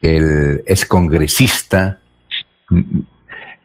[0.00, 2.00] el excongresista
[2.68, 3.00] mm,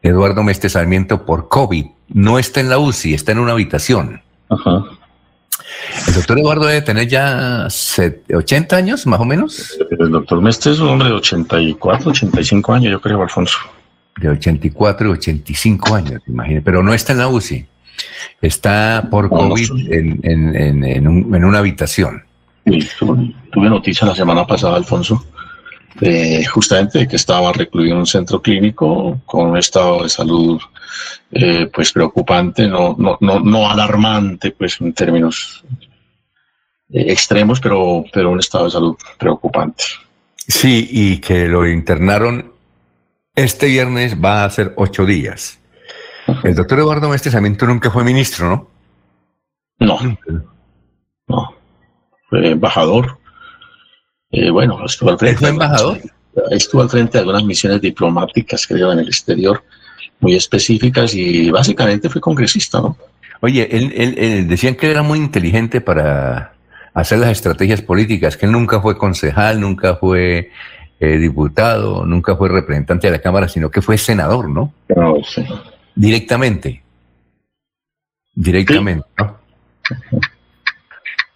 [0.02, 1.86] Eduardo Meste Sarmiento por COVID.
[2.10, 4.22] No está en la UCI, está en una habitación.
[4.50, 4.84] Ajá.
[6.08, 7.68] El doctor Eduardo debe tener ya
[8.34, 9.78] 80 años, más o menos.
[9.90, 13.58] El doctor Mestre es un hombre de 84, 85 años, yo creo, Alfonso.
[14.18, 16.64] De 84 y 85 años, imagínese.
[16.64, 17.66] Pero no está en la UCI.
[18.42, 22.24] Está por COVID en, una habitación.
[22.66, 22.90] Sí,
[23.52, 25.26] tuve noticia la semana pasada, Alfonso,
[26.00, 30.62] de justamente que estaba recluido en un centro clínico con un estado de salud
[31.32, 35.64] eh, pues preocupante, no, no, no, no alarmante, pues en términos
[36.90, 39.84] eh, extremos, pero, pero un estado de salud preocupante.
[40.48, 42.52] Sí, y que lo internaron
[43.36, 45.60] este viernes va a ser ocho días.
[46.44, 47.32] El doctor Eduardo Mestre
[47.68, 48.70] nunca fue ministro.
[49.80, 50.00] No.
[50.00, 50.20] No.
[52.32, 53.18] Fue embajador.
[54.32, 55.46] Eh, bueno, estuvo al frente.
[56.50, 59.62] Estuvo al frente de algunas misiones diplomáticas, creo, en el exterior
[60.22, 62.96] muy específicas y básicamente fue congresista, ¿no?
[63.42, 66.54] Oye, él, decían que era muy inteligente para
[66.94, 70.52] hacer las estrategias políticas, que él nunca fue concejal, nunca fue
[71.00, 74.72] eh, diputado, nunca fue representante de la Cámara, sino que fue senador, ¿no?
[74.96, 75.44] No, sí.
[75.96, 76.82] Directamente.
[78.34, 79.38] Directamente, ¿no?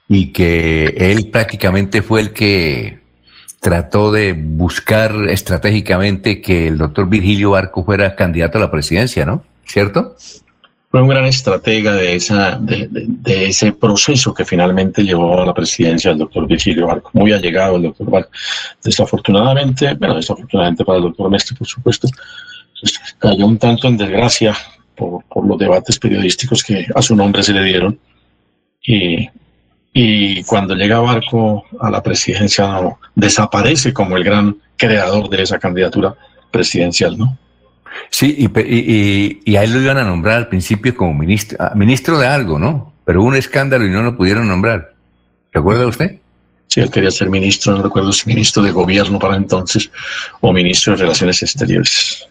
[0.08, 3.00] Y que él prácticamente fue el que
[3.60, 9.44] trató de buscar estratégicamente que el doctor Virgilio Barco fuera candidato a la presidencia, ¿no?
[9.66, 10.16] ¿Cierto?
[10.92, 16.12] Fue un gran estratega de, esa, de, ese proceso que finalmente llevó a la presidencia
[16.12, 17.10] del doctor Virgilio Barco.
[17.14, 18.30] Muy allegado el doctor Barco.
[18.84, 22.08] Desafortunadamente, bueno, desafortunadamente para el doctor Mestre, por supuesto,
[22.80, 24.56] pues, cayó un tanto en desgracia
[24.96, 28.00] por los debates periodísticos que a su nombre se le dieron.
[28.84, 29.28] Y
[29.98, 32.82] y cuando llega Barco a la presidencia
[33.16, 36.14] desaparece como el gran creador de esa candidatura
[36.52, 37.38] presidencial, ¿no?
[38.10, 42.20] Sí, y, y, a él lo iban a nombrar al principio como ministro, ah, ministro
[42.20, 42.94] de algo, ¿no?
[43.06, 44.94] Pero hubo un escándalo y no lo pudieron nombrar.
[45.54, 46.20] ¿Recuerda usted?
[46.68, 49.90] Sí, él quería ser ministro, no recuerdo si ministro de gobierno para entonces
[50.42, 52.28] o ministro de Relaciones Exteriores.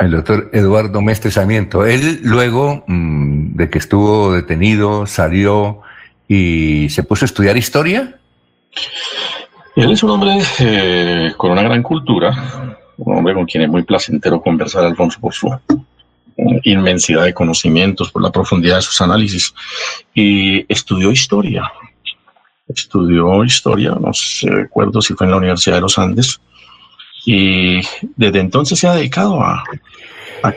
[0.00, 1.86] El doctor Eduardo Mestre Sarmiento.
[1.86, 5.82] Él luego mm, de que estuvo detenido, salió
[6.34, 8.18] y se puso a estudiar historia.
[9.76, 13.82] Él es un hombre eh, con una gran cultura, un hombre con quien es muy
[13.82, 15.54] placentero conversar, Alfonso, por su
[16.64, 19.52] inmensidad de conocimientos, por la profundidad de sus análisis.
[20.14, 21.70] Y estudió historia.
[22.66, 26.40] Estudió historia, no sé, recuerdo si fue en la Universidad de los Andes.
[27.26, 27.82] Y
[28.16, 29.62] desde entonces se ha dedicado a,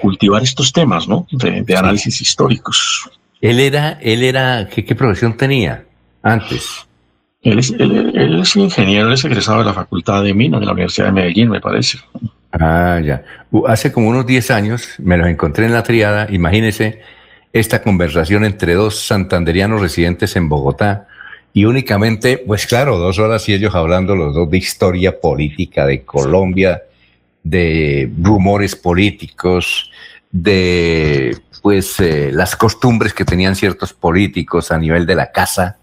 [0.01, 1.27] cultivar estos temas, ¿no?
[1.31, 3.09] de análisis históricos.
[3.41, 5.83] Él era, él era, ¿qué, profesión tenía
[6.21, 6.85] antes?
[7.41, 10.71] Él es, él, es, ingeniero, él es egresado de la Facultad de Minas de la
[10.71, 11.99] Universidad de Medellín, me parece.
[12.51, 13.23] Ah, ya.
[13.67, 16.27] Hace como unos 10 años me los encontré en la triada.
[16.31, 17.01] Imagínese
[17.53, 21.07] esta conversación entre dos santanderianos residentes en Bogotá
[21.53, 26.03] y únicamente, pues claro, dos horas y ellos hablando los dos de historia política de
[26.03, 26.83] Colombia,
[27.43, 29.89] de rumores políticos,
[30.35, 35.77] de pues eh, las costumbres que tenían ciertos políticos a nivel de la casa,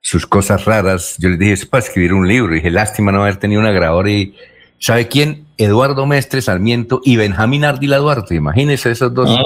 [0.00, 1.16] sus cosas raras.
[1.18, 2.52] Yo les dije, es para escribir un libro.
[2.52, 4.10] Y dije, lástima no haber tenido una grabadora.
[4.10, 4.36] Y,
[4.78, 5.46] ¿sabe quién?
[5.56, 8.34] Eduardo Mestre Sarmiento y Benjamín Ardila Duarte.
[8.34, 9.36] Imagínense esos dos.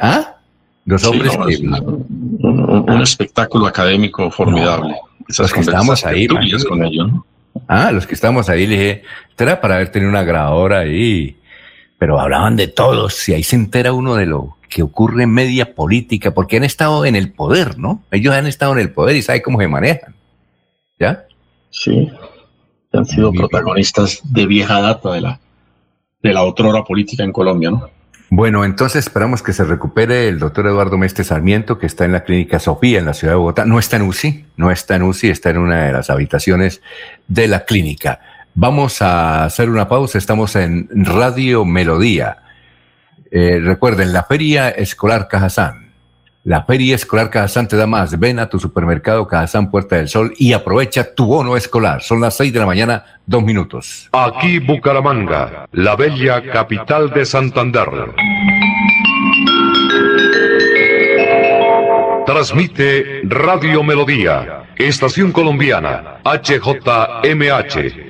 [0.00, 0.36] ¿Ah?
[0.84, 1.58] Dos hombres que...
[1.66, 4.96] Un, espectáculo académico formidable.
[5.28, 6.26] los que estamos ahí.
[6.26, 6.66] Con ellos,
[7.68, 9.02] Ah, los que estamos ahí, le dije,
[9.38, 11.36] era para haber tenido una grabadora ahí.
[12.00, 15.74] Pero hablaban de todos y ahí se entera uno de lo que ocurre en media
[15.74, 18.02] política, porque han estado en el poder, ¿no?
[18.10, 20.14] Ellos han estado en el poder y saben cómo se manejan.
[20.98, 21.26] ¿Ya?
[21.68, 22.10] Sí,
[22.92, 25.40] han sido protagonistas de vieja data de la,
[26.22, 27.90] de la otrora política en Colombia, ¿no?
[28.32, 32.22] Bueno, entonces esperamos que se recupere el doctor Eduardo Mestre Sarmiento, que está en la
[32.22, 33.64] clínica Sofía, en la ciudad de Bogotá.
[33.64, 36.80] No está en UCI, no está en UCI, está en una de las habitaciones
[37.26, 38.20] de la clínica.
[38.54, 42.38] Vamos a hacer una pausa, estamos en Radio Melodía.
[43.30, 45.92] Eh, recuerden, la Feria Escolar Cajazán.
[46.42, 48.18] La Feria Escolar Cajazán te da más.
[48.18, 52.02] Ven a tu supermercado Cajazán Puerta del Sol y aprovecha tu bono escolar.
[52.02, 54.08] Son las seis de la mañana, dos minutos.
[54.12, 57.88] Aquí Bucaramanga, la bella capital de Santander.
[62.26, 68.09] Transmite Radio Melodía, Estación Colombiana, HJMH,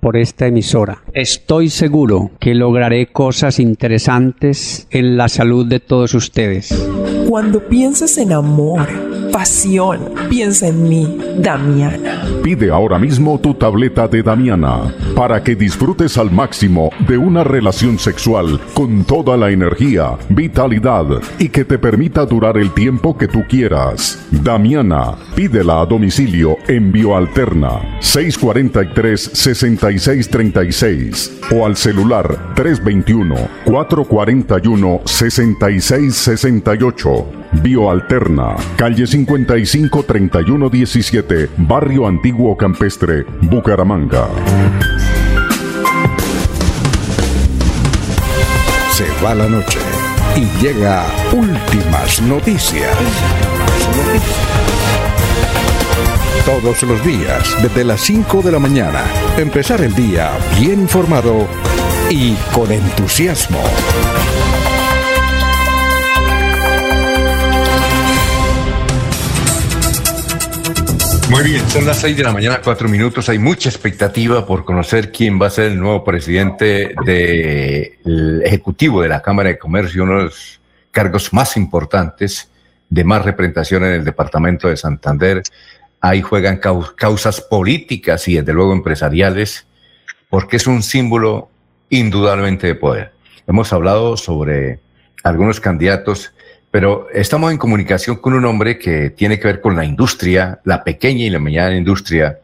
[0.00, 1.02] por esta emisora.
[1.12, 6.74] Estoy seguro que lograré cosas interesantes en la salud de todos ustedes.
[7.28, 8.86] Cuando pienses en amor,
[9.32, 12.24] pasión, piensa en mí, Damiana.
[12.42, 17.98] Pide ahora mismo tu tableta de Damiana para que disfrutes al máximo de una relación
[17.98, 21.06] sexual con toda la energía, vitalidad
[21.38, 24.24] y que te permita durar el tiempo que tú quieras.
[24.30, 29.22] Damiana, pídela a domicilio en Bioalterna 643
[29.92, 37.26] 6636 o al celular 321 441 6668.
[37.62, 44.28] Bioalterna, calle 55 31 17, Barrio Antiguo Campestre, Bucaramanga.
[48.90, 49.78] Se va la noche
[50.36, 52.96] y llega últimas noticias.
[56.46, 59.02] Todos los días, desde las 5 de la mañana,
[59.36, 60.30] empezar el día
[60.60, 61.48] bien informado
[62.08, 63.60] y con entusiasmo.
[71.30, 73.28] Muy bien, son las 6 de la mañana, cuatro minutos.
[73.28, 79.08] Hay mucha expectativa por conocer quién va a ser el nuevo presidente del Ejecutivo de
[79.08, 80.60] la Cámara de Comercio, uno de los
[80.92, 82.48] cargos más importantes
[82.88, 85.42] de más representación en el departamento de Santander.
[86.06, 86.60] Ahí juegan
[86.96, 89.66] causas políticas y desde luego empresariales,
[90.30, 91.50] porque es un símbolo
[91.90, 93.12] indudablemente de poder.
[93.46, 94.80] Hemos hablado sobre
[95.22, 96.32] algunos candidatos
[96.76, 100.84] pero estamos en comunicación con un hombre que tiene que ver con la industria, la
[100.84, 102.40] pequeña y la mediana industria,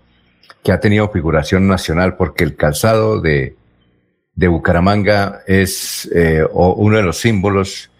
[0.65, 3.57] que ha tenido figuración nacional porque el calzado de,
[4.35, 7.91] de Bucaramanga es eh, uno de los símbolos.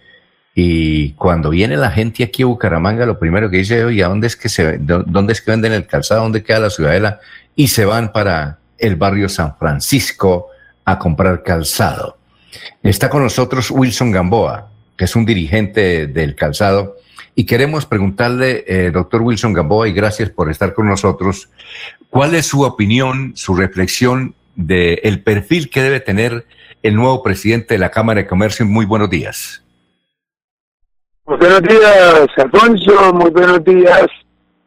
[0.55, 4.37] Y cuando viene la gente aquí a Bucaramanga, lo primero que dice, oye, ¿dónde es
[4.37, 6.23] que se, dónde es que venden el calzado?
[6.23, 7.21] ¿Dónde queda la ciudadela?
[7.57, 10.49] Y se van para el barrio San Francisco
[10.85, 12.19] a comprar calzado.
[12.83, 16.97] Está con nosotros Wilson Gamboa que es un dirigente del calzado.
[17.35, 21.49] Y queremos preguntarle, eh, doctor Wilson Gamboa, y gracias por estar con nosotros,
[22.11, 26.47] ¿cuál es su opinión, su reflexión del el perfil que debe tener
[26.83, 28.67] el nuevo presidente de la Cámara de Comercio?
[28.67, 29.62] Muy buenos días.
[31.25, 33.15] Muy buenos días, Alfonso.
[33.15, 34.09] Muy buenos días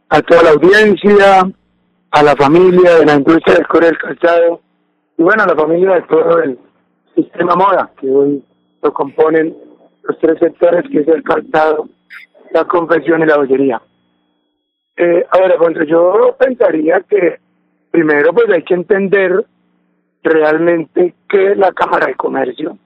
[0.08, 1.52] a toda la audiencia,
[2.12, 4.62] a la familia de la industria del core del calzado
[5.18, 6.58] y bueno, a la familia de todo el
[7.14, 8.42] sistema moda que hoy
[8.82, 9.54] lo componen
[10.04, 11.90] los tres sectores que es el calzado,
[12.52, 13.82] la confección y la bollería.
[14.96, 17.38] Eh, ahora, cuando yo pensaría que
[17.92, 19.46] primero pues hay que entender
[20.24, 22.78] realmente qué es la Cámara de Comercio,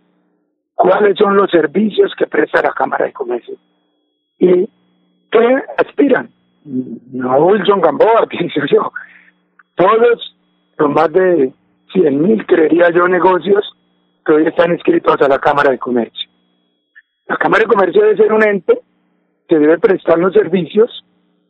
[0.79, 3.55] cuáles son los servicios que presta la Cámara de Comercio
[4.37, 4.65] y
[5.29, 6.29] qué aspiran.
[6.63, 8.89] No Wilson Gamboa, pienso yo.
[9.75, 10.37] Todos
[10.77, 11.51] los más de
[11.91, 13.75] 100 mil, creería yo, negocios
[14.25, 16.29] que hoy están inscritos a la Cámara de Comercio.
[17.27, 18.79] La Cámara de Comercio debe ser un ente
[19.49, 21.03] que debe prestar los servicios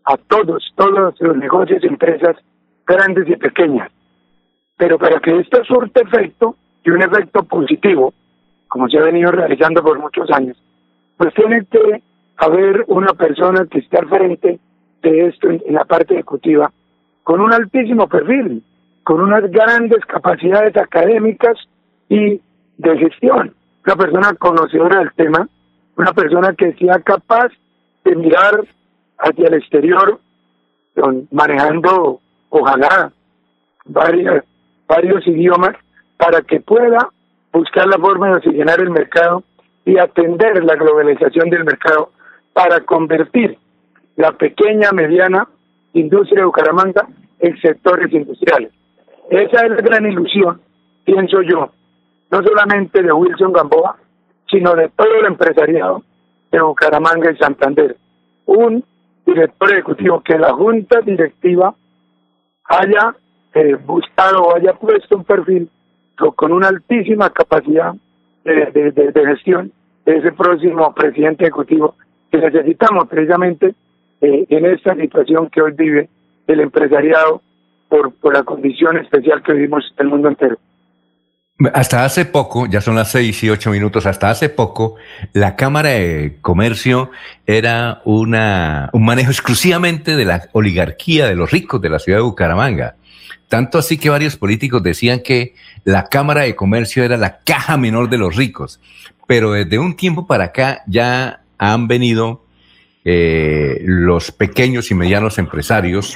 [0.06, 2.36] a todos, todos los negocios y empresas
[2.88, 3.92] grandes y pequeñas.
[4.76, 8.12] Pero para que esto surte efecto y un efecto positivo,
[8.70, 10.56] como se ha venido realizando por muchos años,
[11.18, 12.02] pues tiene que
[12.38, 14.60] haber una persona que esté al frente
[15.02, 16.72] de esto en la parte ejecutiva
[17.24, 18.64] con un altísimo perfil,
[19.04, 21.58] con unas grandes capacidades académicas
[22.08, 22.40] y
[22.78, 23.54] de gestión,
[23.86, 25.50] una persona conocedora del tema
[26.00, 27.52] una persona que sea capaz
[28.06, 28.64] de mirar
[29.18, 30.18] hacia el exterior,
[31.30, 33.12] manejando, ojalá,
[33.84, 34.46] varios,
[34.88, 35.76] varios idiomas,
[36.16, 37.10] para que pueda
[37.52, 39.43] buscar la forma de oxigenar el mercado
[39.86, 42.12] y atender la globalización del mercado
[42.54, 43.58] para convertir
[44.16, 45.47] la pequeña, mediana
[45.93, 47.08] industria de Bucaramanga
[47.39, 48.72] en sectores industriales.
[49.30, 50.62] Esa es la gran ilusión,
[51.06, 51.72] pienso yo,
[52.32, 53.97] no solamente de Wilson Gamboa,
[54.50, 56.04] sino de todo el empresariado
[56.52, 57.95] de Bucaramanga y Santander.
[58.45, 58.84] Un
[59.26, 61.74] director ejecutivo que la junta directiva
[62.66, 63.16] haya
[63.54, 65.70] eh, buscado o haya puesto un perfil
[66.36, 67.94] con una altísima capacidad
[68.44, 69.72] de, gestión
[70.06, 71.96] de ese próximo presidente ejecutivo
[72.32, 73.74] que necesitamos precisamente
[74.22, 76.10] eh, en esta situación que hoy vive
[76.48, 77.42] el empresariado
[77.88, 80.58] por, por la condición especial que vivimos el mundo entero.
[81.74, 84.96] Hasta hace poco, ya son las seis y ocho minutos, hasta hace poco,
[85.34, 87.12] la Cámara de Comercio
[87.46, 92.24] era una, un manejo exclusivamente de la oligarquía de los ricos de la ciudad de
[92.24, 92.96] Bucaramanga.
[93.50, 98.10] Tanto así que varios políticos decían que la Cámara de Comercio era la caja menor
[98.10, 98.80] de los ricos.
[99.28, 102.45] Pero desde un tiempo para acá ya han venido
[103.04, 106.16] eh, los pequeños y medianos empresarios,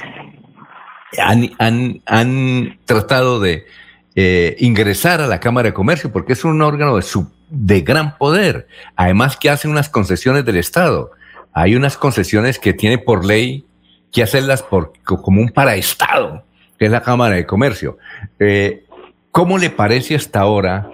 [1.18, 3.66] han, han, han tratado de
[4.14, 8.16] eh, ingresar a la Cámara de Comercio porque es un órgano de, su, de gran
[8.16, 8.68] poder.
[8.94, 11.10] Además que hacen unas concesiones del Estado.
[11.52, 13.64] Hay unas concesiones que tiene por ley
[14.12, 16.44] que hacerlas por, como un paraestado,
[16.84, 17.98] es la Cámara de Comercio.
[18.38, 18.84] Eh,
[19.30, 20.90] ¿Cómo le parece hasta ahora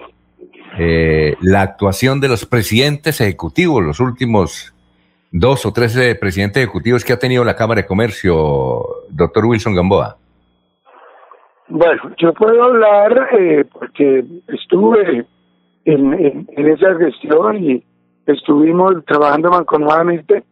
[0.77, 4.73] eh, la actuación de los presidentes ejecutivos, los últimos
[5.31, 10.17] dos o tres presidentes ejecutivos que ha tenido la Cámara de Comercio, doctor Wilson Gamboa?
[11.73, 15.25] Bueno, yo puedo hablar eh, porque estuve
[15.85, 17.81] en, en, esa gestión y
[18.25, 20.43] estuvimos trabajando mancomunadamente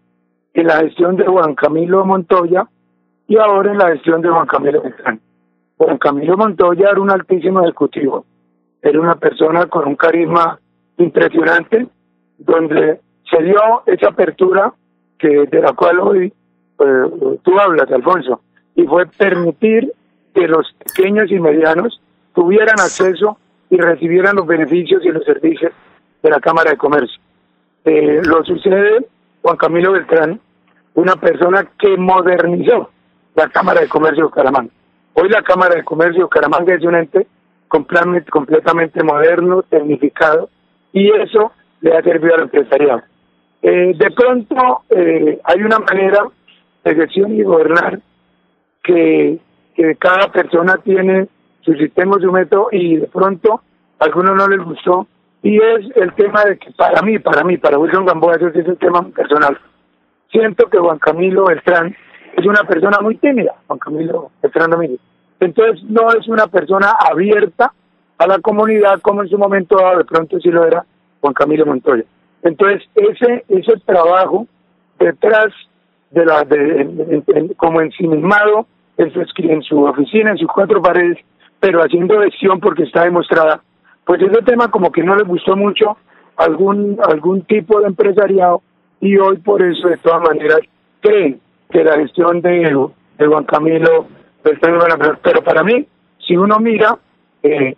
[0.53, 2.67] en la gestión de Juan Camilo Montoya
[3.27, 5.19] y ahora en la gestión de Juan Camilo Beltrán.
[5.79, 8.25] Juan Camilo Montoya era un altísimo ejecutivo,
[8.81, 10.59] era una persona con un carisma
[10.97, 11.87] impresionante,
[12.37, 12.99] donde
[13.31, 14.73] se dio esa apertura
[15.17, 16.33] que de la cual hoy
[16.79, 18.41] eh, tú hablas, Alfonso,
[18.75, 19.93] y fue permitir
[20.33, 22.01] que los pequeños y medianos
[22.35, 23.37] tuvieran acceso
[23.69, 25.71] y recibieran los beneficios y los servicios
[26.21, 27.21] de la Cámara de Comercio.
[27.85, 29.05] Eh, lo sucede
[29.41, 30.41] Juan Camilo Beltrán,
[30.95, 32.89] una persona que modernizó
[33.35, 34.71] la Cámara de Comercio de Bucaramanga.
[35.21, 37.27] Hoy la Cámara de Comercio de Bucaramanga es un ente
[37.67, 40.49] completamente, moderno, tecnificado,
[40.91, 41.51] y eso
[41.81, 43.03] le ha servido al empresariado.
[43.61, 46.23] Eh, de pronto eh, hay una manera
[46.83, 47.99] de gestión y gobernar
[48.81, 49.39] que
[49.79, 51.29] que cada persona tiene
[51.61, 53.61] su sistema, su método y de pronto
[53.97, 55.07] a algunos no les gustó
[55.41, 58.67] y es el tema de que para mí, para mí, para Wilson Gamboa, eso es
[58.67, 59.57] un tema personal.
[60.33, 61.95] Siento que Juan Camilo Beltrán
[62.35, 64.99] es una persona muy tímida, Juan Camilo Beltrán Domínguez.
[65.39, 67.73] Entonces no es una persona abierta
[68.17, 70.85] a la comunidad como en su momento de pronto sí lo era
[71.21, 72.03] Juan Camilo Montoya.
[72.43, 74.47] Entonces ese ese trabajo
[74.99, 75.53] detrás
[76.11, 78.67] de la de, como ensimismado
[78.97, 81.17] en su oficina, en sus cuatro paredes,
[81.59, 83.61] pero haciendo gestión porque está demostrada,
[84.03, 85.97] pues ese tema como que no le gustó mucho
[86.35, 88.61] algún algún tipo de empresariado
[88.99, 90.59] y hoy por eso de todas maneras
[90.99, 94.07] creen que la gestión de, de Juan Camilo
[94.43, 95.85] pero para mí,
[96.25, 96.97] si uno mira,
[97.43, 97.75] eh,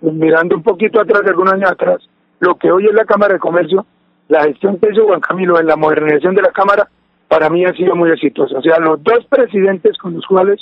[0.00, 1.98] mirando un poquito atrás, algunos años atrás,
[2.40, 3.86] lo que hoy es la Cámara de Comercio,
[4.28, 6.88] la gestión que hizo Juan Camilo en la modernización de la Cámara
[7.28, 8.58] para mí ha sido muy exitoso.
[8.58, 10.60] O sea, los dos presidentes con los cuales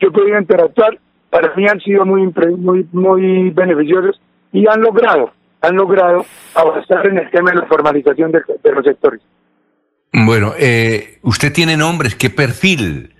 [0.00, 0.98] yo he podido interactuar,
[1.30, 4.20] para mí han sido muy, muy, muy beneficiosos
[4.52, 6.24] y han logrado, han logrado
[6.54, 8.42] avanzar en el tema de la formalización de,
[8.72, 9.20] los sectores.
[10.12, 13.13] Bueno, eh, usted tiene nombres, ¿qué perfil?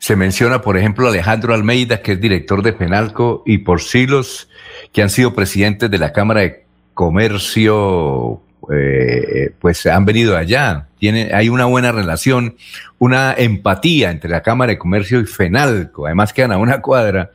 [0.00, 4.48] Se menciona, por ejemplo, Alejandro Almeida, que es director de Penalco, y por siglos
[4.92, 6.64] que han sido presidentes de la Cámara de
[6.94, 10.88] Comercio eh, pues han venido allá.
[10.98, 12.56] Tiene, hay una buena relación,
[12.98, 16.06] una empatía entre la Cámara de Comercio y FENALCO.
[16.06, 17.30] Además quedan a una cuadra.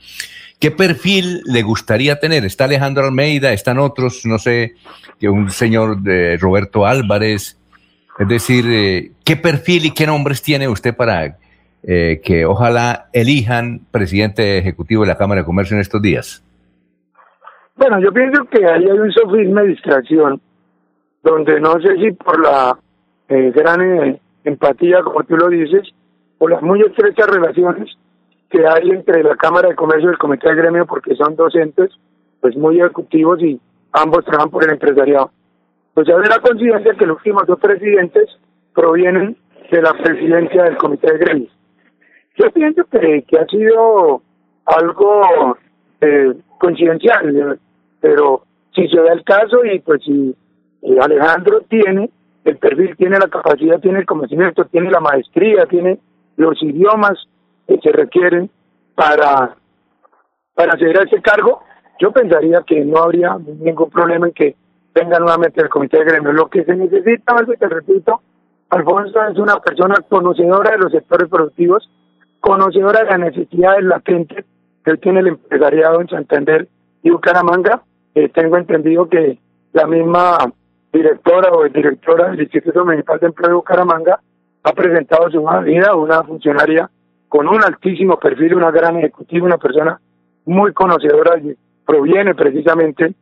[0.60, 2.46] ¿Qué perfil le gustaría tener?
[2.46, 4.76] Está Alejandro Almeida, están otros, no sé,
[5.22, 7.58] un señor de Roberto Álvarez.
[8.18, 11.38] Es decir, eh, ¿qué perfil y qué nombres tiene usted para
[11.88, 16.44] eh, que ojalá elijan presidente ejecutivo de la Cámara de Comercio en estos días?
[17.76, 20.42] Bueno, yo pienso que ahí hay un sofisma de distracción
[21.22, 22.78] donde no sé si por la
[23.30, 25.88] eh, gran eh, empatía, como tú lo dices,
[26.38, 27.96] o las muy estrechas relaciones
[28.50, 31.92] que hay entre la Cámara de Comercio y el Comité de Gremio, porque son docentes
[32.42, 33.60] pues muy ejecutivos y
[33.92, 35.32] ambos trabajan por el empresariado.
[35.94, 38.30] Pues ya la coincidencia que los últimos dos presidentes
[38.74, 39.38] provienen
[39.72, 41.55] de la presidencia del Comité de Gremio.
[42.38, 44.22] Yo pienso que, que ha sido
[44.66, 45.58] algo
[46.02, 47.60] eh, coincidencial,
[48.00, 48.44] pero
[48.74, 50.36] si se da el caso y pues si
[50.82, 52.10] eh, Alejandro tiene
[52.44, 56.00] el perfil, tiene la capacidad, tiene el conocimiento, tiene la maestría, tiene
[56.38, 57.18] los idiomas
[57.68, 58.50] que se requieren
[58.94, 59.56] para,
[60.54, 61.64] para acceder a ese cargo,
[62.00, 64.56] yo pensaría que no habría ningún problema en que
[64.94, 66.34] venga nuevamente el comité de gremio.
[66.34, 68.22] Lo que se necesita, algo te repito,
[68.70, 71.90] Alfonso es una persona conocedora de los sectores productivos,
[72.46, 74.46] conocedora de las necesidades latentes
[74.84, 76.68] que tiene el empresariado en Santander
[77.02, 77.82] y Bucaramanga.
[78.14, 79.40] Eh, tengo entendido que
[79.74, 80.38] la misma
[80.94, 84.20] directora o directora del Instituto Municipal de Empleo de Bucaramanga
[84.62, 86.88] ha presentado su vida una funcionaria
[87.28, 90.00] con un altísimo perfil, una gran ejecutiva, una persona
[90.46, 93.16] muy conocedora y proviene precisamente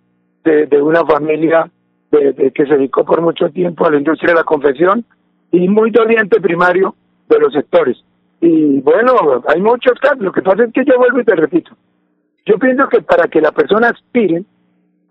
[0.43, 1.71] de, una familia
[2.11, 5.05] de, que se dedicó por mucho tiempo a la industria de la confección
[5.49, 6.93] y muy doliente primario
[7.29, 8.03] de los sectores.
[8.45, 10.19] Y bueno, hay muchos casos.
[10.19, 11.71] Lo que pasa es que yo vuelvo y te repito.
[12.45, 14.43] Yo pienso que para que la persona aspire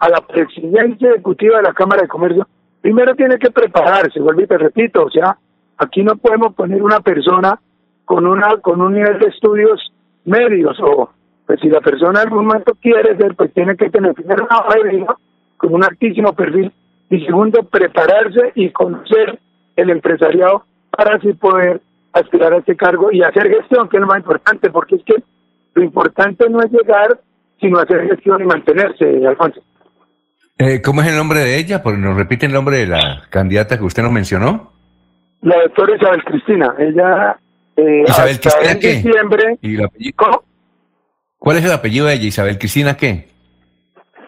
[0.00, 2.46] a la presidencia ejecutiva de la Cámara de Comercio,
[2.82, 5.06] primero tiene que prepararse, vuelvo y te repito.
[5.06, 5.38] O sea,
[5.78, 7.58] aquí no podemos poner una persona
[8.04, 9.80] con una con un nivel de estudios
[10.26, 11.08] medios o
[11.46, 14.58] pues si la persona en algún momento quiere ser, pues tiene que tener primero una
[14.58, 15.16] hoja
[15.56, 16.70] con un altísimo perfil
[17.08, 19.38] y segundo prepararse y conocer
[19.76, 21.80] el empresariado para así poder
[22.12, 25.14] aspirar a este cargo y hacer gestión, que es lo más importante, porque es que
[25.74, 27.18] lo importante no es llegar,
[27.60, 29.60] sino hacer gestión y mantenerse, Alfonso.
[30.58, 31.82] Eh, ¿Cómo es el nombre de ella?
[31.82, 34.72] Porque nos repite el nombre de la candidata que usted nos mencionó.
[35.40, 36.74] La doctora Isabel Cristina.
[36.78, 37.36] Ella.
[37.76, 38.94] Eh, ¿Isabel Cristina qué?
[38.94, 40.44] Diciembre, ¿Y el apellido?
[41.38, 42.26] ¿Cuál es el apellido de ella?
[42.26, 43.28] ¿Isabel Cristina qué?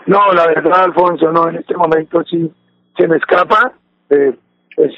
[0.07, 2.51] No, la verdad, Alfonso, no, en este momento sí
[2.97, 3.73] se me escapa.
[4.11, 4.35] Eh,
[4.75, 4.93] pues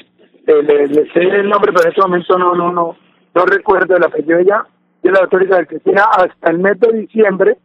[0.47, 2.95] eh, le, sé el nombre, pero en este momento no, no, no,
[3.35, 4.65] no recuerdo el apellido de ella.
[5.03, 7.57] De la doctora Isabel Cristina hasta el mes de diciembre.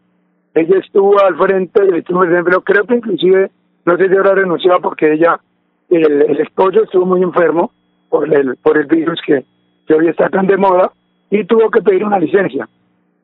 [0.55, 3.51] Ella estuvo al frente del equipo de empleo, creo que inclusive,
[3.87, 5.41] no sé si habrá renunciado porque ella,
[5.89, 7.73] el, el esposo estuvo muy enfermo
[8.11, 9.45] por el, por el virus que,
[9.87, 10.93] que hoy está tan de moda
[11.31, 12.69] y tuvo que pedir una licencia.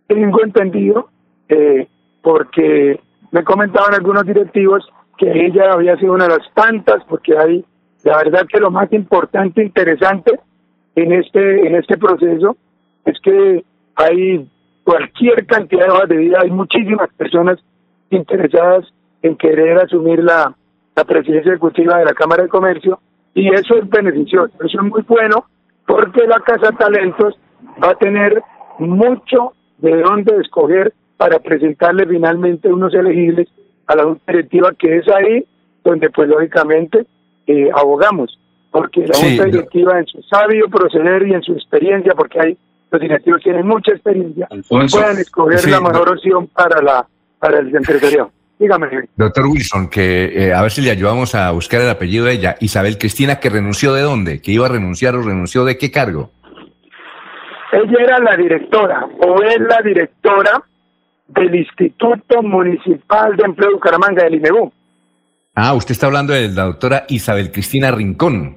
[0.07, 1.11] Tengo entendido,
[1.51, 1.87] eh,
[2.23, 2.99] porque
[3.31, 7.65] me comentaban algunos directivos que ella había sido una de las tantas, porque hay,
[8.05, 10.39] la verdad que lo más importante, interesante
[10.95, 12.57] en este, en este proceso
[13.05, 13.65] es que
[13.97, 14.49] hay
[14.85, 17.59] cualquier cantidad de hojas de vida, hay muchísimas personas
[18.11, 18.87] interesadas
[19.23, 20.55] en querer asumir la,
[20.97, 23.01] la presidencia ejecutiva de la Cámara de Comercio
[23.35, 25.45] y eso es beneficioso, eso es muy bueno
[25.87, 27.39] porque la Casa Talentos
[27.83, 28.43] va a tener
[28.79, 33.49] mucho de dónde escoger para presentarle finalmente unos elegibles
[33.87, 35.45] a la Directiva, que es ahí
[35.83, 37.07] donde pues lógicamente
[37.49, 38.39] eh, abogamos,
[38.71, 42.59] porque la Junta Directiva en su sabio proceder y en su experiencia, porque hay
[42.91, 47.07] los directivos tienen mucha experiencia, puedan escoger la mejor opción para la
[47.39, 48.31] para el empresariado.
[48.59, 48.89] Dígame.
[49.15, 52.57] Doctor Wilson, que eh, a ver si le ayudamos a buscar el apellido de ella.
[52.61, 54.43] Isabel Cristina, que renunció de dónde?
[54.43, 56.33] ¿Que iba a renunciar o renunció de qué cargo?
[57.71, 60.63] Ella era la directora o es la directora
[61.29, 64.73] del Instituto Municipal de Empleo de Bucaramanga, del INEBU.
[65.61, 68.57] Ah, usted está hablando de la doctora Isabel Cristina Rincón.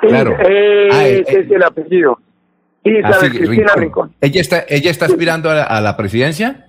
[0.00, 0.34] claro.
[0.36, 2.18] Ah, eh, ese es el apellido.
[2.82, 4.12] Isabel Cristina Rincón.
[4.20, 6.66] ¿Ella está, ella está aspirando a la, presidencia?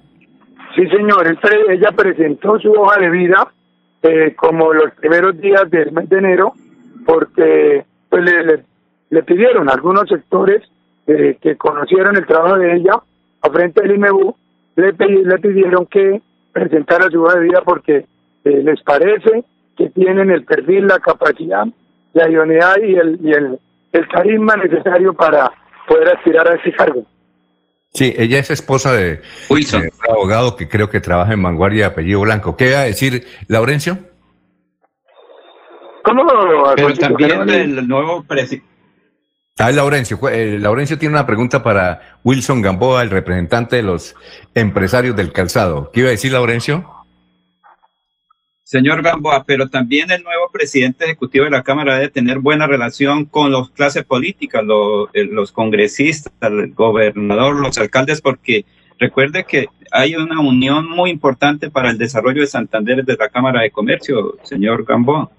[0.75, 1.35] Sí, señor.
[1.67, 3.51] ella presentó su hoja de vida
[4.03, 6.53] eh, como los primeros días del mes de enero,
[7.07, 8.63] porque pues, le,
[9.09, 10.61] le, pidieron algunos sectores
[11.07, 13.01] eh, que conocieron el trabajo de ella
[13.41, 14.35] a frente del IMEU
[14.75, 16.21] le, le pidieron que
[16.51, 18.05] presentara su hoja de vida porque
[18.43, 19.43] eh, les parece
[19.77, 21.65] que tienen el perfil, la capacidad,
[22.13, 23.59] la idoneidad y el, y el,
[23.91, 25.51] el carisma necesario para
[25.87, 27.05] poder aspirar a ese cargo.
[27.93, 29.59] Sí, ella es esposa de, un
[30.07, 32.55] abogado que creo que trabaja en Vanguardia, apellido Blanco.
[32.55, 33.97] ¿Qué va a decir, Laurencio?
[36.03, 36.23] ¿Cómo?
[36.75, 38.69] Pero también el nuevo presidente
[39.59, 40.17] Ah, Laurencio.
[40.29, 44.15] Eh, Laurencio tiene una pregunta para Wilson Gamboa, el representante de los
[44.55, 45.91] empresarios del calzado.
[45.91, 46.89] ¿Qué iba a decir Laurencio?
[48.69, 53.25] Señor Gamboa, pero también el nuevo presidente ejecutivo de la Cámara debe tener buena relación
[53.25, 54.61] con las clases políticas,
[55.13, 58.65] eh, los congresistas, el gobernador, los alcaldes, porque
[58.99, 63.61] recuerde que hay una unión muy importante para el desarrollo de Santander desde la Cámara
[63.61, 65.31] de Comercio, señor Gamboa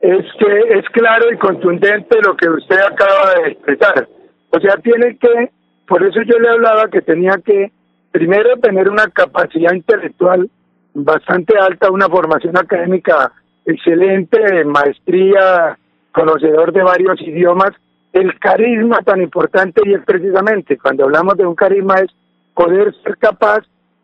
[0.00, 4.08] es que es claro y contundente lo que usted acaba de expresar.
[4.50, 5.50] O sea, tiene que,
[5.88, 7.72] por eso yo le hablaba que tenía que
[8.12, 10.48] primero tener una capacidad intelectual
[11.04, 13.32] bastante alta, una formación académica
[13.64, 15.78] excelente, maestría,
[16.12, 17.72] conocedor de varios idiomas,
[18.12, 22.10] el carisma tan importante y es precisamente cuando hablamos de un carisma es
[22.54, 23.60] poder ser capaz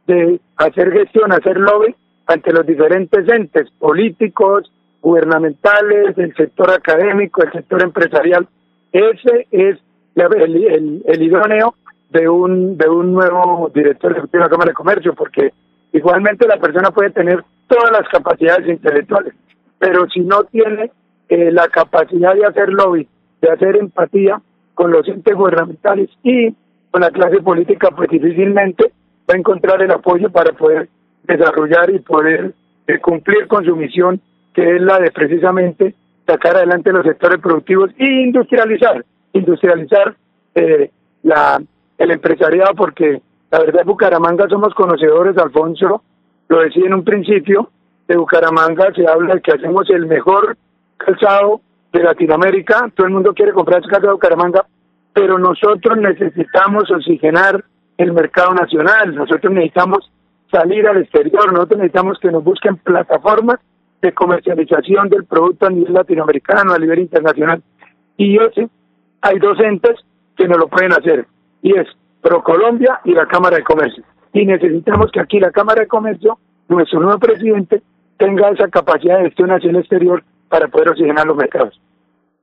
[0.06, 1.94] de hacer gestión, hacer lobby
[2.26, 8.46] ante los diferentes entes políticos, gubernamentales, el sector académico, el sector empresarial.
[8.92, 9.78] Ese es
[10.14, 11.74] el, el, idóneo
[12.10, 15.52] de un, de un nuevo director de la Cámara de Comercio, porque
[15.94, 19.32] igualmente la persona puede tener todas las capacidades intelectuales,
[19.78, 20.90] pero si no tiene
[21.28, 23.08] eh, la capacidad de hacer lobby,
[23.40, 24.40] de hacer empatía
[24.74, 26.54] con los entes gubernamentales y
[26.90, 28.92] con la clase política, pues difícilmente
[29.28, 30.88] va a encontrar el apoyo para poder
[31.22, 32.52] desarrollar y poder
[32.86, 34.20] eh, cumplir con su misión,
[34.52, 35.94] que es la de precisamente
[36.26, 40.16] sacar adelante los sectores productivos e industrializar, industrializar
[40.54, 40.90] eh,
[41.22, 41.62] la,
[41.98, 43.22] el empresariado, porque
[43.54, 46.02] la verdad Bucaramanga somos conocedores, Alfonso,
[46.48, 47.70] lo decía en un principio,
[48.08, 50.56] de Bucaramanga se habla de que hacemos el mejor
[50.96, 51.60] calzado
[51.92, 54.66] de Latinoamérica, todo el mundo quiere comprar ese calzado de Bucaramanga,
[55.12, 57.64] pero nosotros necesitamos oxigenar
[57.96, 60.10] el mercado nacional, nosotros necesitamos
[60.50, 63.60] salir al exterior, nosotros necesitamos que nos busquen plataformas
[64.02, 67.62] de comercialización del producto a nivel latinoamericano, a nivel internacional.
[68.16, 68.68] Y yo sé,
[69.20, 69.94] hay dos entes
[70.36, 71.28] que nos lo pueden hacer,
[71.62, 71.86] y es
[72.24, 74.02] ProColombia y la Cámara de Comercio.
[74.32, 76.38] Y necesitamos que aquí la Cámara de Comercio,
[76.68, 77.82] nuestro nuevo presidente,
[78.16, 81.78] tenga esa capacidad de gestión hacia el exterior para poder oxigenar los mercados.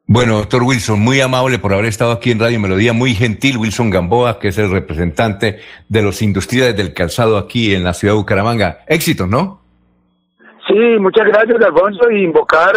[0.06, 3.90] Bueno, doctor Wilson, muy amable por haber estado aquí en Radio Melodía, muy gentil Wilson
[3.90, 5.60] Gamboa, que es el representante
[5.90, 8.80] de los industriales del calzado aquí en la ciudad de Bucaramanga.
[8.88, 9.62] Éxitos, ¿no?
[10.68, 12.74] Sí, muchas gracias, Alfonso, y invocar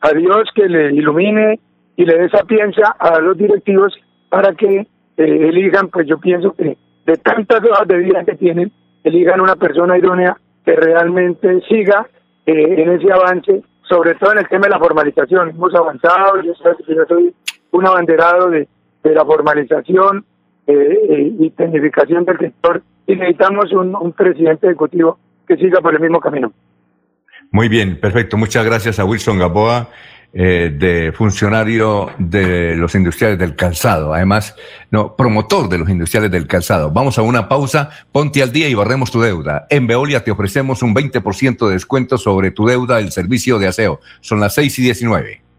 [0.00, 1.60] a Dios que le ilumine
[1.96, 3.94] y le dé sapiencia a los directivos
[4.30, 6.76] para que eh, elijan, pues yo pienso que
[7.06, 8.72] de tantas hojas de vida que tienen,
[9.04, 12.06] elijan una persona idónea que realmente siga
[12.46, 15.50] eh, en ese avance sobre todo en el tema de la formalización.
[15.50, 17.34] Hemos avanzado, yo, soy
[17.72, 18.68] un abanderado de,
[19.02, 20.24] la formalización
[20.66, 26.00] eh, eh, y tecnificación del sector y necesitamos un, presidente ejecutivo que siga por el
[26.00, 26.52] mismo camino.
[27.50, 28.36] Muy bien, perfecto.
[28.36, 29.88] Muchas gracias a Wilson Gaboa.
[30.32, 34.54] Eh, de funcionario de los industriales del calzado, además,
[34.92, 36.92] no, promotor de los industriales del calzado.
[36.92, 39.66] Vamos a una pausa, ponte al día y barremos tu deuda.
[39.70, 43.98] En Veolia te ofrecemos un 20% de descuento sobre tu deuda del servicio de aseo.
[44.20, 45.49] Son las 6 y 19.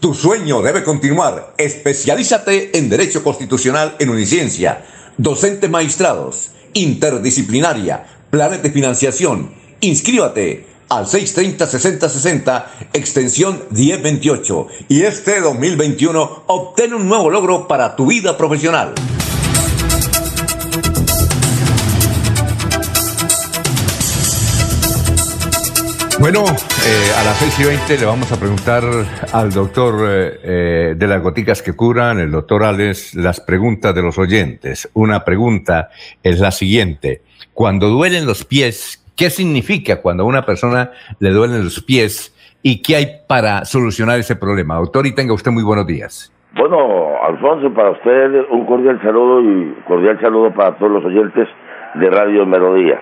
[0.00, 1.52] Tu sueño debe continuar.
[1.58, 4.82] Especialízate en Derecho Constitucional en Uniciencia.
[5.18, 9.52] Docentes maestrados, interdisciplinaria, planes de financiación.
[9.80, 12.64] Inscríbate al 630-6060,
[12.94, 14.68] extensión 1028.
[14.88, 18.94] Y este 2021 obtén un nuevo logro para tu vida profesional.
[26.20, 28.82] Bueno, eh, a las 6 y 20 le vamos a preguntar
[29.32, 34.02] al doctor eh, eh, de las goticas que curan, el doctor Alex, las preguntas de
[34.02, 34.90] los oyentes.
[34.92, 35.88] Una pregunta
[36.22, 37.22] es la siguiente.
[37.54, 40.90] Cuando duelen los pies, ¿qué significa cuando a una persona
[41.20, 44.74] le duelen los pies y qué hay para solucionar ese problema?
[44.74, 46.30] Doctor, y tenga usted muy buenos días.
[46.54, 51.48] Bueno, Alfonso, para usted un cordial saludo y cordial saludo para todos los oyentes
[51.94, 53.00] de Radio Melodía.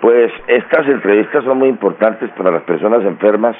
[0.00, 3.54] Pues estas entrevistas son muy importantes para las personas enfermas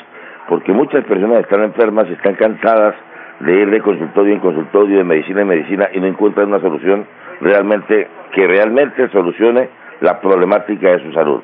[0.48, 2.94] porque muchas personas están enfermas están cansadas
[3.40, 7.06] de ir de consultorio en consultorio, de medicina en medicina y no encuentran una solución
[7.40, 9.68] realmente que realmente solucione
[10.00, 11.40] la problemática de su salud.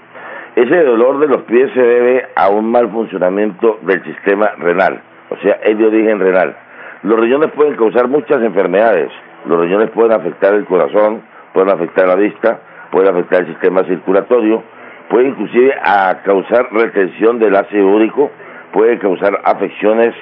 [0.55, 5.37] Ese dolor de los pies se debe a un mal funcionamiento del sistema renal, o
[5.43, 6.57] sea, es de origen renal.
[7.03, 9.11] Los riñones pueden causar muchas enfermedades,
[9.47, 11.21] los riñones pueden afectar el corazón,
[11.53, 12.61] pueden afectar la vista,
[12.91, 14.63] pueden afectar el sistema circulatorio,
[15.09, 18.31] puede inclusive a causar retención del ácido úrico,
[18.73, 20.15] puede causar afecciones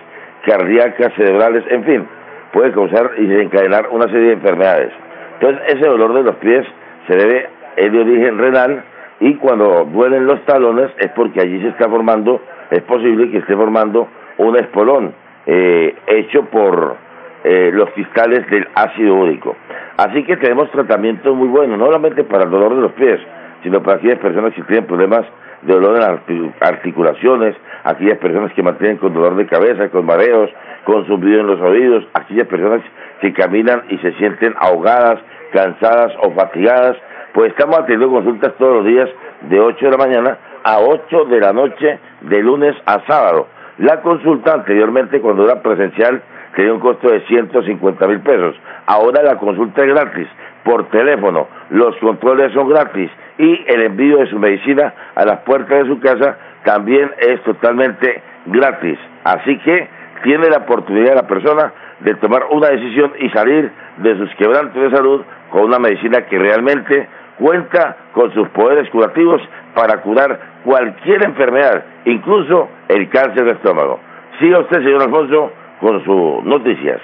[0.46, 2.06] cardíacas, cerebrales, en fin,
[2.52, 4.92] puede causar y desencadenar una serie de enfermedades.
[5.40, 6.66] Entonces, ese dolor de los pies
[7.08, 8.84] se debe, es de origen renal
[9.20, 12.40] y cuando duelen los talones es porque allí se está formando,
[12.70, 14.08] es posible que esté formando
[14.38, 15.14] un espolón
[15.46, 16.96] eh, hecho por
[17.44, 19.56] eh, los cristales del ácido úrico.
[19.96, 23.20] Así que tenemos tratamientos muy buenos, no solamente para el dolor de los pies,
[23.64, 25.24] sino para aquellas personas que tienen problemas
[25.62, 26.20] de dolor en las
[26.60, 30.50] articulaciones, aquellas personas que mantienen con dolor de cabeza, con mareos,
[30.84, 32.82] con zumbido en los oídos, aquellas personas
[33.20, 35.18] que caminan y se sienten ahogadas,
[35.52, 36.96] cansadas o fatigadas,
[37.32, 39.08] pues estamos atendiendo consultas todos los días
[39.48, 43.48] de 8 de la mañana a 8 de la noche, de lunes a sábado.
[43.78, 46.22] La consulta anteriormente, cuando era presencial,
[46.54, 48.54] tenía un costo de 150 mil pesos.
[48.86, 50.28] Ahora la consulta es gratis,
[50.64, 55.82] por teléfono, los controles son gratis y el envío de su medicina a las puertas
[55.82, 58.98] de su casa también es totalmente gratis.
[59.24, 59.88] Así que
[60.22, 64.90] tiene la oportunidad la persona de tomar una decisión y salir de sus quebrantos de
[64.90, 67.08] salud con una medicina que realmente
[67.38, 69.42] cuenta con sus poderes curativos
[69.74, 74.00] para curar cualquier enfermedad, incluso el cáncer de estómago.
[74.38, 77.00] Siga usted, señor Alfonso, con sus noticias.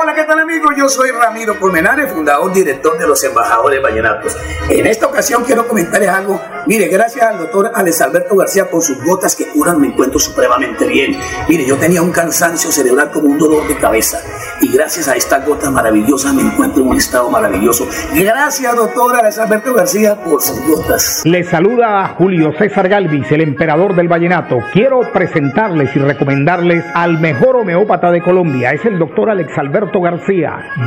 [0.00, 0.72] Hola, ¿qué tal amigos?
[0.78, 4.34] Yo soy Ramiro Colmenares, fundador, director de los Embajadores Vallenatos.
[4.70, 6.40] En esta ocasión quiero comentarles algo.
[6.66, 10.86] Mire, gracias al doctor Alex Alberto García por sus gotas que curan me encuentro supremamente
[10.86, 11.18] bien.
[11.48, 14.20] Mire, yo tenía un cansancio cerebral como un dolor de cabeza
[14.62, 17.86] y gracias a estas gotas maravillosas me encuentro en un estado maravilloso.
[18.14, 21.22] Gracias, doctor Alex Alberto García, por sus gotas.
[21.26, 24.60] Les saluda a Julio César Galvis, el emperador del vallenato.
[24.72, 28.70] Quiero presentarles y recomendarles al mejor homeópata de Colombia.
[28.70, 30.21] Es el doctor Alex Alberto García.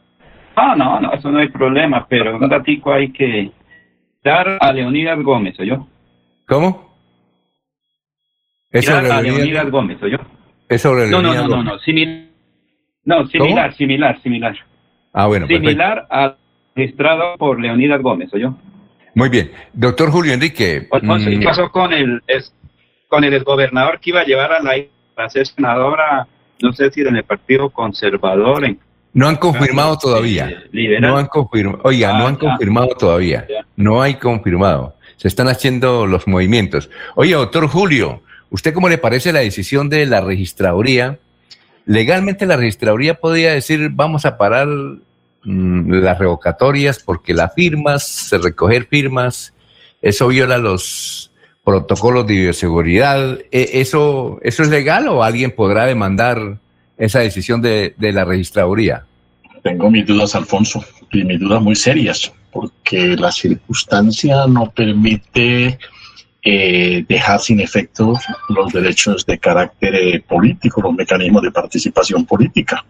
[0.57, 3.51] No, no, no, eso no hay problema, pero un datico hay que
[4.23, 5.87] dar a Leonidas Gómez, yo.
[6.47, 6.97] ¿Cómo?
[8.71, 10.17] Es sobre a Leonidas- Gómez, yo.
[10.67, 12.31] Es sobre No, no, no, no, no, simil-
[13.05, 14.57] no, similar, similar, similar.
[15.13, 16.37] Ah, bueno, similar al
[16.75, 18.55] registrado por Leonidas Gómez, yo.
[19.13, 19.51] Muy bien.
[19.73, 20.87] Doctor Julio Enrique.
[20.91, 22.21] Alfonso, ¿qué mm, pasó con el
[23.07, 24.73] con el gobernador que iba a llevar a la
[25.15, 26.27] a ser senadora,
[26.61, 28.79] no sé si en el Partido Conservador, en
[29.13, 30.63] No han confirmado todavía.
[30.71, 31.01] liberal?
[31.11, 31.79] No han confirmado.
[31.83, 32.39] Oiga, no Ah, han ya.
[32.39, 33.47] confirmado todavía.
[33.75, 34.95] No hay confirmado.
[35.15, 36.89] Se están haciendo los movimientos.
[37.15, 38.21] Oye, doctor Julio,
[38.51, 41.17] ¿usted cómo le parece la decisión de la registraduría?
[41.85, 48.85] Legalmente la registraduría podría decir vamos a parar mm, las revocatorias porque las firmas, recoger
[48.85, 49.53] firmas,
[50.01, 51.31] eso viola los
[51.63, 53.39] protocolos de bioseguridad.
[53.51, 56.57] ¿E- ¿Eso, ¿Eso es legal o alguien podrá demandar
[56.97, 59.05] esa decisión de, de la registraduría?
[59.63, 65.77] Tengo mis dudas, Alfonso, y mis dudas muy serias, porque la circunstancia no permite
[66.43, 72.85] eh, dejar sin efectos los derechos de carácter eh, político, los mecanismos de participación política.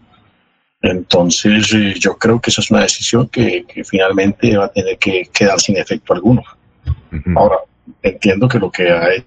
[0.81, 4.97] Entonces, eh, yo creo que esa es una decisión que, que finalmente va a tener
[4.99, 6.43] que quedar sin efecto alguno.
[7.35, 7.57] Ahora,
[8.03, 9.23] entiendo que lo que hay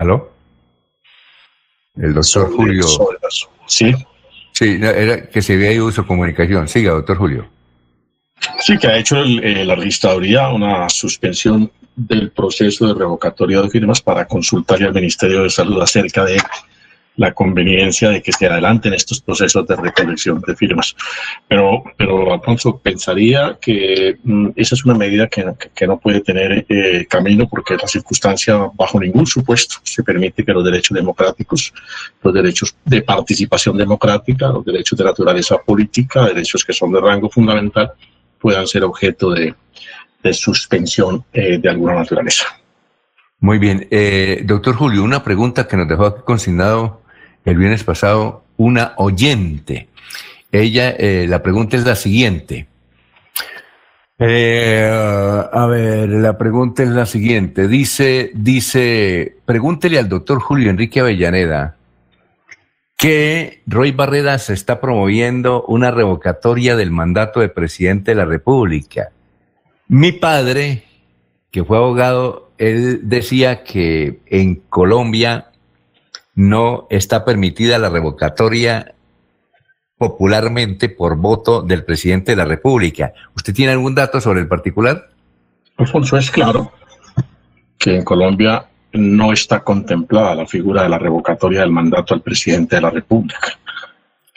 [0.00, 0.32] ¿Aló?
[1.94, 2.84] El doctor Julio.
[3.66, 3.94] Sí.
[4.52, 6.66] Sí, era que se había ido su comunicación.
[6.68, 7.48] Siga, doctor Julio.
[8.60, 13.68] Sí, que ha hecho el- eh, la registraduría una suspensión del proceso de revocatoria de
[13.68, 16.40] firmas para consultarle al Ministerio de Salud acerca de
[17.20, 20.96] la conveniencia de que se adelanten estos procesos de recolección de firmas.
[21.46, 25.44] Pero, pero Alfonso, pensaría que mm, esa es una medida que,
[25.74, 30.52] que, no puede tener eh, camino porque la circunstancia, bajo ningún supuesto, se permite que
[30.54, 31.74] los derechos democráticos,
[32.22, 37.28] los derechos de participación democrática, los derechos de naturaleza política, derechos que son de rango
[37.28, 37.92] fundamental,
[38.38, 39.54] puedan ser objeto de,
[40.22, 42.46] de suspensión eh, de alguna naturaleza.
[43.40, 43.88] Muy bien.
[43.90, 46.99] Eh, doctor Julio, una pregunta que nos dejó aquí consignado
[47.44, 49.88] el viernes pasado una oyente.
[50.52, 52.66] Ella, eh, la pregunta es la siguiente.
[54.18, 57.68] Eh, a ver, la pregunta es la siguiente.
[57.68, 61.76] Dice, dice, pregúntele al doctor Julio Enrique Avellaneda
[63.00, 69.10] que Roy Barreras está promoviendo una revocatoria del mandato de presidente de la República.
[69.88, 70.84] Mi padre,
[71.50, 75.49] que fue abogado, él decía que en Colombia
[76.40, 78.94] no está permitida la revocatoria
[79.98, 83.12] popularmente por voto del presidente de la República.
[83.36, 85.10] ¿Usted tiene algún dato sobre el particular?
[85.76, 86.72] Alfonso, es claro
[87.76, 88.64] que en Colombia
[88.94, 93.58] no está contemplada la figura de la revocatoria del mandato al presidente de la República.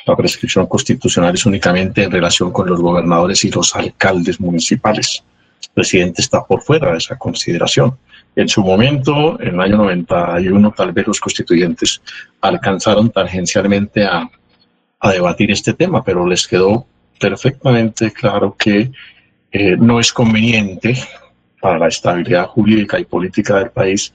[0.06, 5.24] La prescripción constitucional es únicamente en relación con los gobernadores y los alcaldes municipales.
[5.62, 7.98] El presidente está por fuera de esa consideración.
[8.36, 12.02] En su momento, en el año 91, tal vez los constituyentes
[12.42, 14.30] alcanzaron tangencialmente a,
[15.12, 16.88] debatir este tema, pero les quedó
[17.20, 18.90] perfectamente claro que
[19.52, 20.96] eh, no es conveniente
[21.60, 24.14] para la estabilidad jurídica y política del país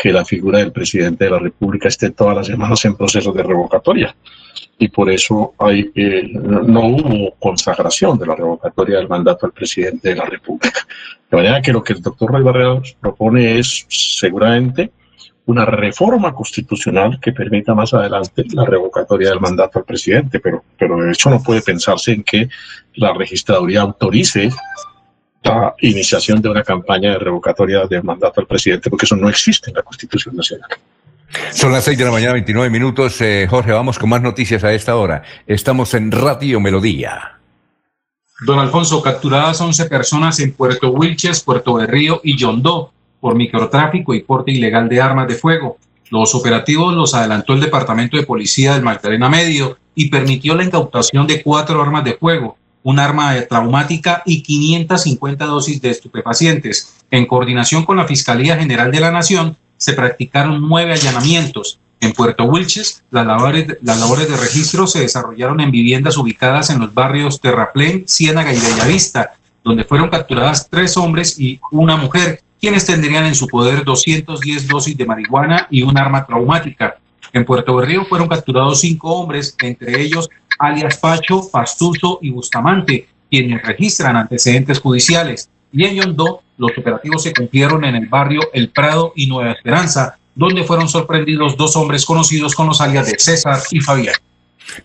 [0.00, 3.42] que la figura del presidente de la República esté todas las semanas en proceso de
[3.42, 4.16] revocatoria.
[4.78, 10.08] Y por eso hay, eh, no hubo consagración de la revocatoria del mandato al presidente
[10.08, 10.80] de la República.
[11.30, 14.90] De manera que lo que el doctor Ray Barreros propone es seguramente
[15.44, 20.96] una reforma constitucional que permita más adelante la revocatoria del mandato al presidente, pero, pero
[20.96, 22.48] de hecho no puede pensarse en que
[22.94, 24.48] la registraduría autorice
[25.42, 29.70] la iniciación de una campaña de revocatoria del mandato al presidente, porque eso no existe
[29.70, 30.70] en la Constitución Nacional.
[31.52, 33.20] Son las seis de la mañana, 29 minutos.
[33.20, 35.22] Eh, Jorge, vamos con más noticias a esta hora.
[35.46, 37.38] Estamos en Radio Melodía.
[38.44, 44.22] Don Alfonso, capturadas 11 personas en Puerto Wilches, Puerto Berrío y Yondó por microtráfico y
[44.22, 45.76] porte ilegal de armas de fuego.
[46.10, 51.26] Los operativos los adelantó el Departamento de Policía del Magdalena Medio y permitió la incautación
[51.26, 56.94] de cuatro armas de fuego, un arma traumática y 550 dosis de estupefacientes.
[57.10, 61.80] En coordinación con la Fiscalía General de la Nación, se practicaron nueve allanamientos.
[62.00, 66.80] En Puerto Wilches, las labores, las labores de registro se desarrollaron en viviendas ubicadas en
[66.80, 72.86] los barrios Terraplén, Ciénaga y Bellavista, donde fueron capturadas tres hombres y una mujer, quienes
[72.86, 76.96] tendrían en su poder 210 dosis de marihuana y un arma traumática.
[77.32, 80.28] En Puerto Berrío fueron capturados cinco hombres, entre ellos
[80.58, 85.48] alias Pacho, Pastuso y Bustamante, quienes registran antecedentes judiciales.
[85.72, 90.18] Y en Yondó, los operativos se cumplieron en el barrio El Prado y Nueva Esperanza,
[90.34, 94.14] donde fueron sorprendidos dos hombres conocidos con los alias de César y Fabián.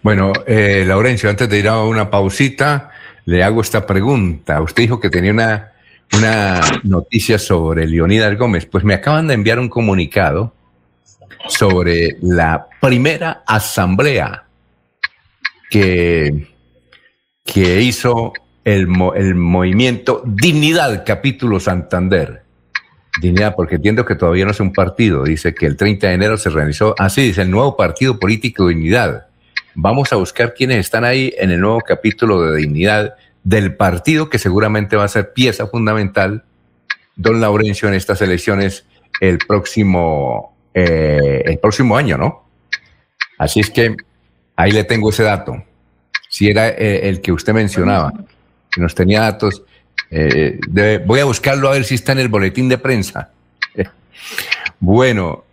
[0.02, 2.92] Bueno, eh, Laurencio, antes de ir a una pausita,
[3.26, 4.62] le hago esta pregunta.
[4.62, 5.72] Usted dijo que tenía una,
[6.14, 8.66] una noticia sobre Leonidas Gómez.
[8.66, 10.54] Pues me acaban de enviar un comunicado
[11.48, 14.46] sobre la primera asamblea
[15.70, 16.48] que,
[17.44, 22.44] que hizo el, el movimiento Dignidad Capítulo Santander.
[23.22, 25.24] Dignidad, porque entiendo que todavía no es un partido.
[25.24, 29.28] Dice que el 30 de enero se realizó, así dice, el nuevo partido político Dignidad.
[29.76, 34.40] Vamos a buscar quiénes están ahí en el nuevo capítulo de Dignidad del partido que
[34.40, 36.44] seguramente va a ser pieza fundamental,
[37.16, 38.86] don Laurencio, en estas elecciones
[39.22, 42.45] el próximo, eh, el próximo año, ¿no?
[43.39, 43.95] Así es que
[44.56, 45.64] Ahí le tengo ese dato.
[46.30, 48.14] Si era eh, el que usted mencionaba,
[48.77, 49.64] nos tenía datos.
[50.10, 50.60] Eh,
[51.06, 53.31] voy a buscarlo a ver si está en el boletín de prensa.
[54.80, 55.43] bueno,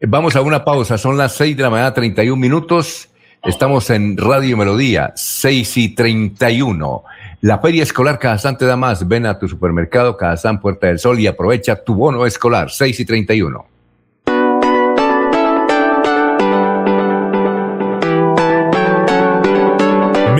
[0.00, 0.96] vamos a una pausa.
[0.96, 3.08] Son las 6 de la mañana, 31 minutos.
[3.44, 7.02] Estamos en Radio Melodía, 6 y 31.
[7.40, 9.06] La Feria Escolar Cajazán te da más.
[9.08, 13.04] Ven a tu supermercado Cajazán Puerta del Sol y aprovecha tu bono escolar, 6 y
[13.04, 13.71] 31.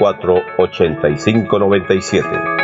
[0.00, 2.60] 8597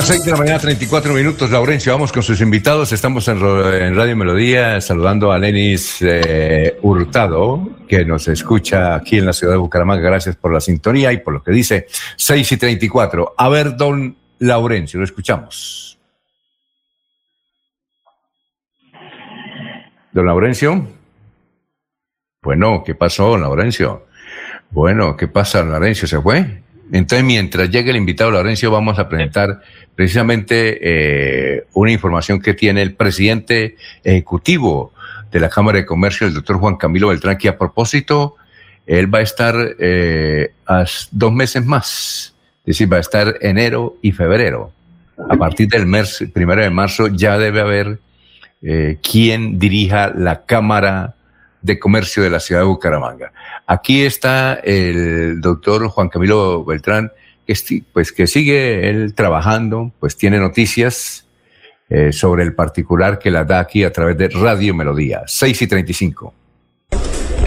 [0.00, 1.50] Las 6 de la mañana, 34 minutos.
[1.50, 2.90] Laurencio, vamos con sus invitados.
[2.90, 9.34] Estamos en, Radio Melodía saludando a Lenis eh, Hurtado, que nos escucha aquí en la
[9.34, 10.00] ciudad de Bucaramanga.
[10.00, 11.86] Gracias por la sintonía y por lo que dice.
[12.16, 13.34] 6 y 34.
[13.36, 15.98] A ver, don Laurencio, lo escuchamos.
[20.12, 20.88] Don Laurencio.
[22.40, 24.06] Bueno, ¿qué pasó, Laurencio?
[24.70, 26.08] Bueno, ¿qué pasa, Laurencio?
[26.08, 26.62] ¿Se fue?
[26.92, 29.60] Entonces, mientras llegue el invitado Laurencio, vamos a presentar
[29.94, 34.92] precisamente eh, una información que tiene el presidente ejecutivo
[35.30, 38.36] de la Cámara de Comercio, el doctor Juan Camilo Beltrán, que a propósito,
[38.86, 43.96] él va a estar eh, a dos meses más, es decir, va a estar enero
[44.02, 44.72] y febrero.
[45.28, 48.00] A partir del mes primero de marzo ya debe haber
[48.62, 51.14] eh, quien dirija la Cámara
[51.62, 53.32] de Comercio de la ciudad de Bucaramanga.
[53.66, 57.12] Aquí está el doctor Juan Camilo Beltrán,
[57.46, 61.26] que, pues, que sigue trabajando, pues tiene noticias
[61.88, 65.66] eh, sobre el particular que la da aquí a través de Radio Melodía, 6 y
[65.66, 66.34] 35.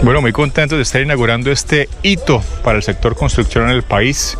[0.02, 4.36] Bueno, muy contento de estar inaugurando este hito para el sector construcción en el país,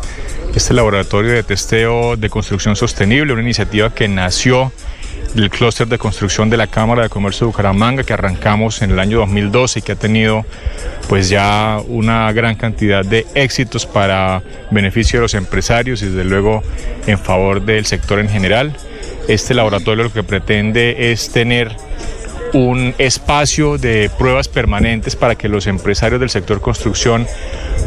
[0.53, 4.71] este laboratorio de testeo de construcción sostenible, una iniciativa que nació
[5.33, 8.99] del clúster de construcción de la Cámara de Comercio de Bucaramanga que arrancamos en el
[8.99, 10.45] año 2012 y que ha tenido
[11.09, 14.41] pues ya una gran cantidad de éxitos para
[14.71, 16.63] beneficio de los empresarios y desde luego
[17.07, 18.75] en favor del sector en general.
[19.27, 21.75] Este laboratorio lo que pretende es tener
[22.53, 27.27] un espacio de pruebas permanentes para que los empresarios del sector construcción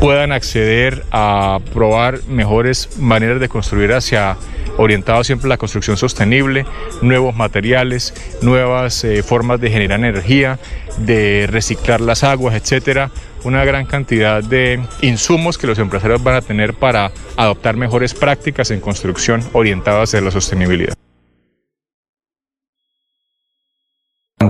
[0.01, 4.37] puedan acceder a probar mejores maneras de construir hacia
[4.79, 6.65] orientado siempre a la construcción sostenible,
[7.03, 10.59] nuevos materiales, nuevas eh, formas de generar energía,
[10.99, 13.11] de reciclar las aguas, etcétera,
[13.45, 18.71] una gran cantidad de insumos que los empresarios van a tener para adoptar mejores prácticas
[18.71, 20.95] en construcción orientadas a la sostenibilidad.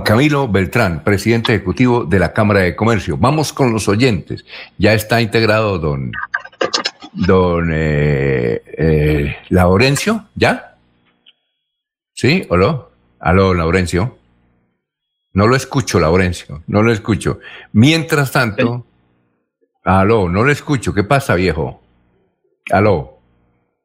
[0.08, 3.18] Camilo Beltrán, presidente ejecutivo de la Cámara de Comercio.
[3.18, 4.46] Vamos con los oyentes.
[4.78, 6.12] Ya está integrado don
[7.26, 10.76] don eh, eh, Laurencio, ¿ya?
[12.14, 12.46] ¿Sí?
[12.50, 12.90] ¿Aló?
[13.18, 14.16] ¿Aló, Laurencio?
[15.32, 17.40] No lo escucho, Laurencio, no lo escucho.
[17.72, 18.86] Mientras tanto,
[19.84, 20.94] aló, no lo escucho.
[20.94, 21.80] ¿Qué pasa, viejo?
[22.70, 23.18] Aló.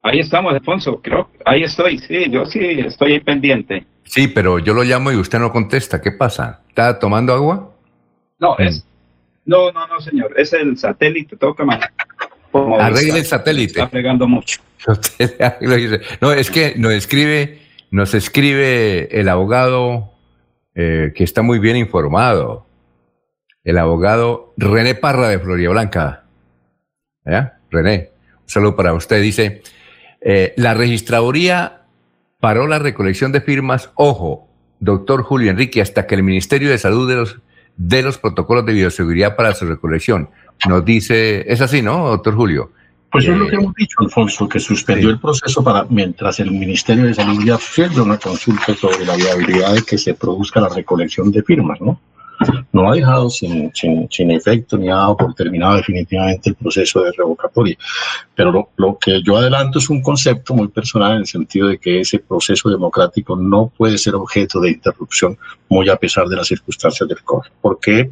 [0.01, 3.85] Ahí estamos, Alfonso, creo, ahí estoy, sí, yo sí estoy ahí pendiente.
[4.03, 6.01] Sí, pero yo lo llamo y usted no contesta.
[6.01, 6.61] ¿Qué pasa?
[6.67, 7.71] ¿Está tomando agua?
[8.39, 8.85] No, es,
[9.45, 11.79] no, no, no, señor, es el satélite, toca más.
[12.53, 13.81] Arregle el satélite.
[13.81, 14.61] Está pegando mucho.
[16.21, 17.59] No, es que nos escribe,
[17.91, 20.11] nos escribe el abogado
[20.75, 22.65] eh, que está muy bien informado.
[23.63, 26.25] El abogado René Parra de Floria Blanca.
[27.71, 28.11] René,
[28.41, 29.21] un saludo para usted.
[29.21, 29.63] Dice,
[30.21, 31.83] eh, la registraduría
[32.39, 33.91] paró la recolección de firmas.
[33.95, 34.49] Ojo,
[34.79, 37.39] doctor Julio Enrique, hasta que el Ministerio de Salud de los
[37.77, 40.29] de los protocolos de bioseguridad para su recolección.
[40.67, 42.71] Nos dice, es así, ¿no, doctor Julio?
[43.11, 47.05] Pues es lo que hemos dicho, Alfonso, que suspendió el proceso para mientras el Ministerio
[47.05, 51.31] de Salud ya haciendo una consulta sobre la viabilidad de que se produzca la recolección
[51.31, 51.99] de firmas, ¿no?
[52.71, 57.11] No ha dejado sin, sin, efecto ni ha dado por terminado definitivamente el proceso de
[57.11, 57.77] revocatoria.
[58.35, 61.77] Pero lo, lo, que yo adelanto es un concepto muy personal en el sentido de
[61.77, 65.37] que ese proceso democrático no puede ser objeto de interrupción,
[65.69, 67.49] muy a pesar de las circunstancias del COVID.
[67.61, 68.09] ¿Por qué?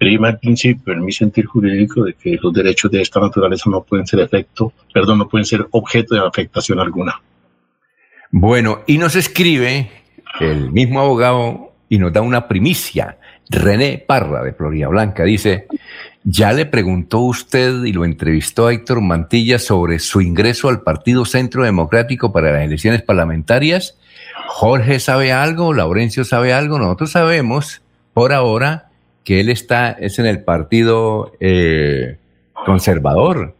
[0.00, 3.82] prima el principio en mi sentir jurídico de que los derechos de esta naturaleza no
[3.82, 7.20] pueden ser efecto, perdón, no pueden ser objeto de afectación alguna.
[8.30, 9.90] Bueno, y nos escribe
[10.40, 13.18] el mismo abogado y nos da una primicia.
[13.50, 15.66] René Parra de Florida Blanca dice,
[16.22, 21.24] ya le preguntó usted y lo entrevistó a Héctor Mantilla sobre su ingreso al Partido
[21.24, 23.98] Centro Democrático para las elecciones parlamentarias.
[24.46, 27.82] Jorge sabe algo, Laurencio sabe algo, nosotros sabemos
[28.14, 28.90] por ahora
[29.24, 32.18] que él está, es en el partido eh,
[32.64, 33.56] conservador,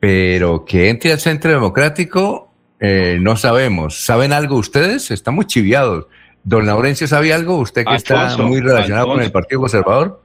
[0.00, 2.50] pero que entre al centro democrático,
[2.80, 4.04] eh, no sabemos.
[4.04, 5.10] ¿Saben algo ustedes?
[5.10, 6.06] Estamos chiviados.
[6.44, 7.56] Don Laurencio, ¿sabe algo?
[7.56, 10.22] Usted que está muy relacionado con el Partido Conservador.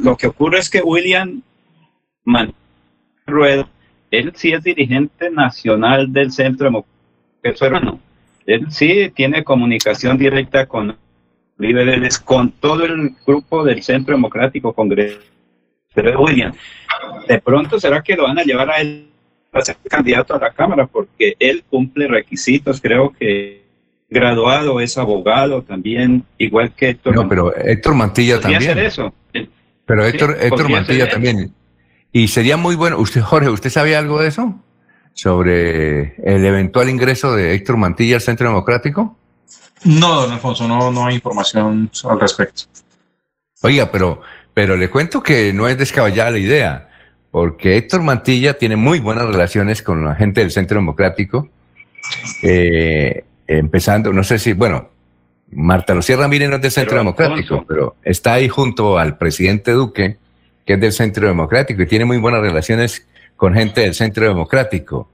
[0.00, 1.42] lo que ocurre es que William
[3.26, 3.68] Rueda,
[4.10, 8.00] él sí es dirigente nacional del Centro Democrático.
[8.46, 10.96] Él sí tiene comunicación directa con
[11.58, 15.20] líderes con todo el grupo del Centro Democrático Congreso
[15.94, 16.54] de William.
[17.28, 19.08] De pronto será que lo van a llevar a él
[19.52, 23.65] a ser candidato a la Cámara porque él cumple requisitos, creo que
[24.08, 27.14] graduado, es abogado también, igual que Héctor.
[27.14, 28.78] No, pero Héctor Mantilla también.
[28.78, 29.12] eso.
[29.84, 31.52] Pero Héctor, Héctor Mantilla también.
[32.12, 34.54] Y sería muy bueno, usted Jorge, ¿usted sabía algo de eso?
[35.12, 39.16] Sobre el eventual ingreso de Héctor Mantilla al Centro Democrático.
[39.84, 42.62] No, don Alfonso, no, no hay información al respecto.
[43.62, 44.22] Oiga, pero,
[44.54, 46.88] pero le cuento que no es descabellada la idea,
[47.30, 51.48] porque Héctor Mantilla tiene muy buenas relaciones con la gente del Centro Democrático,
[52.42, 54.90] eh, empezando, no sé si, bueno,
[55.50, 60.16] Marta Lucía Ramírez no es del Centro Democrático, pero está ahí junto al presidente Duque,
[60.64, 63.06] que es del Centro Democrático, y tiene muy buenas relaciones
[63.36, 65.10] con gente del Centro Democrático.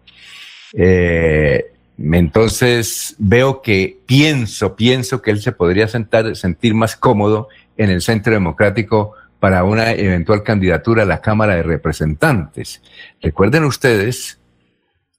[0.75, 7.91] Eh, entonces veo que pienso, pienso que él se podría sentar, sentir más cómodo en
[7.91, 12.81] el centro democrático para una eventual candidatura a la Cámara de Representantes.
[13.21, 14.39] Recuerden ustedes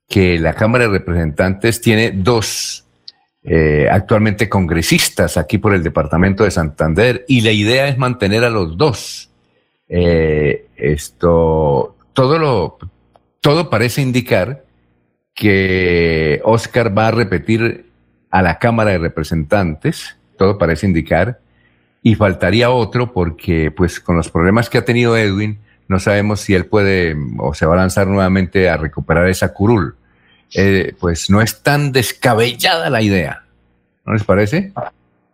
[0.10, 2.83] que la Cámara de Representantes tiene dos
[3.46, 8.50] eh, actualmente congresistas aquí por el departamento de Santander y la idea es mantener a
[8.50, 9.30] los dos.
[9.90, 12.78] Eh, esto, todo lo,
[13.42, 14.64] todo parece indicar
[15.34, 17.88] que Oscar va a repetir
[18.30, 21.40] a la Cámara de Representantes, todo parece indicar,
[22.02, 26.54] y faltaría otro porque pues con los problemas que ha tenido Edwin, no sabemos si
[26.54, 29.96] él puede o se va a lanzar nuevamente a recuperar esa curul.
[30.56, 33.44] Eh, pues no es tan descabellada la idea,
[34.06, 34.72] ¿no les parece?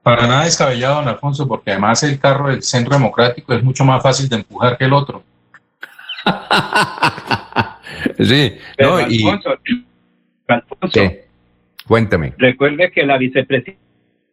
[0.02, 4.02] Para nada descabellado, don Alfonso, porque además el carro del Centro Democrático es mucho más
[4.02, 5.24] fácil de empujar que el otro.
[8.18, 9.26] sí, no, y...
[10.48, 11.02] Alfonso.
[11.86, 12.34] Cuéntame.
[12.38, 13.90] Recuerde que la vicepresidenta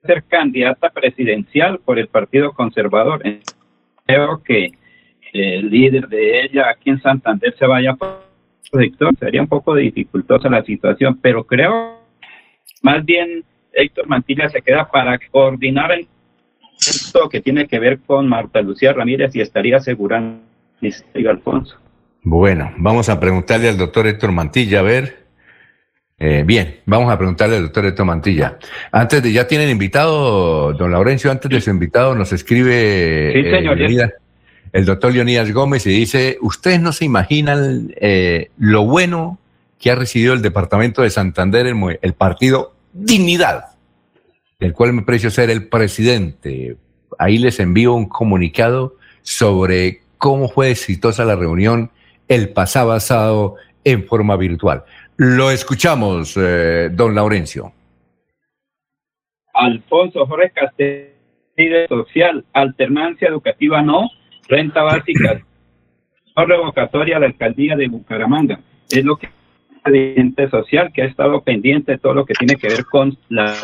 [0.06, 3.22] ser candidata presidencial por el Partido Conservador.
[4.06, 4.72] Creo que
[5.32, 8.25] el líder de ella aquí en Santander se vaya por
[8.72, 9.14] Héctor.
[9.18, 12.00] Sería un poco dificultosa la situación, pero creo
[12.82, 16.06] más bien Héctor Mantilla se queda para coordinar el
[17.30, 20.42] que tiene que ver con Marta Lucía Ramírez y estaría asegurando
[21.28, 21.76] Alfonso.
[22.22, 25.26] Bueno, vamos a preguntarle al doctor Héctor Mantilla a ver
[26.18, 28.58] eh, bien, vamos a preguntarle al doctor Héctor Mantilla.
[28.90, 34.10] Antes de, ya tienen invitado, don Laurencio, antes de su invitado nos escribe eh,
[34.76, 39.38] el doctor Leonidas Gómez y dice, ustedes no se imaginan eh, lo bueno
[39.78, 43.70] que ha recibido el departamento de Santander, el, el partido Dignidad,
[44.60, 46.76] del cual me precio ser el presidente.
[47.18, 51.90] Ahí les envío un comunicado sobre cómo fue exitosa la reunión
[52.28, 54.84] el pasado sábado en forma virtual.
[55.16, 57.72] Lo escuchamos, eh, don Laurencio.
[59.54, 64.10] Alfonso Jorge Castillo Social, alternancia educativa no,
[64.48, 65.40] renta básica,
[66.36, 68.60] no revocatoria a la alcaldía de Bucaramanga.
[68.90, 69.28] Es lo que
[69.86, 73.54] presidente social que ha estado pendiente de todo lo que tiene que ver con la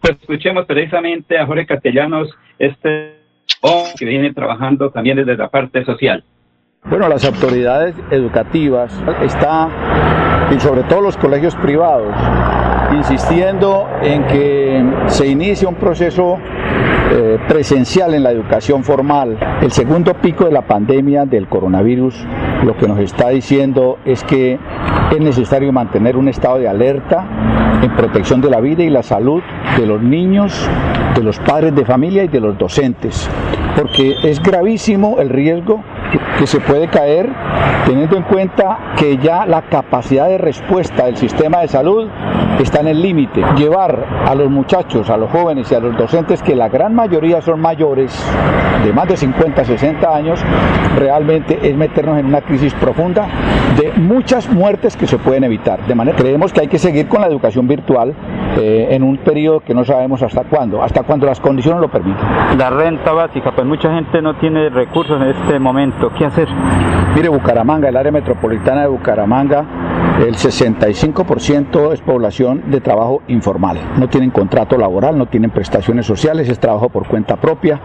[0.00, 3.16] pues escuchemos precisamente a Jorge Castellanos, este
[3.60, 6.22] hombre que viene trabajando también desde la parte social.
[6.84, 8.92] Bueno, las autoridades educativas
[9.22, 9.70] están,
[10.54, 12.14] y sobre todo los colegios privados,
[12.94, 16.38] insistiendo en que se inicie un proceso
[17.18, 19.38] eh, presencial en la educación formal.
[19.62, 22.14] El segundo pico de la pandemia del coronavirus
[22.62, 24.58] lo que nos está diciendo es que
[25.10, 27.24] es necesario mantener un estado de alerta
[27.82, 29.42] en protección de la vida y la salud
[29.78, 30.68] de los niños,
[31.14, 33.30] de los padres de familia y de los docentes,
[33.76, 35.82] porque es gravísimo el riesgo
[36.38, 37.30] que se puede caer
[37.86, 42.08] teniendo en cuenta que ya la capacidad de respuesta del sistema de salud
[42.58, 43.42] está en el límite.
[43.56, 47.40] Llevar a los muchachos, a los jóvenes y a los docentes, que la gran mayoría
[47.40, 48.12] son mayores,
[48.84, 50.40] de más de 50, 60 años,
[50.96, 53.26] realmente es meternos en una crisis profunda
[53.76, 55.86] de muchas muertes que se pueden evitar.
[55.86, 58.14] De manera creemos que hay que seguir con la educación virtual
[58.56, 62.58] eh, en un periodo que no sabemos hasta cuándo, hasta cuando las condiciones lo permitan.
[62.58, 66.10] La renta básica, pues mucha gente no tiene recursos en este momento.
[66.16, 66.48] ¿Qué hacer?
[67.14, 69.64] Mire, Bucaramanga, el área metropolitana de Bucaramanga,
[70.18, 73.78] el 65% es población de trabajo informal.
[73.98, 77.80] No tienen contrato laboral, no tienen prestaciones sociales, es trabajo por cuenta propia.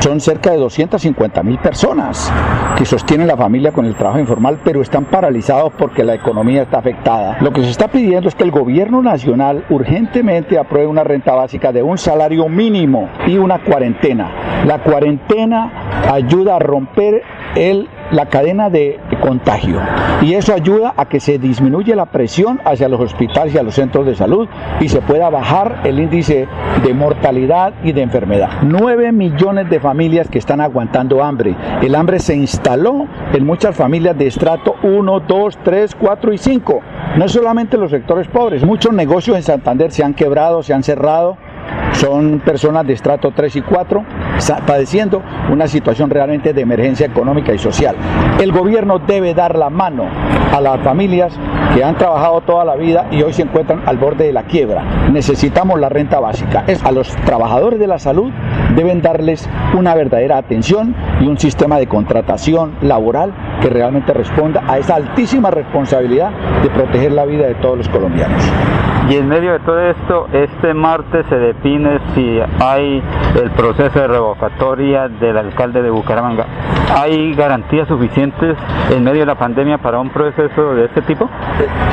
[0.00, 2.32] Son cerca de 250 mil personas
[2.76, 6.78] que sostienen la familia con el trabajo informal, pero están paralizados porque la economía está
[6.78, 7.38] afectada.
[7.40, 11.72] Lo que se está pidiendo es que el gobierno nacional urgentemente apruebe una renta básica
[11.72, 14.64] de un salario mínimo y una cuarentena.
[14.66, 15.70] La cuarentena
[16.12, 17.22] ayuda a romper
[17.54, 19.80] el la cadena de contagio
[20.22, 23.74] y eso ayuda a que se disminuya la presión hacia los hospitales y a los
[23.74, 24.48] centros de salud
[24.80, 26.48] y se pueda bajar el índice
[26.84, 28.48] de mortalidad y de enfermedad.
[28.62, 31.54] 9 millones de familias que están aguantando hambre.
[31.82, 36.80] El hambre se instaló en muchas familias de estrato 1, 2, 3, 4 y 5.
[37.16, 41.36] No solamente los sectores pobres, muchos negocios en Santander se han quebrado, se han cerrado
[41.92, 44.04] son personas de estrato 3 y 4
[44.66, 47.96] padeciendo una situación realmente de emergencia económica y social.
[48.40, 50.04] El gobierno debe dar la mano
[50.52, 51.32] a las familias
[51.74, 54.82] que han trabajado toda la vida y hoy se encuentran al borde de la quiebra.
[55.10, 56.64] Necesitamos la renta básica.
[56.66, 58.30] Es a los trabajadores de la salud
[58.76, 64.78] deben darles una verdadera atención y un sistema de contratación laboral que realmente responda a
[64.78, 66.30] esa altísima responsabilidad
[66.62, 68.44] de proteger la vida de todos los colombianos.
[69.08, 73.00] Y en medio de todo esto, este martes se define si hay
[73.40, 76.44] el proceso de revocatoria del alcalde de Bucaramanga.
[76.92, 78.56] ¿Hay garantías suficientes
[78.90, 81.30] en medio de la pandemia para un proceso de este tipo?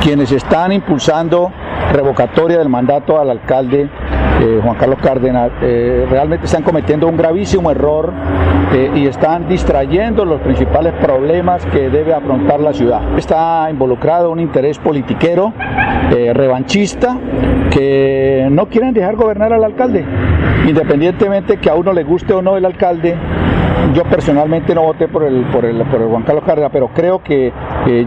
[0.02, 1.52] Quienes están impulsando
[1.92, 3.88] revocatoria del mandato al alcalde
[4.40, 8.12] eh, Juan Carlos Cárdenas, eh, realmente están cometiendo un gravísimo error
[8.72, 13.16] eh, y están distrayendo los principales problemas que debe afrontar la ciudad.
[13.16, 15.52] Está involucrado un interés politiquero,
[16.10, 17.16] revanchista,
[17.70, 20.04] que no quieren dejar gobernar al alcalde,
[20.66, 23.14] independientemente que a uno le guste o no el alcalde,
[23.92, 27.22] yo personalmente no voté por el, por el, por el Juan Carlos Cárdenas, pero creo
[27.22, 27.52] que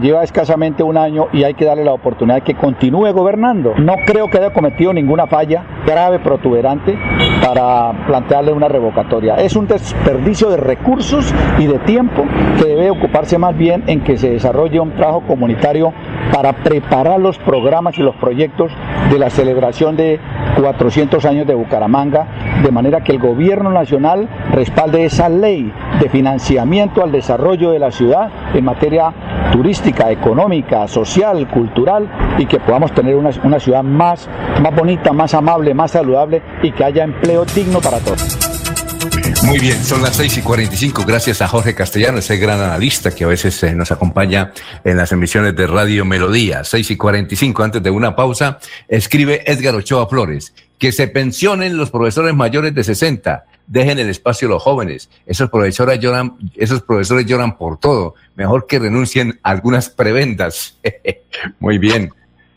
[0.00, 3.74] lleva escasamente un año y hay que darle la oportunidad de que continúe gobernando.
[3.76, 6.98] No creo que haya cometido ninguna falla grave, protuberante,
[7.40, 9.36] para plantearle una revocatoria.
[9.36, 12.24] Es un desperdicio de recursos y de tiempo
[12.58, 15.92] que debe ocuparse más bien en que se desarrolle un trabajo comunitario
[16.32, 18.72] para preparar los programas y los proyectos
[19.10, 20.20] de la celebración de
[20.60, 22.26] 400 años de Bucaramanga,
[22.62, 25.67] de manera que el gobierno nacional respalde esa ley
[26.00, 29.12] de financiamiento al desarrollo de la ciudad en materia
[29.52, 32.08] turística, económica, social, cultural
[32.38, 34.28] y que podamos tener una, una ciudad más,
[34.60, 38.48] más bonita, más amable, más saludable y que haya empleo digno para todos.
[39.44, 41.04] Muy bien, son las 6 y 45.
[41.06, 44.52] Gracias a Jorge Castellano, ese gran analista que a veces eh, nos acompaña
[44.84, 46.64] en las emisiones de Radio Melodía.
[46.64, 48.58] 6 y 45, antes de una pausa,
[48.88, 54.48] escribe Edgar Ochoa Flores, que se pensionen los profesores mayores de 60, dejen el espacio
[54.48, 55.10] a los jóvenes.
[55.26, 58.14] Esos profesores lloran, esos profesores lloran por todo.
[58.36, 60.78] Mejor que renuncien a algunas prebendas.
[61.58, 62.10] Muy bien,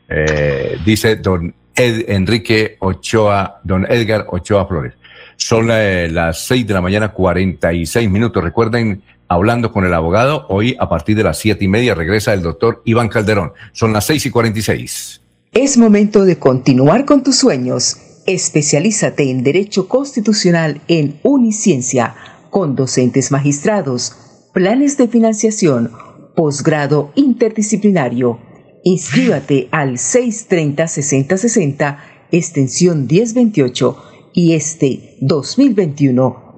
[0.08, 4.94] eh, dice don Ed Enrique Ochoa, don Edgar Ochoa Flores.
[5.36, 8.44] Son eh, las seis de la mañana, 46 minutos.
[8.44, 12.44] Recuerden, hablando con el abogado, hoy a partir de las siete y media regresa el
[12.44, 13.54] doctor Iván Calderón.
[13.72, 15.22] Son las seis y 46.
[15.54, 17.98] Es momento de continuar con tus sueños.
[18.26, 22.16] Especialízate en Derecho Constitucional en Uniciencia,
[22.50, 24.16] con docentes magistrados,
[24.54, 25.92] planes de financiación,
[26.36, 28.40] posgrado interdisciplinario.
[28.84, 31.98] Inscríbate al 630-6060,
[32.32, 33.98] extensión 1028
[34.34, 36.51] y este 2021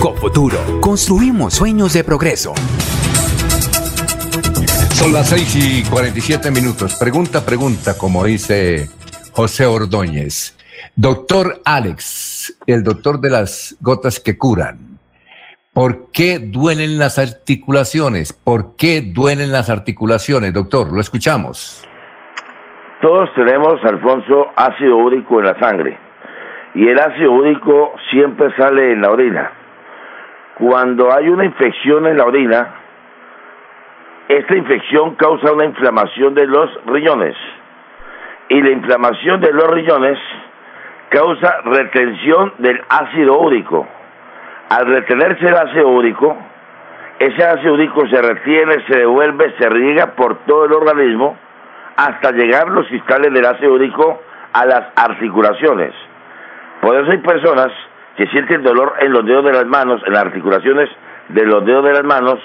[0.00, 2.52] Con futuro, construimos sueños de progreso.
[4.92, 6.96] Son las 6 y 47 minutos.
[6.96, 8.88] Pregunta, pregunta, como dice
[9.32, 10.56] José Ordóñez.
[10.94, 14.98] Doctor Alex, el doctor de las gotas que curan.
[15.72, 18.32] ¿Por qué duelen las articulaciones?
[18.32, 20.92] ¿Por qué duelen las articulaciones, doctor?
[20.92, 21.86] Lo escuchamos.
[23.02, 25.98] Todos tenemos, Alfonso, ácido úrico en la sangre.
[26.74, 29.52] Y el ácido úrico siempre sale en la orina.
[30.58, 32.74] Cuando hay una infección en la orina,
[34.26, 37.36] esta infección causa una inflamación de los riñones.
[38.48, 40.18] Y la inflamación de los riñones
[41.10, 43.86] causa retención del ácido úrico.
[44.70, 46.34] Al retenerse el ácido úrico,
[47.18, 51.36] ese ácido úrico se retiene, se devuelve, se riega por todo el organismo
[51.96, 54.22] hasta llegar los cristales del ácido úrico
[54.54, 55.92] a las articulaciones.
[56.80, 57.70] Por eso hay personas
[58.16, 60.88] que sienten dolor en los dedos de las manos, en las articulaciones
[61.28, 62.38] de los dedos de las manos,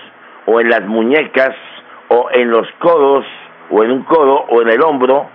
[0.45, 1.55] o en las muñecas,
[2.09, 3.25] o en los codos,
[3.69, 5.27] o en un codo, o en el hombro.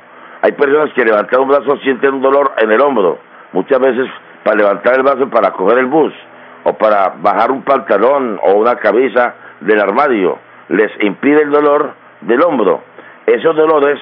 [0.42, 3.18] Hay personas que levantar un brazo sienten un dolor en el hombro.
[3.52, 4.08] Muchas veces
[4.44, 6.12] para levantar el brazo para coger el bus,
[6.64, 10.38] o para bajar un pantalón o una cabeza del armario,
[10.68, 12.82] les impide el dolor del hombro.
[13.26, 13.98] Esos dolores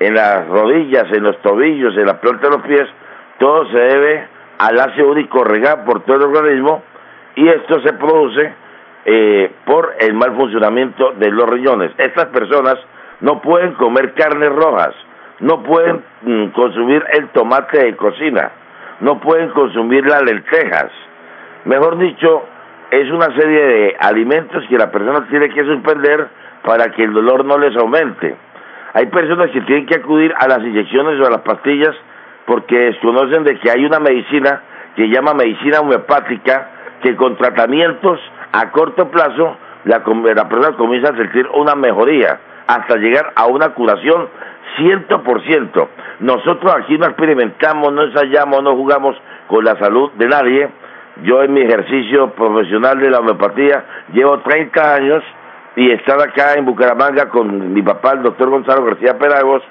[0.00, 2.88] en las rodillas, en los tobillos, en la planta de los pies,
[3.38, 4.28] todo se debe
[4.58, 6.82] al ácido úrico regado por todo el organismo
[7.36, 8.52] y esto se produce
[9.04, 11.92] eh, por el mal funcionamiento de los riñones.
[11.98, 12.76] Estas personas
[13.20, 14.94] no pueden comer carnes rojas,
[15.40, 18.50] no pueden mm, consumir el tomate de cocina,
[19.00, 20.90] no pueden consumir las lentejas.
[21.64, 22.42] Mejor dicho,
[22.90, 26.28] es una serie de alimentos que la persona tiene que suspender
[26.64, 28.34] para que el dolor no les aumente.
[28.94, 31.94] Hay personas que tienen que acudir a las inyecciones o a las pastillas
[32.48, 34.62] porque desconocen de que hay una medicina
[34.96, 36.70] que llama medicina homeopática
[37.02, 38.18] que con tratamientos
[38.52, 43.74] a corto plazo la, la persona comienza a sentir una mejoría hasta llegar a una
[43.74, 44.30] curación
[44.78, 45.88] 100%.
[46.20, 49.14] Nosotros aquí no experimentamos, no ensayamos, no jugamos
[49.46, 50.70] con la salud de nadie.
[51.24, 53.84] Yo en mi ejercicio profesional de la homeopatía
[54.14, 55.22] llevo 30 años
[55.76, 59.62] y estar acá en Bucaramanga con mi papá, el doctor Gonzalo García Peragos,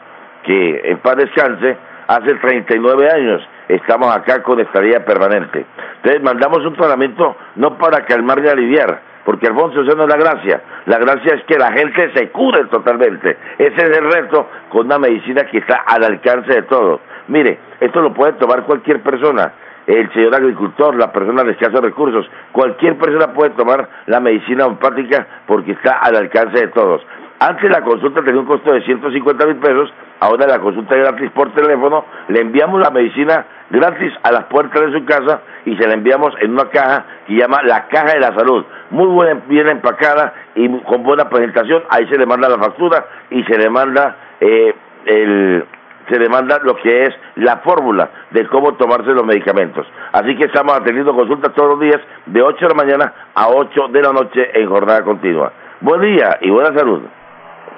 [0.43, 1.77] que en paz descanse,
[2.07, 5.65] hace 39 años estamos acá con estadía permanente.
[5.97, 10.17] Entonces mandamos un tratamiento no para calmar y aliviar, porque Alfonso, eso no es la
[10.17, 10.61] gracia.
[10.85, 13.37] La gracia es que la gente se cure totalmente.
[13.57, 17.01] Ese es el reto con una medicina que está al alcance de todos.
[17.27, 19.51] Mire, esto lo puede tomar cualquier persona
[19.87, 25.25] el señor agricultor, la persona de escasos recursos, cualquier persona puede tomar la medicina homeopática
[25.47, 27.01] porque está al alcance de todos.
[27.39, 31.31] Antes la consulta tenía un costo de 150 mil pesos, ahora la consulta es gratis
[31.31, 35.87] por teléfono, le enviamos la medicina gratis a las puertas de su casa y se
[35.87, 39.67] la enviamos en una caja que llama la caja de la salud, muy buena, bien
[39.67, 44.15] empacada y con buena presentación, ahí se le manda la factura y se le manda
[44.39, 44.73] eh,
[45.05, 45.65] el,
[46.09, 49.85] se demanda lo que es la fórmula de cómo tomarse los medicamentos.
[50.13, 53.87] Así que estamos atendiendo consultas todos los días de 8 de la mañana a 8
[53.89, 55.51] de la noche en jornada continua.
[55.81, 57.01] Buen día y buena salud.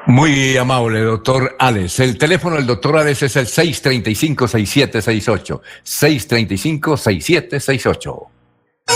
[0.08, 2.00] Muy amable, doctor Alex.
[2.00, 5.60] El teléfono del doctor Alex es el 635-6768.
[5.86, 8.28] 635-6768.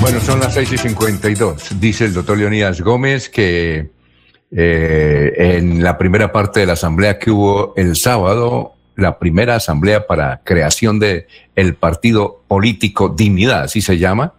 [0.00, 1.80] Bueno, son las 6 y 52.
[1.80, 4.01] Dice el doctor Leonidas Gómez que
[4.54, 10.06] eh, en la primera parte de la asamblea que hubo el sábado, la primera asamblea
[10.06, 11.26] para creación de
[11.56, 14.34] el partido político Dignidad, así se llama,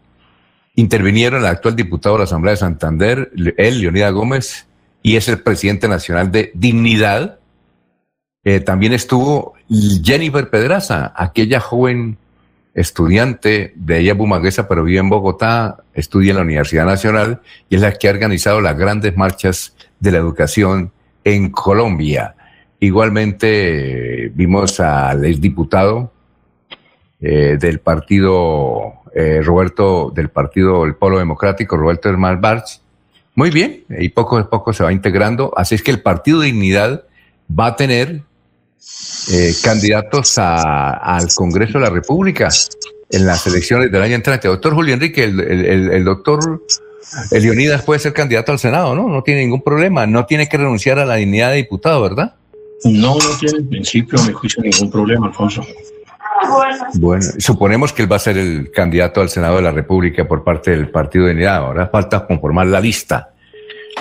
[0.76, 4.66] Intervinieron el actual diputado de la Asamblea de Santander, él, Leonidas Gómez,
[5.04, 7.38] y es el presidente nacional de Dignidad.
[8.44, 12.18] Eh, también estuvo Jennifer Pedraza, aquella joven
[12.74, 17.82] estudiante de ella Bumaguesa, pero vive en Bogotá, estudia en la Universidad Nacional y es
[17.82, 20.92] la que ha organizado las grandes marchas de la educación
[21.24, 22.36] en Colombia.
[22.80, 26.12] Igualmente vimos al exdiputado
[27.22, 32.82] eh, del partido eh, Roberto, del partido El Polo Democrático, Roberto Hermal Barch.
[33.36, 35.54] Muy bien, y poco a poco se va integrando.
[35.56, 37.06] Así es que el Partido Dignidad
[37.50, 38.24] va a tener
[39.32, 42.50] eh, candidatos al Congreso de la República
[43.10, 44.50] en las elecciones del año entrante.
[44.50, 46.62] Doctor Julio Enrique, el, doctor
[47.32, 49.08] Leonidas puede ser candidato al Senado, ¿no?
[49.10, 52.36] No tiene ningún problema, no tiene que renunciar a la dignidad de diputado, ¿verdad?
[52.84, 55.66] No, no tiene en principio, a mi juicio, ningún problema, Alfonso.
[56.96, 60.44] Bueno, suponemos que él va a ser el candidato al Senado de la República por
[60.44, 61.58] parte del Partido de Unidad.
[61.58, 63.30] Ahora falta conformar la lista,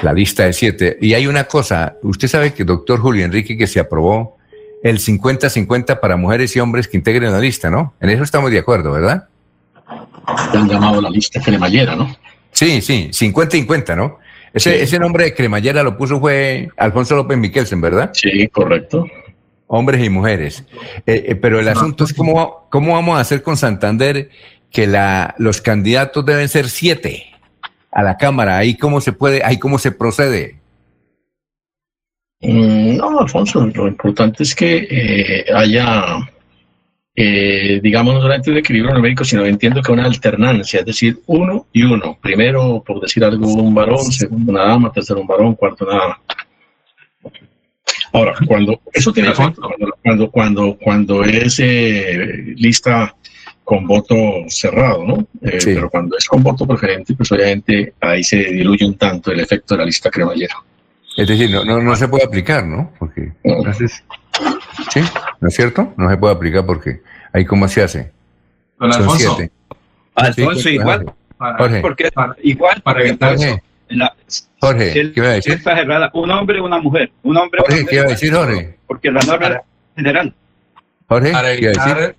[0.02, 0.98] la lista de siete.
[1.00, 4.38] Y hay una cosa, usted sabe que doctor Julio Enrique que se aprobó
[4.82, 7.94] el 50-50 para mujeres y hombres que integren la lista, ¿no?
[8.00, 9.28] En eso estamos de acuerdo, ¿verdad?
[10.26, 12.14] han llamado la lista cremallera, ¿no?
[12.52, 14.18] Sí, sí, 50-50, ¿no?
[14.52, 18.10] Ese, ese nombre de cremallera lo puso fue Alfonso López Miquelsen, ¿verdad?
[18.12, 19.06] Sí, correcto.
[19.66, 20.64] Hombres y mujeres.
[21.06, 24.28] Eh, eh, pero el asunto es cómo, cómo vamos a hacer con Santander
[24.70, 27.26] que la, los candidatos deben ser siete
[27.90, 28.58] a la Cámara.
[28.58, 30.60] Ahí cómo se puede, ahí cómo se procede.
[32.42, 36.28] Mm, no, Alfonso, lo importante es que eh, haya,
[37.14, 41.66] eh, digamos, no solamente un equilibrio numérico, sino entiendo que una alternancia, es decir, uno
[41.72, 42.18] y uno.
[42.20, 46.20] Primero, por decir algo, un varón, segundo una dama, tercero un varón, cuarto una dama.
[48.14, 49.62] Ahora, cuando eso tiene efecto,
[50.02, 53.14] cuando, cuando, cuando, es eh, lista
[53.64, 54.14] con voto
[54.48, 55.26] cerrado, ¿no?
[55.40, 59.74] Pero cuando es con voto preferente, pues obviamente ahí se diluye un tanto el efecto
[59.74, 60.56] de la lista cremallera.
[61.16, 62.92] Es decir, no, no, no se puede aplicar, ¿no?
[62.98, 64.02] Porque entonces,
[64.90, 65.00] sí,
[65.40, 65.92] ¿no es cierto?
[65.96, 67.02] No se puede aplicar porque
[67.32, 68.12] ahí cómo se hace.
[68.78, 69.38] Don Alfonso.
[70.14, 71.12] Alfonso, igual.
[71.38, 71.80] Jorge.
[71.80, 72.10] Porque
[72.42, 73.62] igual para evitar Jorge.
[74.28, 74.44] eso.
[74.60, 75.54] Jorge, ¿qué iba a decir?
[75.54, 77.10] Está cerrada, un hombre y una mujer.
[77.22, 78.78] Un hombre Jorge, ¿qué iba a decir, Jorge?
[78.86, 79.62] Porque la norma
[79.96, 80.34] general.
[81.08, 82.14] Jorge, para evitar,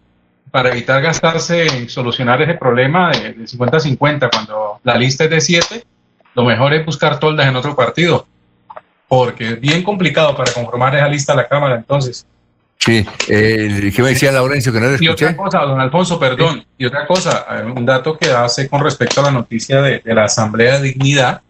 [0.52, 5.84] para evitar gastarse en solucionar ese problema de 50-50 cuando la lista es de 7,
[6.36, 8.28] lo mejor es buscar toldas en otro partido
[9.16, 12.26] porque es bien complicado para conformar esa lista a la Cámara entonces.
[12.80, 15.26] Sí, eh, ¿qué me decía Laurencio que no le escuché?
[15.26, 17.46] Y otra cosa, don Alfonso, perdón, y otra cosa,
[17.76, 21.42] un dato que hace con respecto a la noticia de, la Asamblea de Dignidad,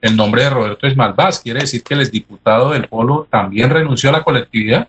[0.00, 4.14] el nombre de Roberto Esmalvaz, quiere decir que el exdiputado del Polo también renunció a
[4.14, 4.88] la colectividad.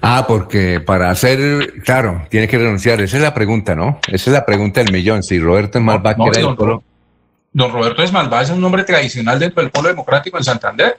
[0.00, 3.00] Ah, porque para hacer, claro, tiene que renunciar.
[3.02, 4.00] Esa es la pregunta, ¿no?
[4.08, 5.22] Esa es la pregunta del millón.
[5.22, 6.82] Si Roberto Esmalvaz quiere el Polo
[7.56, 10.94] don Roberto Esmalvá es un nombre tradicional dentro del Polo Democrático en Santander.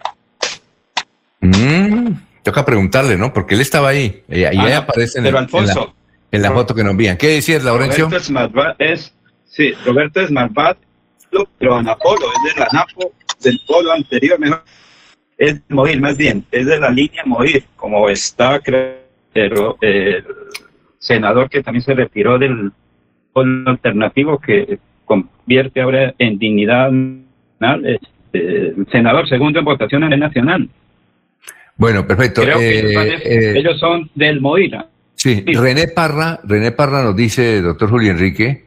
[1.39, 3.31] Mm, toca preguntarle, ¿no?
[3.31, 4.23] Porque él estaba ahí.
[4.27, 5.93] Y ahí ah, aparece en, Alfonso,
[6.31, 7.15] en, la, foto que nos envían.
[7.15, 8.05] ¿Qué decías, Laurencio?
[8.05, 9.13] Roberto Esmalvá es,
[9.45, 10.75] sí, Roberto Esmalvá,
[11.59, 14.63] pero Anapolo, es de la Napo del polo anterior, mejor.
[15.37, 20.25] Es Moir, más bien, es de la línea Moir, como está, creo, el
[20.97, 22.71] senador que también se retiró del
[23.31, 30.19] polo alternativo que convierte ahora en dignidad nacional, este, senador segundo en votación a nivel
[30.19, 30.69] nacional.
[31.77, 32.43] Bueno, perfecto.
[32.43, 32.91] Eh,
[33.23, 34.87] eh, ellos, son del Moira.
[35.15, 38.65] Sí, René Parra, René Parra nos dice, doctor Julio Enrique,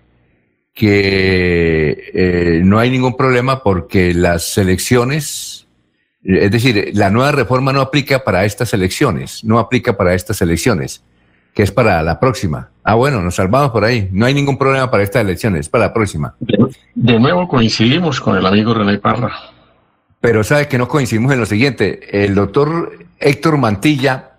[0.73, 5.69] que eh, no hay ningún problema porque las elecciones,
[6.25, 11.05] es decir, la nueva reforma no aplica para estas elecciones, no aplica para estas elecciones
[11.55, 12.71] que es para la próxima.
[12.83, 14.09] Ah, bueno, nos salvamos por ahí.
[14.13, 16.35] No hay ningún problema para esta elección, es para la próxima.
[16.95, 19.33] De, nuevo coincidimos con el amigo René Parra.
[20.21, 22.25] Pero sabe que no coincidimos en lo siguiente.
[22.25, 24.33] El doctor Héctor Mantilla,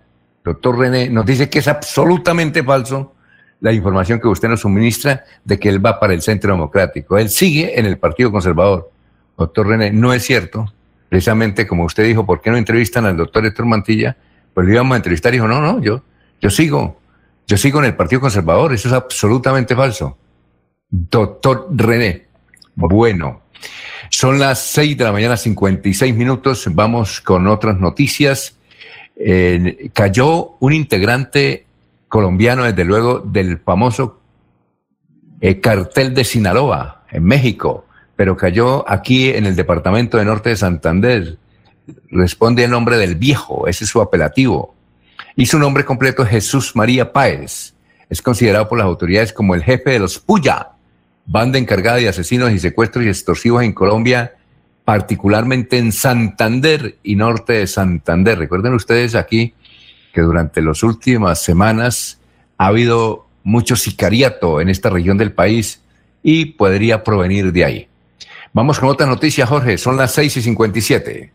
[0.44, 3.14] doctor René, nos dice que es absolutamente falso
[3.60, 7.16] la información que usted nos suministra de que él va para el Centro Democrático.
[7.16, 8.90] Él sigue en el Partido Conservador.
[9.38, 10.72] Doctor René, no es cierto.
[11.08, 14.16] Precisamente como usted dijo, ¿por qué no entrevistan al doctor Héctor Mantilla?
[14.52, 16.02] Pues lo íbamos a entrevistar y dijo, no, no, yo,
[16.40, 17.01] yo sigo.
[17.52, 20.16] Yo sigo en el Partido Conservador, eso es absolutamente falso.
[20.88, 22.28] Doctor René.
[22.74, 23.42] Bueno,
[24.08, 26.66] son las 6 de la mañana, 56 minutos.
[26.72, 28.56] Vamos con otras noticias.
[29.92, 31.66] cayó un integrante
[32.08, 34.18] colombiano, desde luego, del famoso
[35.42, 37.84] eh, cartel de Sinaloa, en México,
[38.16, 41.36] pero cayó aquí en el departamento de Norte de Santander.
[42.08, 44.71] Responde el nombre del viejo, ese es su apelativo.
[45.36, 47.74] Y su nombre completo es Jesús María Páez.
[48.10, 50.72] Es considerado por las autoridades como el jefe de los Puya,
[51.26, 54.34] banda encargada de asesinos y secuestros y extorsivos en Colombia,
[54.84, 58.38] particularmente en Santander y norte de Santander.
[58.38, 59.54] Recuerden ustedes aquí
[60.12, 62.20] que durante las últimas semanas
[62.58, 65.80] ha habido mucho sicariato en esta región del país
[66.22, 67.88] y podría provenir de ahí.
[68.52, 69.78] Vamos con otra noticia, Jorge.
[69.78, 71.32] Son las 6 y 57.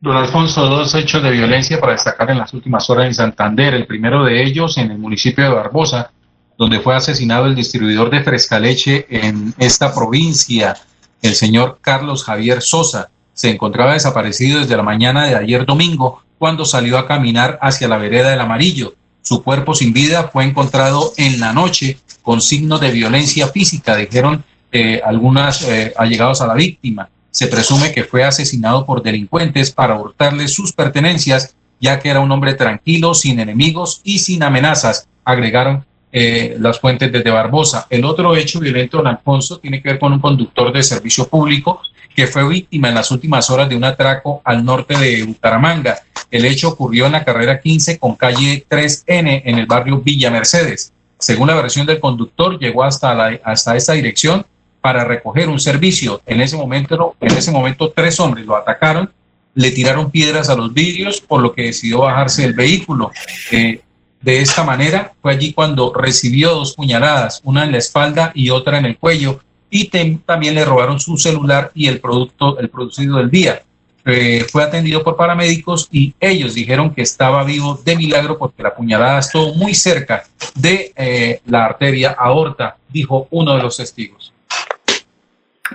[0.00, 3.74] Don Alfonso, dos hechos de violencia para destacar en las últimas horas en Santander.
[3.74, 6.12] El primero de ellos en el municipio de Barbosa,
[6.56, 10.76] donde fue asesinado el distribuidor de frescaleche en esta provincia,
[11.20, 13.10] el señor Carlos Javier Sosa.
[13.32, 17.98] Se encontraba desaparecido desde la mañana de ayer domingo, cuando salió a caminar hacia la
[17.98, 18.94] vereda del Amarillo.
[19.22, 24.44] Su cuerpo sin vida fue encontrado en la noche con signos de violencia física, dijeron
[24.70, 27.08] eh, algunas eh, allegados a la víctima.
[27.30, 32.32] Se presume que fue asesinado por delincuentes para hurtarle sus pertenencias, ya que era un
[32.32, 37.86] hombre tranquilo, sin enemigos y sin amenazas, agregaron eh, las fuentes desde Barbosa.
[37.90, 41.82] El otro hecho violento, don Alfonso, tiene que ver con un conductor de servicio público
[42.16, 46.00] que fue víctima en las últimas horas de un atraco al norte de Bucaramanga.
[46.30, 50.92] El hecho ocurrió en la carrera 15 con calle 3N en el barrio Villa Mercedes.
[51.18, 54.46] Según la versión del conductor, llegó hasta, la, hasta dirección
[54.80, 56.20] para recoger un servicio.
[56.26, 59.10] En ese momento, en ese momento tres hombres lo atacaron,
[59.54, 63.10] le tiraron piedras a los vidrios, por lo que decidió bajarse del vehículo.
[63.50, 63.80] Eh,
[64.20, 68.78] de esta manera fue allí cuando recibió dos puñaladas, una en la espalda y otra
[68.78, 69.40] en el cuello,
[69.70, 69.90] y
[70.24, 73.62] también le robaron su celular y el producto, el producido del día.
[74.10, 78.74] Eh, fue atendido por paramédicos y ellos dijeron que estaba vivo de milagro porque la
[78.74, 80.24] puñalada estuvo muy cerca
[80.54, 84.32] de eh, la arteria aorta, dijo uno de los testigos.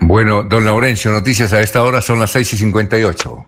[0.02, 3.46] Bueno, don Laurencio, noticias a esta hora son las 6 y 58.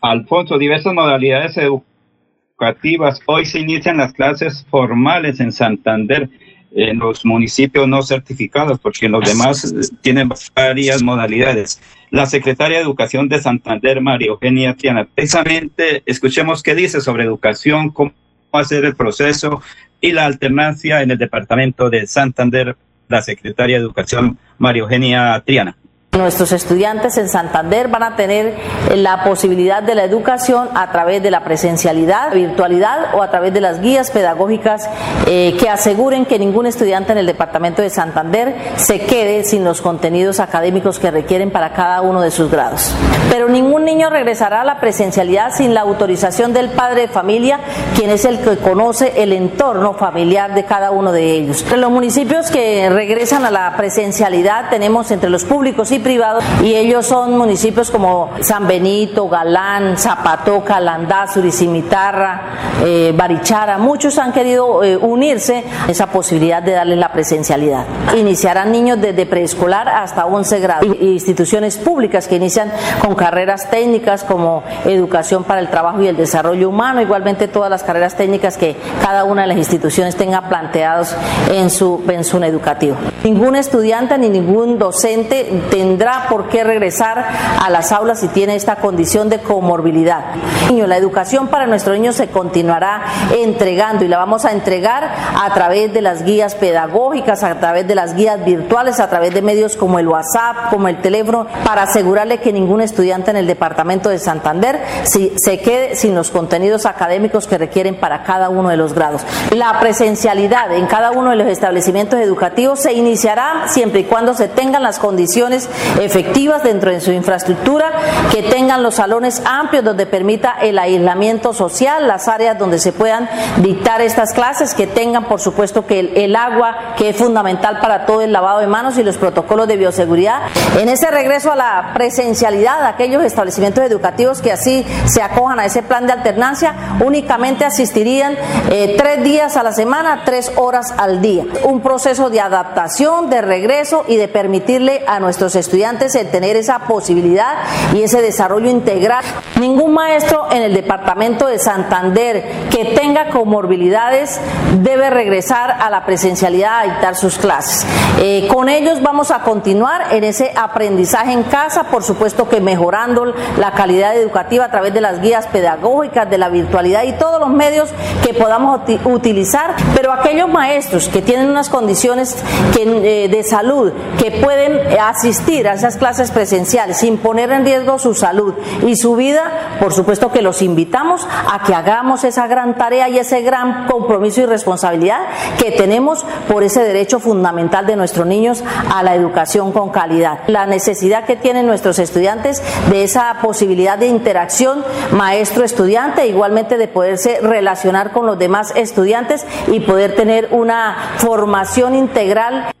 [0.00, 3.20] Alfonso, diversas modalidades educativas.
[3.26, 6.28] Hoy se inician las clases formales en Santander
[6.74, 11.80] en los municipios no certificados, porque los demás tienen varias modalidades.
[12.10, 17.90] La secretaria de Educación de Santander, María Eugenia Triana, precisamente escuchemos qué dice sobre educación,
[17.90, 18.12] cómo
[18.52, 19.62] hacer el proceso
[20.00, 22.76] y la alternancia en el departamento de Santander,
[23.12, 25.76] la secretaria de Educación, María Eugenia Triana.
[26.18, 28.54] Nuestros estudiantes en Santander van a tener
[28.94, 33.62] la posibilidad de la educación a través de la presencialidad, virtualidad o a través de
[33.62, 34.90] las guías pedagógicas
[35.26, 39.80] eh, que aseguren que ningún estudiante en el departamento de Santander se quede sin los
[39.80, 42.94] contenidos académicos que requieren para cada uno de sus grados.
[43.30, 47.60] Pero ningún niño regresará a la presencialidad sin la autorización del padre de familia,
[47.96, 51.64] quien es el que conoce el entorno familiar de cada uno de ellos.
[51.72, 56.74] En los municipios que regresan a la presencialidad tenemos entre los públicos y privados y
[56.74, 62.42] ellos son municipios como San Benito, Galán, Zapatoca, Landazuri, Cimitarra,
[62.84, 63.78] eh, Barichara.
[63.78, 67.86] Muchos han querido eh, unirse a esa posibilidad de darle la presencialidad.
[68.16, 70.86] Iniciarán niños desde preescolar hasta 11 grados.
[71.00, 76.68] Instituciones públicas que inician con carreras técnicas como educación para el trabajo y el desarrollo
[76.68, 81.14] humano, igualmente todas las carreras técnicas que cada una de las instituciones tenga planteados
[81.50, 82.96] en su pensión educativo.
[83.24, 87.22] Ningún estudiante ni ningún docente tendrá tendrá por qué regresar
[87.60, 90.24] a las aulas si tiene esta condición de comorbilidad.
[90.70, 93.02] La educación para nuestros niños se continuará
[93.36, 97.94] entregando y la vamos a entregar a través de las guías pedagógicas, a través de
[97.94, 102.38] las guías virtuales, a través de medios como el WhatsApp, como el teléfono, para asegurarle
[102.38, 107.58] que ningún estudiante en el departamento de Santander se quede sin los contenidos académicos que
[107.58, 109.20] requieren para cada uno de los grados.
[109.50, 114.48] La presencialidad en cada uno de los establecimientos educativos se iniciará siempre y cuando se
[114.48, 115.68] tengan las condiciones
[116.00, 117.90] efectivas dentro de su infraestructura,
[118.30, 123.28] que tengan los salones amplios donde permita el aislamiento social, las áreas donde se puedan
[123.58, 128.22] dictar estas clases, que tengan por supuesto que el, agua, que es fundamental para todo
[128.22, 130.42] el lavado de manos y los protocolos de bioseguridad.
[130.78, 135.82] En ese regreso a la presencialidad, aquellos establecimientos educativos que así se acojan a ese
[135.82, 138.36] plan de alternancia, únicamente asistirían
[138.70, 141.44] eh, tres días a la semana, tres horas al día.
[141.64, 146.56] Un proceso de adaptación, de regreso y de permitirle a nuestros estudiantes estudiantes el tener
[146.56, 147.54] esa posibilidad
[147.94, 149.24] y ese desarrollo integral.
[149.58, 154.38] Ningún maestro en el departamento de Santander que tenga comorbilidades
[154.82, 157.86] debe regresar a la presencialidad a dictar sus clases.
[158.20, 163.32] Eh, con ellos vamos a continuar en ese aprendizaje en casa, por supuesto que mejorando
[163.56, 167.48] la calidad educativa a través de las guías pedagógicas, de la virtualidad y todos los
[167.48, 167.88] medios
[168.22, 172.36] que podamos utilizar, pero aquellos maestros que tienen unas condiciones
[172.74, 172.82] que,
[173.24, 178.14] eh, de salud que pueden asistir a esas clases presenciales sin poner en riesgo su
[178.14, 178.54] salud
[178.86, 183.18] y su vida, por supuesto que los invitamos a que hagamos esa gran tarea y
[183.18, 185.20] ese gran compromiso y responsabilidad
[185.58, 188.62] que tenemos por ese derecho fundamental de nuestros niños
[188.92, 190.40] a la educación con calidad.
[190.46, 197.40] La necesidad que tienen nuestros estudiantes de esa posibilidad de interacción maestro-estudiante, igualmente de poderse
[197.40, 202.72] relacionar con los demás estudiantes y poder tener una formación integral.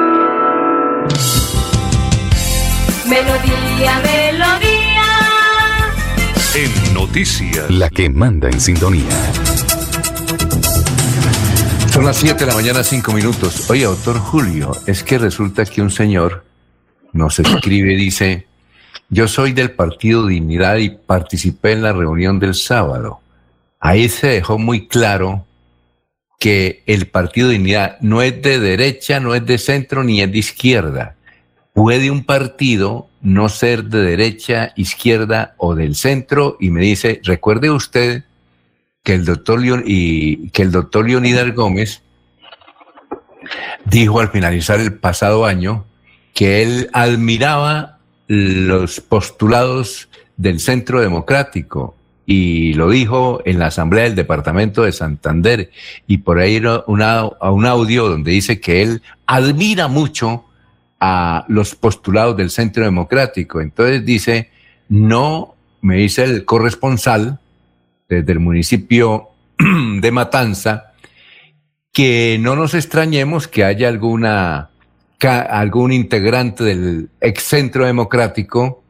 [3.07, 5.03] Melodía, melodía.
[6.55, 7.69] En noticias.
[7.69, 9.09] La que manda en sintonía.
[11.91, 13.69] Son las 7 de la mañana, 5 minutos.
[13.69, 16.45] Oye, doctor Julio, es que resulta que un señor
[17.11, 18.47] nos escribe, dice,
[19.09, 23.19] yo soy del Partido Dignidad y participé en la reunión del sábado.
[23.79, 25.45] Ahí se dejó muy claro
[26.41, 30.39] que el Partido Dignidad no es de derecha, no es de centro, ni es de
[30.39, 31.15] izquierda.
[31.71, 37.69] Puede un partido no ser de derecha, izquierda o del centro y me dice, recuerde
[37.69, 38.23] usted
[39.03, 42.01] que el doctor, Leon, y, que el doctor Leonidas Gómez
[43.85, 45.85] dijo al finalizar el pasado año
[46.33, 51.95] que él admiraba los postulados del Centro Democrático
[52.25, 55.71] y lo dijo en la Asamblea del Departamento de Santander
[56.07, 60.45] y por ahí una, un audio donde dice que él admira mucho
[60.99, 63.59] a los postulados del Centro Democrático.
[63.59, 64.51] Entonces dice,
[64.87, 67.39] no, me dice el corresponsal
[68.07, 70.93] desde el municipio de Matanza,
[71.91, 74.69] que no nos extrañemos que haya alguna,
[75.19, 78.83] algún integrante del ex Centro Democrático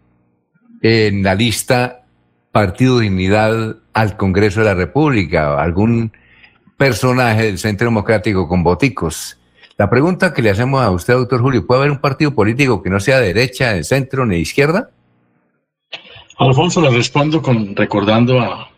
[0.82, 2.01] en la lista
[2.52, 6.12] Partido Dignidad al Congreso de la República, algún
[6.78, 9.38] personaje del Centro Democrático con boticos.
[9.78, 12.90] La pregunta que le hacemos a usted, doctor Julio, ¿puede haber un partido político que
[12.90, 14.90] no sea de derecha, de centro ni izquierda?
[16.38, 18.70] Alfonso, le respondo con recordando a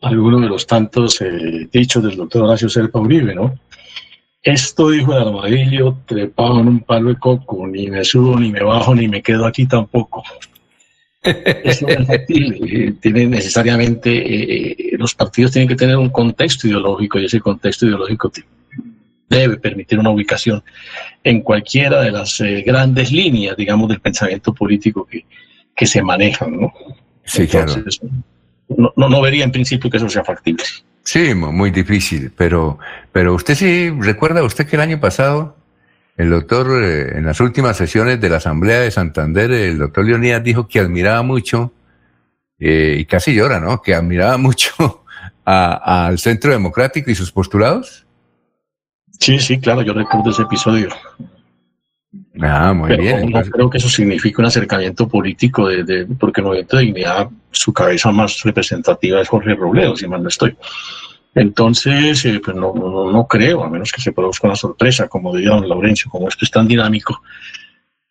[0.00, 3.54] algunos de los tantos eh, dichos del doctor Horacio Serpa Uribe, ¿no?
[4.42, 8.62] Esto dijo el armadillo trepado en un palo de coco, ni me subo, ni me
[8.62, 10.22] bajo, ni me quedo aquí tampoco.
[11.22, 12.92] Es factible.
[13.00, 18.32] Tiene necesariamente, eh, los partidos tienen que tener un contexto ideológico y ese contexto ideológico
[19.28, 20.62] debe permitir una ubicación
[21.22, 25.24] en cualquiera de las eh, grandes líneas, digamos, del pensamiento político que,
[25.76, 26.72] que se manejan, ¿no?
[27.24, 28.00] Sí, Entonces,
[28.68, 30.64] no, no, no vería en principio que eso sea factible.
[31.04, 32.78] Sí, muy difícil, pero,
[33.12, 35.56] pero usted sí recuerda usted que el año pasado
[36.20, 40.44] el doctor, eh, en las últimas sesiones de la Asamblea de Santander, el doctor Leonidas
[40.44, 41.72] dijo que admiraba mucho,
[42.58, 43.80] eh, y casi llora, ¿no?
[43.80, 45.04] Que admiraba mucho
[45.44, 48.06] al Centro Democrático y sus postulados.
[49.18, 50.88] Sí, sí, claro, yo recuerdo ese episodio.
[52.40, 53.30] Ah, muy bien.
[53.30, 57.72] No creo que eso signifique un acercamiento político, de, porque en Movimiento de Dignidad su
[57.72, 60.56] cabeza más representativa es Jorge Robledo, si mal no estoy.
[61.34, 65.34] Entonces, eh, pues no, no, no, creo, a menos que se produzca una sorpresa, como
[65.34, 67.22] diría don Laurencio, como esto es tan dinámico.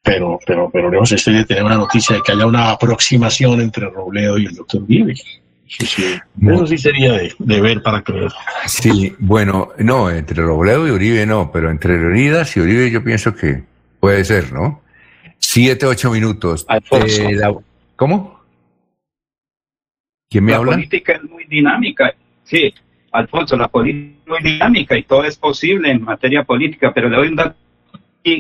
[0.02, 3.90] Pero, pero, pero lejos estoy de tener una noticia de que haya una aproximación entre
[3.90, 5.16] Robledo y el doctor Vive.
[5.68, 6.20] Sí, sí.
[6.42, 8.32] Eso sí sería de, de, ver para creer.
[8.66, 13.36] Sí, bueno, no, entre Robledo y Uribe no, pero entre Leonidas y Uribe yo pienso
[13.36, 13.64] que
[14.00, 14.82] puede ser, ¿no?
[15.38, 16.66] Siete, ocho minutos.
[16.70, 17.54] Eh, la,
[17.96, 18.40] ¿Cómo?
[20.30, 20.72] ¿Quién me la habla?
[20.72, 22.16] La política es muy dinámica,
[22.46, 22.74] sí.
[23.12, 27.18] Alfonso, la política es muy dinámica y todo es posible en materia política, pero le
[27.18, 27.56] doy un dato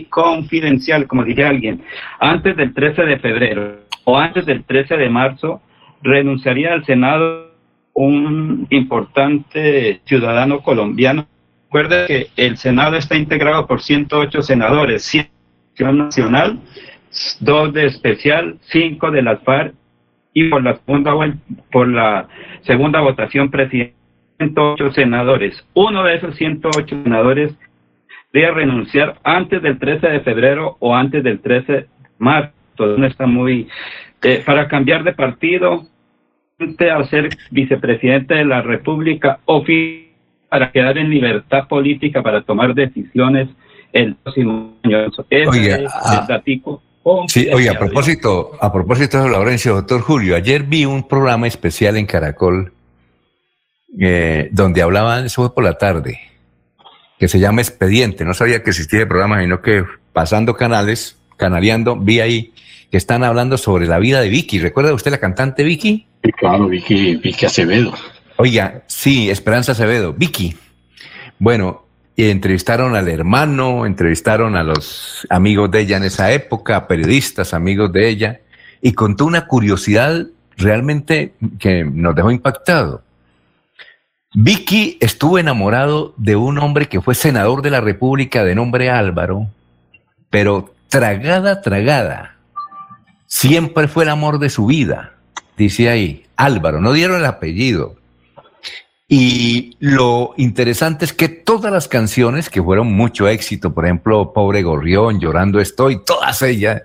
[0.09, 1.83] confidencial, como diría alguien.
[2.19, 5.61] Antes del 13 de febrero o antes del 13 de marzo,
[6.01, 7.49] renunciaría al Senado
[7.93, 11.27] un importante ciudadano colombiano.
[11.65, 15.29] Recuerde que el Senado está integrado por 108 senadores, 100
[15.93, 16.59] nacional,
[17.39, 19.73] dos de especial, cinco de las FARC
[20.33, 21.13] y por la segunda,
[21.71, 22.27] por la
[22.61, 23.98] segunda votación presidencial
[24.40, 25.64] 108 senadores.
[25.74, 27.53] Uno de esos 108 senadores
[28.34, 31.88] debe renunciar antes del 13 de febrero o antes del 13 de
[32.18, 32.53] marzo.
[32.78, 33.68] No está muy...
[34.22, 35.84] Eh, para cambiar de partido,
[36.60, 39.64] a ser vicepresidente de la República o
[40.49, 43.48] para quedar en libertad política para tomar decisiones
[43.94, 45.06] el próximo año.
[45.30, 46.82] Ese Oiga, es ah, el datico.
[47.28, 51.95] Sí, oye, a propósito, a propósito de Laurencio, doctor Julio, ayer vi un programa especial
[51.98, 52.74] en Caracol
[53.98, 56.20] eh, donde hablaban, eso fue por la tarde,
[57.18, 58.26] que se llama Expediente.
[58.26, 62.53] No sabía que existía el programa, sino que pasando canales, canaleando, vi ahí
[62.91, 64.60] que están hablando sobre la vida de Vicky.
[64.60, 66.07] ¿Recuerda usted la cantante Vicky?
[66.24, 67.94] Sí, claro, Vicky, Vicky Acevedo.
[68.38, 70.56] Oiga, sí, Esperanza Acevedo, Vicky.
[71.38, 71.86] Bueno,
[72.16, 77.94] y entrevistaron al hermano, entrevistaron a los amigos de ella en esa época, periodistas, amigos
[77.94, 78.41] de ella,
[78.82, 83.03] y contó una curiosidad realmente que nos dejó impactado.
[84.34, 89.47] Vicky estuvo enamorado de un hombre que fue senador de la República de nombre Álvaro,
[90.30, 92.35] pero tragada, tragada.
[93.26, 95.14] Siempre fue el amor de su vida,
[95.57, 96.26] dice ahí.
[96.35, 97.95] Álvaro, no dieron el apellido.
[99.07, 104.61] Y lo interesante es que todas las canciones que fueron mucho éxito, por ejemplo, Pobre
[104.61, 106.84] Gorrión, Llorando Estoy, todas ellas,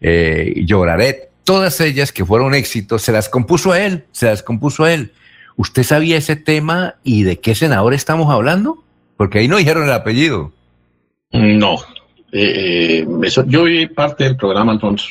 [0.00, 4.82] eh, Lloraré, todas ellas que fueron éxitos, se las compuso a él, se las compuso
[4.82, 5.12] a él.
[5.56, 8.82] ¿Usted sabía ese tema y de qué senador estamos hablando?
[9.16, 10.52] Porque ahí no dijeron el apellido.
[11.32, 11.76] No.
[12.32, 15.06] Eh, eso, yo vi parte del programa, Alfonso,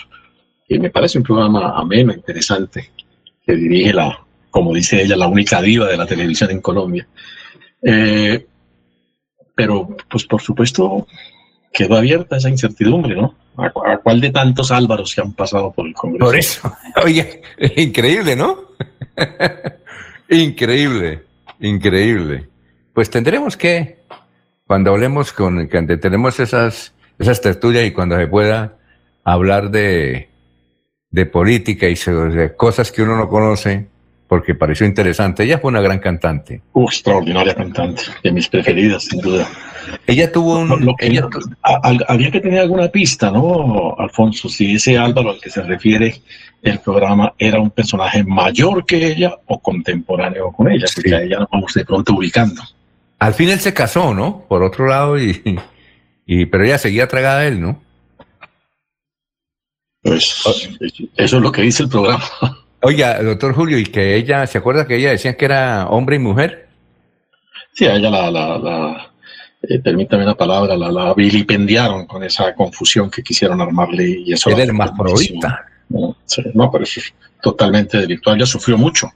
[0.68, 2.92] y me parece un programa ameno, interesante,
[3.46, 7.08] que dirige la, como dice ella, la única diva de la televisión en Colombia.
[7.82, 8.46] Eh,
[9.56, 11.08] pero, pues por supuesto,
[11.72, 13.36] quedó abierta esa incertidumbre, ¿no?
[13.56, 16.26] ¿A, a cuál de tantos Álvaros se han pasado por el Congreso?
[16.26, 16.76] Por eso.
[17.06, 17.42] Oye,
[17.78, 18.60] increíble, ¿no?
[20.34, 21.24] Increíble,
[21.60, 22.48] increíble.
[22.94, 24.00] Pues tendremos que,
[24.66, 28.78] cuando hablemos con, cuando tenemos esas, esas tertulias y cuando se pueda
[29.24, 30.30] hablar de,
[31.12, 31.96] de política y
[32.58, 33.88] cosas que uno no conoce,
[34.28, 35.44] porque pareció interesante.
[35.44, 36.64] Ella fue una gran cantante.
[36.74, 39.48] Uh, extraordinaria cantante, de mis preferidas, sin duda.
[40.08, 40.86] Ella tuvo un...
[40.86, 41.28] Lo que, ella,
[42.08, 44.50] había que tener alguna pista, ¿no, Alfonso?
[44.50, 46.22] Si ese Álvaro al que se refiere
[46.62, 50.96] el programa era un personaje mayor que ella o contemporáneo con ella, sí.
[50.96, 52.62] porque a ella nos vamos de pronto ubicando.
[53.20, 54.46] Al fin él se casó, ¿no?
[54.48, 55.60] Por otro lado, y,
[56.26, 57.82] y pero ella seguía tragada a él, ¿no?
[60.02, 60.44] Pues
[61.16, 62.24] eso es lo que dice el programa.
[62.82, 66.20] Oiga, doctor Julio, ¿y que ella, se acuerda que ella decía que era hombre y
[66.20, 66.68] mujer?
[67.74, 69.13] Sí, a ella la, la, la
[69.64, 74.50] eh, permítame la palabra, la, la, vilipendiaron con esa confusión que quisieron armarle y eso.
[74.50, 74.74] Era.
[75.90, 78.38] No, sí, no, pero eso es totalmente virtual.
[78.38, 79.10] Ella sufrió mucho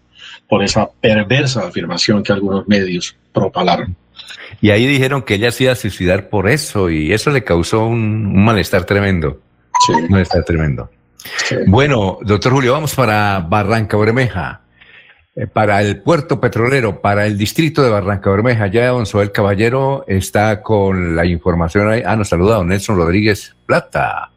[0.47, 3.95] por esa perversa afirmación que algunos medios propalaron.
[4.61, 7.85] Y ahí dijeron que ella se iba a suicidar por eso y eso le causó
[7.85, 9.41] un, un malestar tremendo.
[9.85, 9.91] Sí.
[9.91, 10.89] Un malestar tremendo.
[11.67, 14.66] Bueno, doctor Julio, vamos para Barranca Bermeja, eh,
[15.45, 18.67] para el puerto petrolero, para el distrito de Barranca Bermeja.
[18.67, 22.01] Ya don Soel Caballero está con la información ahí.
[22.03, 24.31] Ah, nos saluda don Nelson Rodríguez Plata.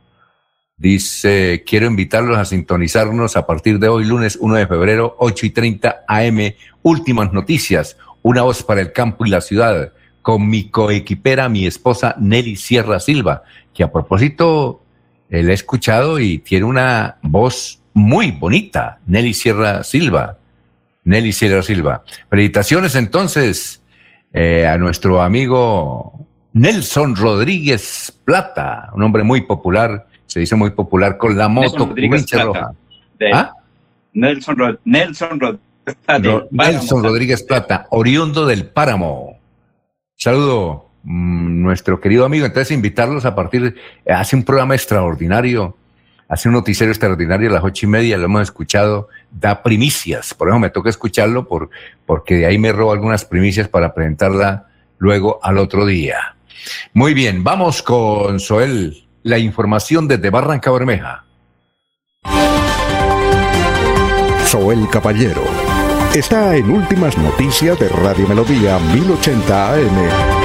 [0.76, 5.50] Dice, quiero invitarlos a sintonizarnos a partir de hoy, lunes 1 de febrero, 8 y
[5.50, 6.54] 30 AM.
[6.82, 12.14] Últimas noticias, una voz para el campo y la ciudad, con mi coequipera, mi esposa
[12.18, 13.42] Nelly Sierra Silva,
[13.74, 14.82] que a propósito,
[15.30, 20.39] eh, la he escuchado y tiene una voz muy bonita, Nelly Sierra Silva.
[21.04, 22.02] Nelly Sierra Silva.
[22.28, 23.82] Felicitaciones entonces
[24.32, 31.16] eh, a nuestro amigo Nelson Rodríguez Plata, un hombre muy popular, se dice muy popular
[31.16, 32.72] con la moto Nelson Rodríguez Plata, roja.
[33.18, 33.52] de ¿Ah?
[34.12, 39.38] Nelson, Ro- Nelson Rodríguez Plata, de Ro- Páramo, Nelson Rodríguez Plata, oriundo del Páramo.
[40.16, 42.44] Saludo, mm, nuestro querido amigo.
[42.46, 45.76] Entonces, invitarlos a partir, hace un programa extraordinario,
[46.30, 50.32] hace un noticiero extraordinario a las ocho y media, lo hemos escuchado, da primicias.
[50.32, 51.70] Por eso me toca escucharlo, por,
[52.06, 56.36] porque de ahí me robo algunas primicias para presentarla luego al otro día.
[56.94, 61.24] Muy bien, vamos con Soel, la información desde Barranca Bermeja.
[64.46, 65.42] Soel Caballero
[66.14, 70.39] está en Últimas Noticias de Radio Melodía 1080 AM.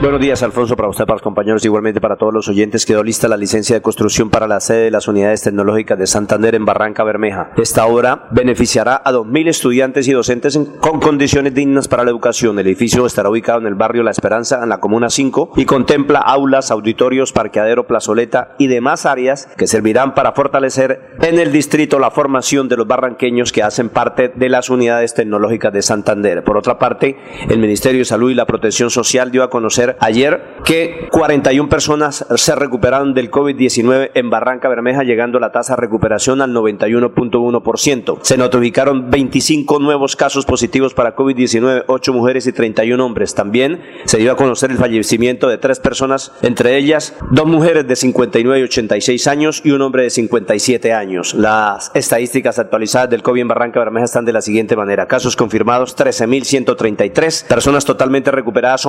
[0.00, 2.86] Buenos días, Alfonso, para usted, para los compañeros, igualmente para todos los oyentes.
[2.86, 6.54] Quedó lista la licencia de construcción para la sede de las unidades tecnológicas de Santander
[6.54, 7.50] en Barranca Bermeja.
[7.58, 12.58] Esta obra beneficiará a 2.000 estudiantes y docentes en- con condiciones dignas para la educación.
[12.58, 16.20] El edificio estará ubicado en el barrio La Esperanza, en la Comuna 5, y contempla
[16.20, 22.10] aulas, auditorios, parqueadero, plazoleta y demás áreas que servirán para fortalecer en el distrito la
[22.10, 26.42] formación de los barranqueños que hacen parte de las unidades tecnológicas de Santander.
[26.42, 27.18] Por otra parte,
[27.50, 32.26] el Ministerio de Salud y la Protección Social dio a conocer ayer que 41 personas
[32.36, 38.18] se recuperaron del COVID-19 en Barranca Bermeja, llegando la tasa de recuperación al 91.1%.
[38.22, 43.34] Se notificaron 25 nuevos casos positivos para COVID-19, 8 mujeres y 31 hombres.
[43.34, 47.96] También se dio a conocer el fallecimiento de tres personas, entre ellas dos mujeres de
[47.96, 51.34] 59 y 86 años y un hombre de 57 años.
[51.34, 55.06] Las estadísticas actualizadas del COVID en Barranca Bermeja están de la siguiente manera.
[55.06, 58.82] Casos confirmados 13.133, personas totalmente recuperadas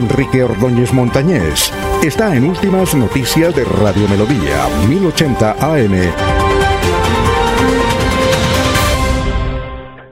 [0.00, 1.70] Enrique Ordóñez Montañés
[2.02, 5.92] está en Últimas Noticias de Radio Melodía 1080 AM.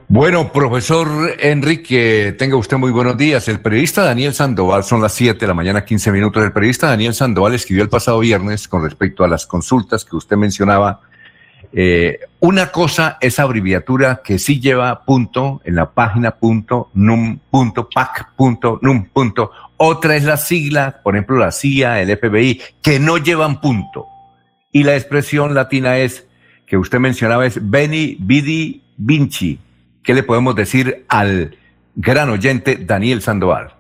[0.09, 1.09] Bueno, profesor
[1.41, 3.49] Enrique, tenga usted muy buenos días.
[3.49, 6.45] El periodista Daniel Sandoval, son las 7 de la mañana, 15 minutos.
[6.45, 10.37] El periodista Daniel Sandoval escribió el pasado viernes con respecto a las consultas que usted
[10.37, 11.01] mencionaba.
[11.73, 17.89] Eh, una cosa es abreviatura que sí lleva punto en la página punto num punto
[17.89, 19.51] pac punto num punto.
[19.79, 24.07] Otra es la sigla, por ejemplo, la CIA, el FBI, que no llevan punto.
[24.73, 26.29] Y la expresión latina es,
[26.67, 29.59] que usted mencionaba, es Beni Vidi Vinci.
[30.03, 31.57] ¿Qué le podemos decir al
[31.95, 33.73] gran oyente Daniel Sandoval?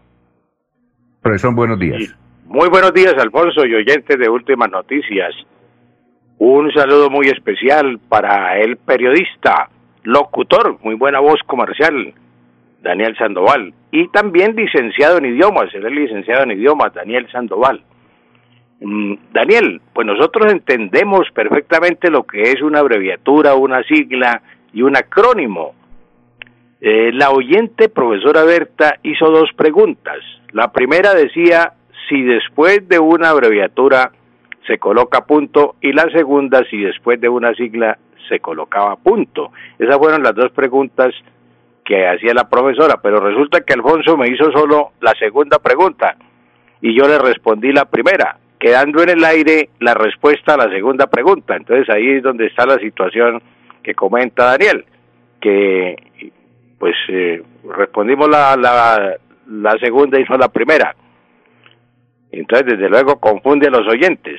[1.20, 2.14] Profesor, buenos días.
[2.46, 5.34] Muy buenos días, Alfonso y oyentes de Últimas Noticias.
[6.38, 9.68] Un saludo muy especial para el periodista,
[10.04, 12.14] locutor, muy buena voz comercial,
[12.82, 13.72] Daniel Sandoval.
[13.90, 17.82] Y también licenciado en idiomas, él es licenciado en idiomas, Daniel Sandoval.
[18.80, 24.42] Mm, Daniel, pues nosotros entendemos perfectamente lo que es una abreviatura, una sigla
[24.72, 25.74] y un acrónimo.
[26.80, 30.18] Eh, la oyente profesora Berta hizo dos preguntas.
[30.52, 31.72] La primera decía
[32.08, 34.12] si después de una abreviatura
[34.66, 37.98] se coloca punto y la segunda si después de una sigla
[38.28, 39.50] se colocaba punto.
[39.78, 41.14] Esas fueron las dos preguntas
[41.88, 46.16] que hacía la profesora, pero resulta que Alfonso me hizo solo la segunda pregunta
[46.82, 51.06] y yo le respondí la primera, quedando en el aire la respuesta a la segunda
[51.06, 51.56] pregunta.
[51.56, 53.40] Entonces ahí es donde está la situación
[53.82, 54.84] que comenta Daniel,
[55.40, 55.96] que
[56.78, 59.16] pues eh, respondimos la, la,
[59.46, 60.94] la segunda y no la primera.
[62.30, 64.38] Entonces, desde luego, confunde a los oyentes.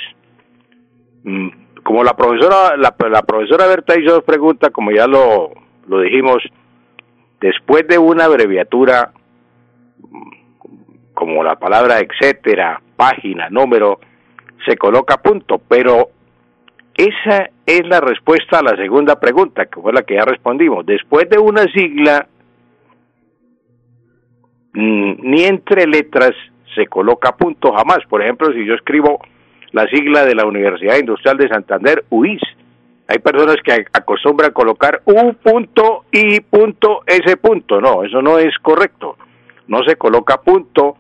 [1.24, 1.50] Mm,
[1.82, 2.92] Como la profesora, la,
[3.24, 5.50] profesora Berta hizo dos preguntas, como ya lo,
[5.88, 6.44] lo dijimos,
[7.40, 9.12] después de una abreviatura,
[11.14, 14.00] como la palabra etcétera, página, número,
[14.66, 16.10] se coloca punto, pero
[16.96, 20.86] esa es la respuesta a la segunda pregunta, que fue la que ya respondimos.
[20.86, 22.28] Después de una sigla,
[24.74, 26.32] ni entre letras
[26.76, 28.00] se coloca punto jamás.
[28.10, 29.20] Por ejemplo, si yo escribo
[29.72, 32.42] la sigla de la Universidad Industrial de Santander, UIS,
[33.12, 37.82] hay personas que acostumbran colocar U punto I punto S punto.
[37.82, 39.18] No, eso no es correcto.
[39.68, 40.96] No se coloca punto,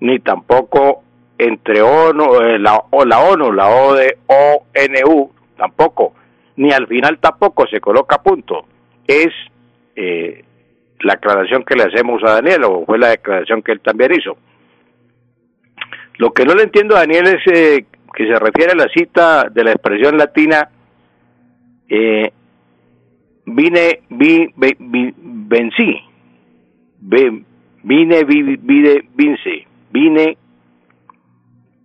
[0.00, 1.02] ni tampoco
[1.36, 6.14] entre ONU, eh, la, o la ONU, la O de ONU, tampoco.
[6.56, 8.64] Ni al final tampoco se coloca punto.
[9.06, 9.28] Es
[9.96, 10.42] eh,
[11.00, 14.38] la aclaración que le hacemos a Daniel, o fue la declaración que él también hizo.
[16.16, 17.84] Lo que no le entiendo a Daniel es eh,
[18.14, 20.70] que se refiere a la cita de la expresión latina
[21.90, 22.32] eh,
[23.46, 25.96] vine, vi, ve- vi- vencí,
[27.02, 27.42] Ve-
[27.82, 28.42] vine, vi,
[29.14, 30.36] vince, vine,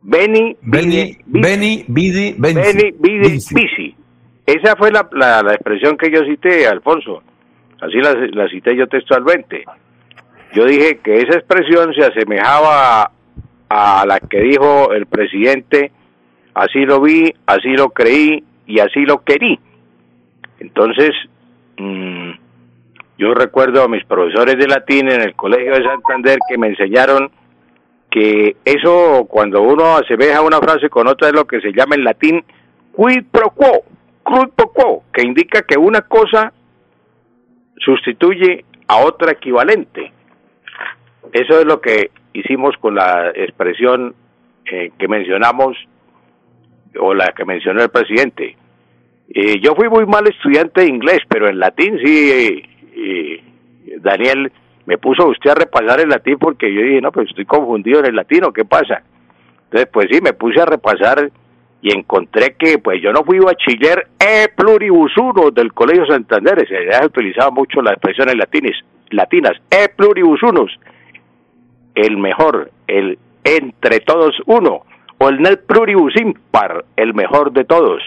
[0.04, 2.62] veni, Beni, Beni, Vidi, Benzi.
[2.62, 3.96] veni, vide, vici.
[4.46, 7.24] Esa fue la, la, la expresión que yo cité, Alfonso.
[7.82, 9.64] Así la, la cité yo textualmente.
[10.54, 13.02] Yo dije que esa expresión se asemejaba
[13.70, 15.92] a, a la que dijo el presidente,
[16.54, 19.60] así lo vi, así lo creí y así lo querí.
[20.60, 21.12] Entonces,
[21.78, 22.32] mm,
[23.18, 27.32] yo recuerdo a mis profesores de latín en el Colegio de Santander que me enseñaron
[28.12, 32.04] que eso cuando uno asemeja una frase con otra es lo que se llama en
[32.04, 32.46] latín
[32.96, 33.84] quid pro quo,
[34.26, 36.54] quid pro quo, que indica que una cosa
[37.78, 40.12] sustituye a otra equivalente.
[41.34, 44.16] Eso es lo que hicimos con la expresión
[44.66, 45.78] eh, que mencionamos
[47.00, 48.56] o la que mencionó el presidente.
[49.30, 52.64] Eh, yo fui muy mal estudiante de inglés, pero en latín sí,
[54.00, 54.52] Daniel
[54.86, 58.08] me puso usted a repasar el latín porque yo dije, no, pues estoy confundido en
[58.08, 59.02] el latino, ¿qué pasa?
[59.66, 61.32] Entonces, pues sí, me puse a repasar
[61.82, 66.86] y encontré que, pues yo no fui bachiller e pluribus uno del Colegio Santander, se
[66.86, 68.74] ya se utilizaba mucho las expresiones latinas,
[69.10, 70.72] latinas, e pluribus unos,
[71.96, 74.82] el mejor, el entre todos uno,
[75.18, 78.02] o el net pluribus impar, el mejor de todos.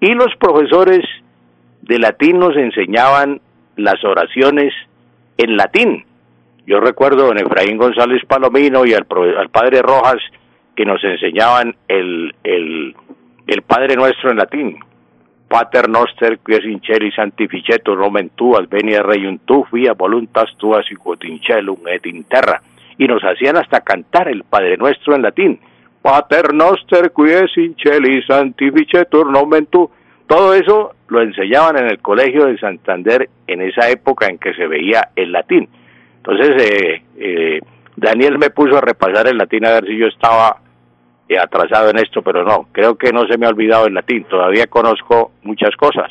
[0.00, 1.04] Y los profesores
[1.82, 3.40] de latín nos enseñaban
[3.76, 4.72] las oraciones
[5.36, 6.04] en latín.
[6.66, 9.06] Yo recuerdo a don Efraín González Palomino y al,
[9.38, 10.20] al padre Rojas
[10.76, 12.94] que nos enseñaban el, el,
[13.66, 14.78] Padre Nuestro en latín.
[15.48, 21.24] Pater noster qui in celi sanctificetur nomen tuas, venia reium tu, via voluntas tuas quod
[21.24, 22.62] in celum et in terra.
[22.96, 25.60] Y nos hacían hasta cantar el Padre Nuestro en latín.
[26.02, 29.90] Pater noster qui es in celi sanctificetur nomen tu.
[30.26, 34.66] Todo eso lo enseñaban en el colegio de Santander en esa época en que se
[34.66, 35.68] veía el latín.
[36.18, 37.60] Entonces, eh, eh,
[37.96, 40.58] Daniel me puso a repasar el latín a ver si yo estaba
[41.28, 44.24] eh, atrasado en esto, pero no, creo que no se me ha olvidado el latín,
[44.24, 46.10] todavía conozco muchas cosas.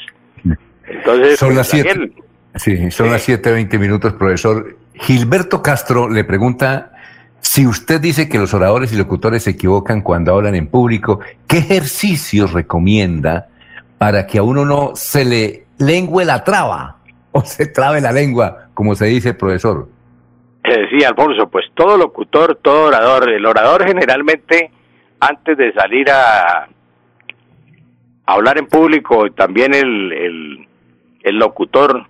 [0.85, 1.89] Entonces, Son las siete.
[1.89, 2.13] Daniel,
[2.55, 4.75] Sí, son las 7.20 minutos, profesor.
[4.93, 6.91] Gilberto Castro le pregunta
[7.41, 11.59] si usted dice que los oradores y locutores se equivocan cuando hablan en público, ¿qué
[11.59, 13.47] ejercicios recomienda
[13.97, 16.97] para que a uno no se le lengüe la traba
[17.31, 19.87] o se trabe la lengua, como se dice, profesor?
[20.63, 24.71] Eh, sí, Alfonso, pues todo locutor, todo orador, el orador generalmente
[25.19, 26.67] antes de salir a, a
[28.25, 30.67] hablar en público, también el, el,
[31.23, 32.08] el locutor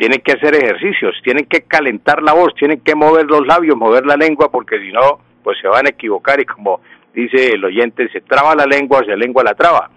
[0.00, 4.06] tiene que hacer ejercicios, tienen que calentar la voz, tienen que mover los labios, mover
[4.06, 6.80] la lengua, porque si no, pues se van a equivocar y como
[7.12, 9.90] dice el oyente, se traba la lengua, se lengua la traba.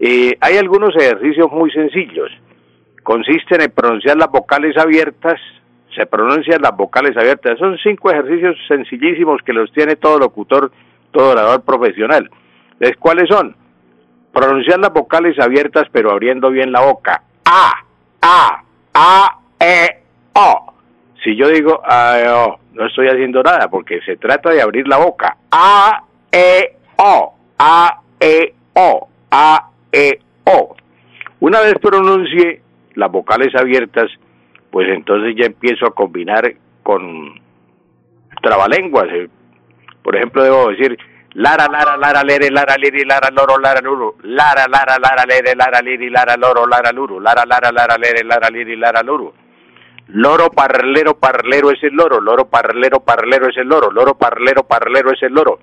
[0.00, 2.28] Eh, hay algunos ejercicios muy sencillos,
[3.04, 5.40] consisten en pronunciar las vocales abiertas,
[5.94, 7.56] se pronuncian las vocales abiertas.
[7.60, 10.72] Son cinco ejercicios sencillísimos que los tiene todo locutor,
[11.12, 12.28] todo orador profesional.
[12.72, 13.54] Entonces, ¿cuáles son?
[14.32, 17.22] Pronunciar las vocales abiertas pero abriendo bien la boca.
[17.44, 17.74] A,
[18.22, 18.64] A,
[19.02, 20.02] A, E,
[20.34, 20.74] O.
[21.24, 24.86] Si yo digo A, E, O, no estoy haciendo nada porque se trata de abrir
[24.86, 25.38] la boca.
[25.50, 27.34] A, E, O.
[27.58, 29.08] A, E, O.
[29.30, 30.76] A, E, O.
[31.40, 32.60] Una vez pronuncie
[32.94, 34.10] las vocales abiertas,
[34.70, 37.40] pues entonces ya empiezo a combinar con
[38.42, 39.06] trabalenguas.
[39.12, 39.28] eh.
[40.02, 40.98] Por ejemplo, debo decir
[41.34, 44.16] Lara, Lara, Lara, Lere, Lara, Liri, Lara, Loro, Lara, Luru.
[44.24, 47.20] Lara, Lara, Lara, Lere, Lara, Liri, Lara, Loro, Lara, Luru.
[47.20, 49.32] Lara, Lara, Lara, Lere, Lara, Liri, Lara, Luru.
[50.08, 52.20] Loro, parlero, parlero es el loro.
[52.20, 53.92] Loro, parlero, parlero es el loro.
[53.92, 55.60] Loro, parlero, parlero es el loro.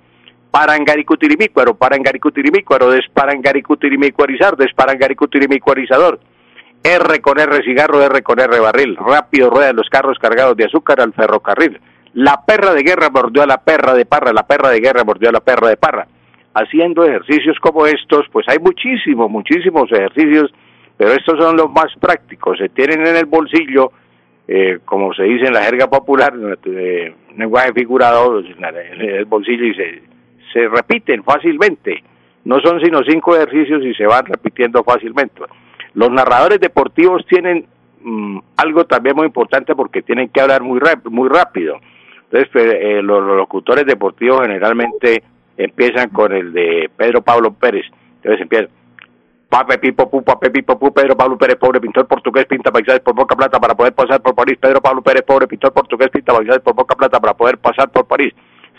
[0.52, 6.22] Parangaricutirimícuaro, parangaricutirimícuaro, desparangaricutirimícuarizar, desparangaricutirimícuarizador.
[6.82, 8.96] R con R cigarro, R con R barril.
[8.96, 11.82] Rápido ruedan los carros cargados de azúcar al ferrocarril.
[12.18, 15.30] La perra de guerra mordió a la perra de parra, la perra de guerra mordió
[15.30, 16.08] a la perra de parra.
[16.56, 20.52] Haciendo ejercicios como estos, pues hay muchísimos, muchísimos ejercicios,
[20.98, 22.58] pero estos son los más prácticos.
[22.58, 23.92] Se tienen en el bolsillo,
[24.48, 26.34] eh, como se dice en la jerga popular,
[26.66, 28.66] eh, lenguaje figurado, en
[29.00, 30.02] el bolsillo y se,
[30.54, 32.04] se repiten fácilmente.
[32.46, 35.44] No son sino cinco ejercicios y se van repitiendo fácilmente.
[35.94, 37.68] Los narradores deportivos tienen
[38.02, 40.82] mm, algo también muy importante porque tienen que hablar muy,
[41.12, 41.78] muy rápido.
[42.30, 45.24] Entonces, pues, eh, los, locutores deportivos generalmente
[45.58, 47.86] empiezan con el de Pedro Pablo Pérez.
[48.18, 48.70] Entonces empiezan.
[49.50, 53.16] Pape Pipo Pu, Pape Pipo Pu, Pedro Pablo Pérez, pobre pintor portugués, pinta paisajes por
[53.16, 54.58] Boca Plata para poder pasar por París.
[54.60, 58.06] Pedro Pablo Pérez, pobre pintor portugués, pinta paisajes por Boca Plata para poder pasar por
[58.06, 58.34] París.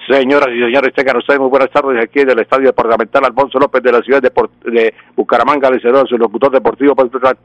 [0.06, 3.92] Señoras y señores, tengan ustedes muy buenas tardes aquí del Estadio Departamental Alfonso López de
[3.92, 6.94] la ciudad de, Por- de Bucaramanga, les saluda su locutor deportivo.
[6.94, 7.38] Paz Petral.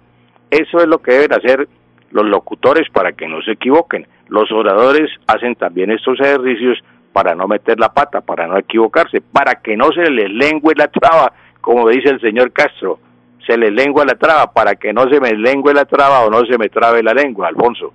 [0.51, 1.67] Eso es lo que deben hacer
[2.13, 4.07] los locutores para que no se equivoquen.
[4.29, 6.79] Los oradores hacen también estos ejercicios
[7.11, 10.87] para no meter la pata, para no equivocarse, para que no se les lengue la
[10.87, 12.99] traba, como dice el señor Castro.
[13.45, 16.45] Se les lengua la traba, para que no se me lengue la traba o no
[16.45, 17.93] se me trabe la lengua, Alfonso.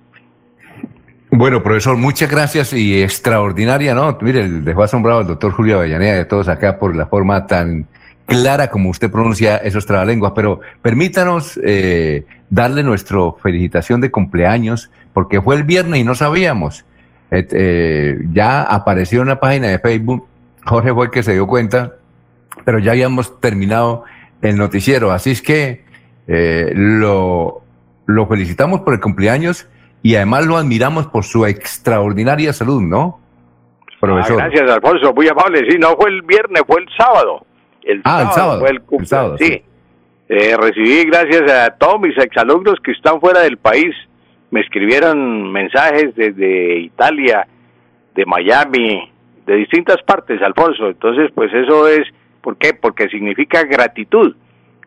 [1.31, 4.17] Bueno, profesor, muchas gracias y extraordinaria, ¿no?
[4.21, 7.87] Mire, dejó asombrado al doctor Julio Avellaneda de todos acá por la forma tan
[8.29, 15.41] clara como usted pronuncia esos trabalenguas, pero permítanos eh, darle nuestra felicitación de cumpleaños, porque
[15.41, 16.85] fue el viernes y no sabíamos.
[17.31, 20.27] Eh, ya apareció en la página de Facebook,
[20.65, 21.95] Jorge fue el que se dio cuenta,
[22.63, 24.05] pero ya habíamos terminado
[24.41, 25.83] el noticiero, así es que
[26.27, 27.61] eh, lo,
[28.05, 29.67] lo felicitamos por el cumpleaños
[30.01, 33.19] y además lo admiramos por su extraordinaria salud, ¿no?
[33.99, 34.41] Profesor.
[34.41, 35.69] Ah, gracias, Alfonso, muy amable.
[35.69, 37.45] Sí, no fue el viernes, fue el sábado.
[37.83, 39.09] El Ah, el sábado, fue el el cumpleaños.
[39.09, 39.45] sábado, sí.
[39.45, 39.61] sí.
[40.29, 43.95] Eh, recibí gracias a todos mis exalumnos que están fuera del país.
[44.51, 47.47] Me escribieron mensajes desde Italia,
[48.15, 49.11] de Miami,
[49.45, 50.87] de distintas partes, Alfonso.
[50.87, 52.01] Entonces, pues eso es,
[52.41, 52.73] ¿por qué?
[52.73, 54.35] Porque significa gratitud.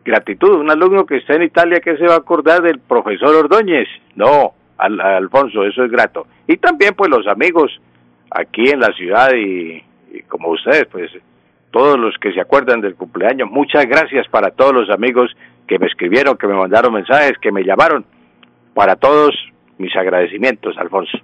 [0.05, 0.59] Gratitud.
[0.59, 3.87] Un alumno que está en Italia que se va a acordar del profesor Ordóñez.
[4.15, 6.27] No, Al- Alfonso, eso es grato.
[6.47, 7.71] Y también, pues, los amigos
[8.31, 9.81] aquí en la ciudad y,
[10.13, 11.09] y como ustedes, pues,
[11.73, 13.49] todos los que se acuerdan del cumpleaños.
[13.49, 15.35] Muchas gracias para todos los amigos
[15.67, 18.05] que me escribieron, que me mandaron mensajes, que me llamaron.
[18.75, 19.35] Para todos,
[19.79, 21.17] mis agradecimientos, Alfonso.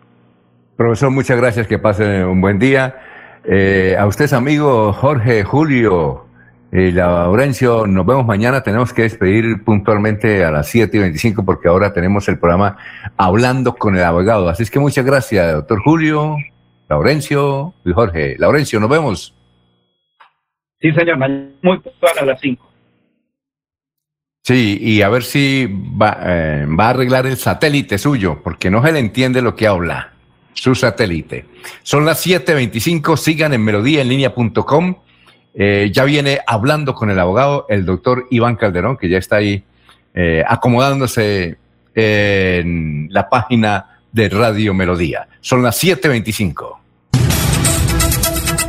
[0.75, 2.95] Profesor, muchas gracias, que pase un buen día.
[3.43, 6.25] Eh, a ustedes, amigo Jorge, Julio,
[6.71, 8.63] eh, Laurencio, nos vemos mañana.
[8.63, 12.77] Tenemos que despedir puntualmente a las 7 y 25 porque ahora tenemos el programa
[13.17, 14.49] Hablando con el Abogado.
[14.49, 16.37] Así es que muchas gracias, doctor Julio,
[16.89, 18.35] Laurencio y Jorge.
[18.39, 19.38] Laurencio, nos vemos.
[20.81, 21.17] Sí, señor,
[21.61, 22.69] muy puntual a las 5.
[24.43, 28.83] Sí, y a ver si va, eh, va a arreglar el satélite suyo, porque no
[28.83, 30.13] se le entiende lo que habla.
[30.53, 31.45] Su satélite.
[31.83, 34.95] Son las 7.25, sigan en melodíaenlínea.com.
[35.53, 39.63] Eh, ya viene hablando con el abogado, el doctor Iván Calderón, que ya está ahí
[40.13, 41.57] eh, acomodándose
[41.93, 45.27] en la página de Radio Melodía.
[45.41, 46.77] Son las 7.25.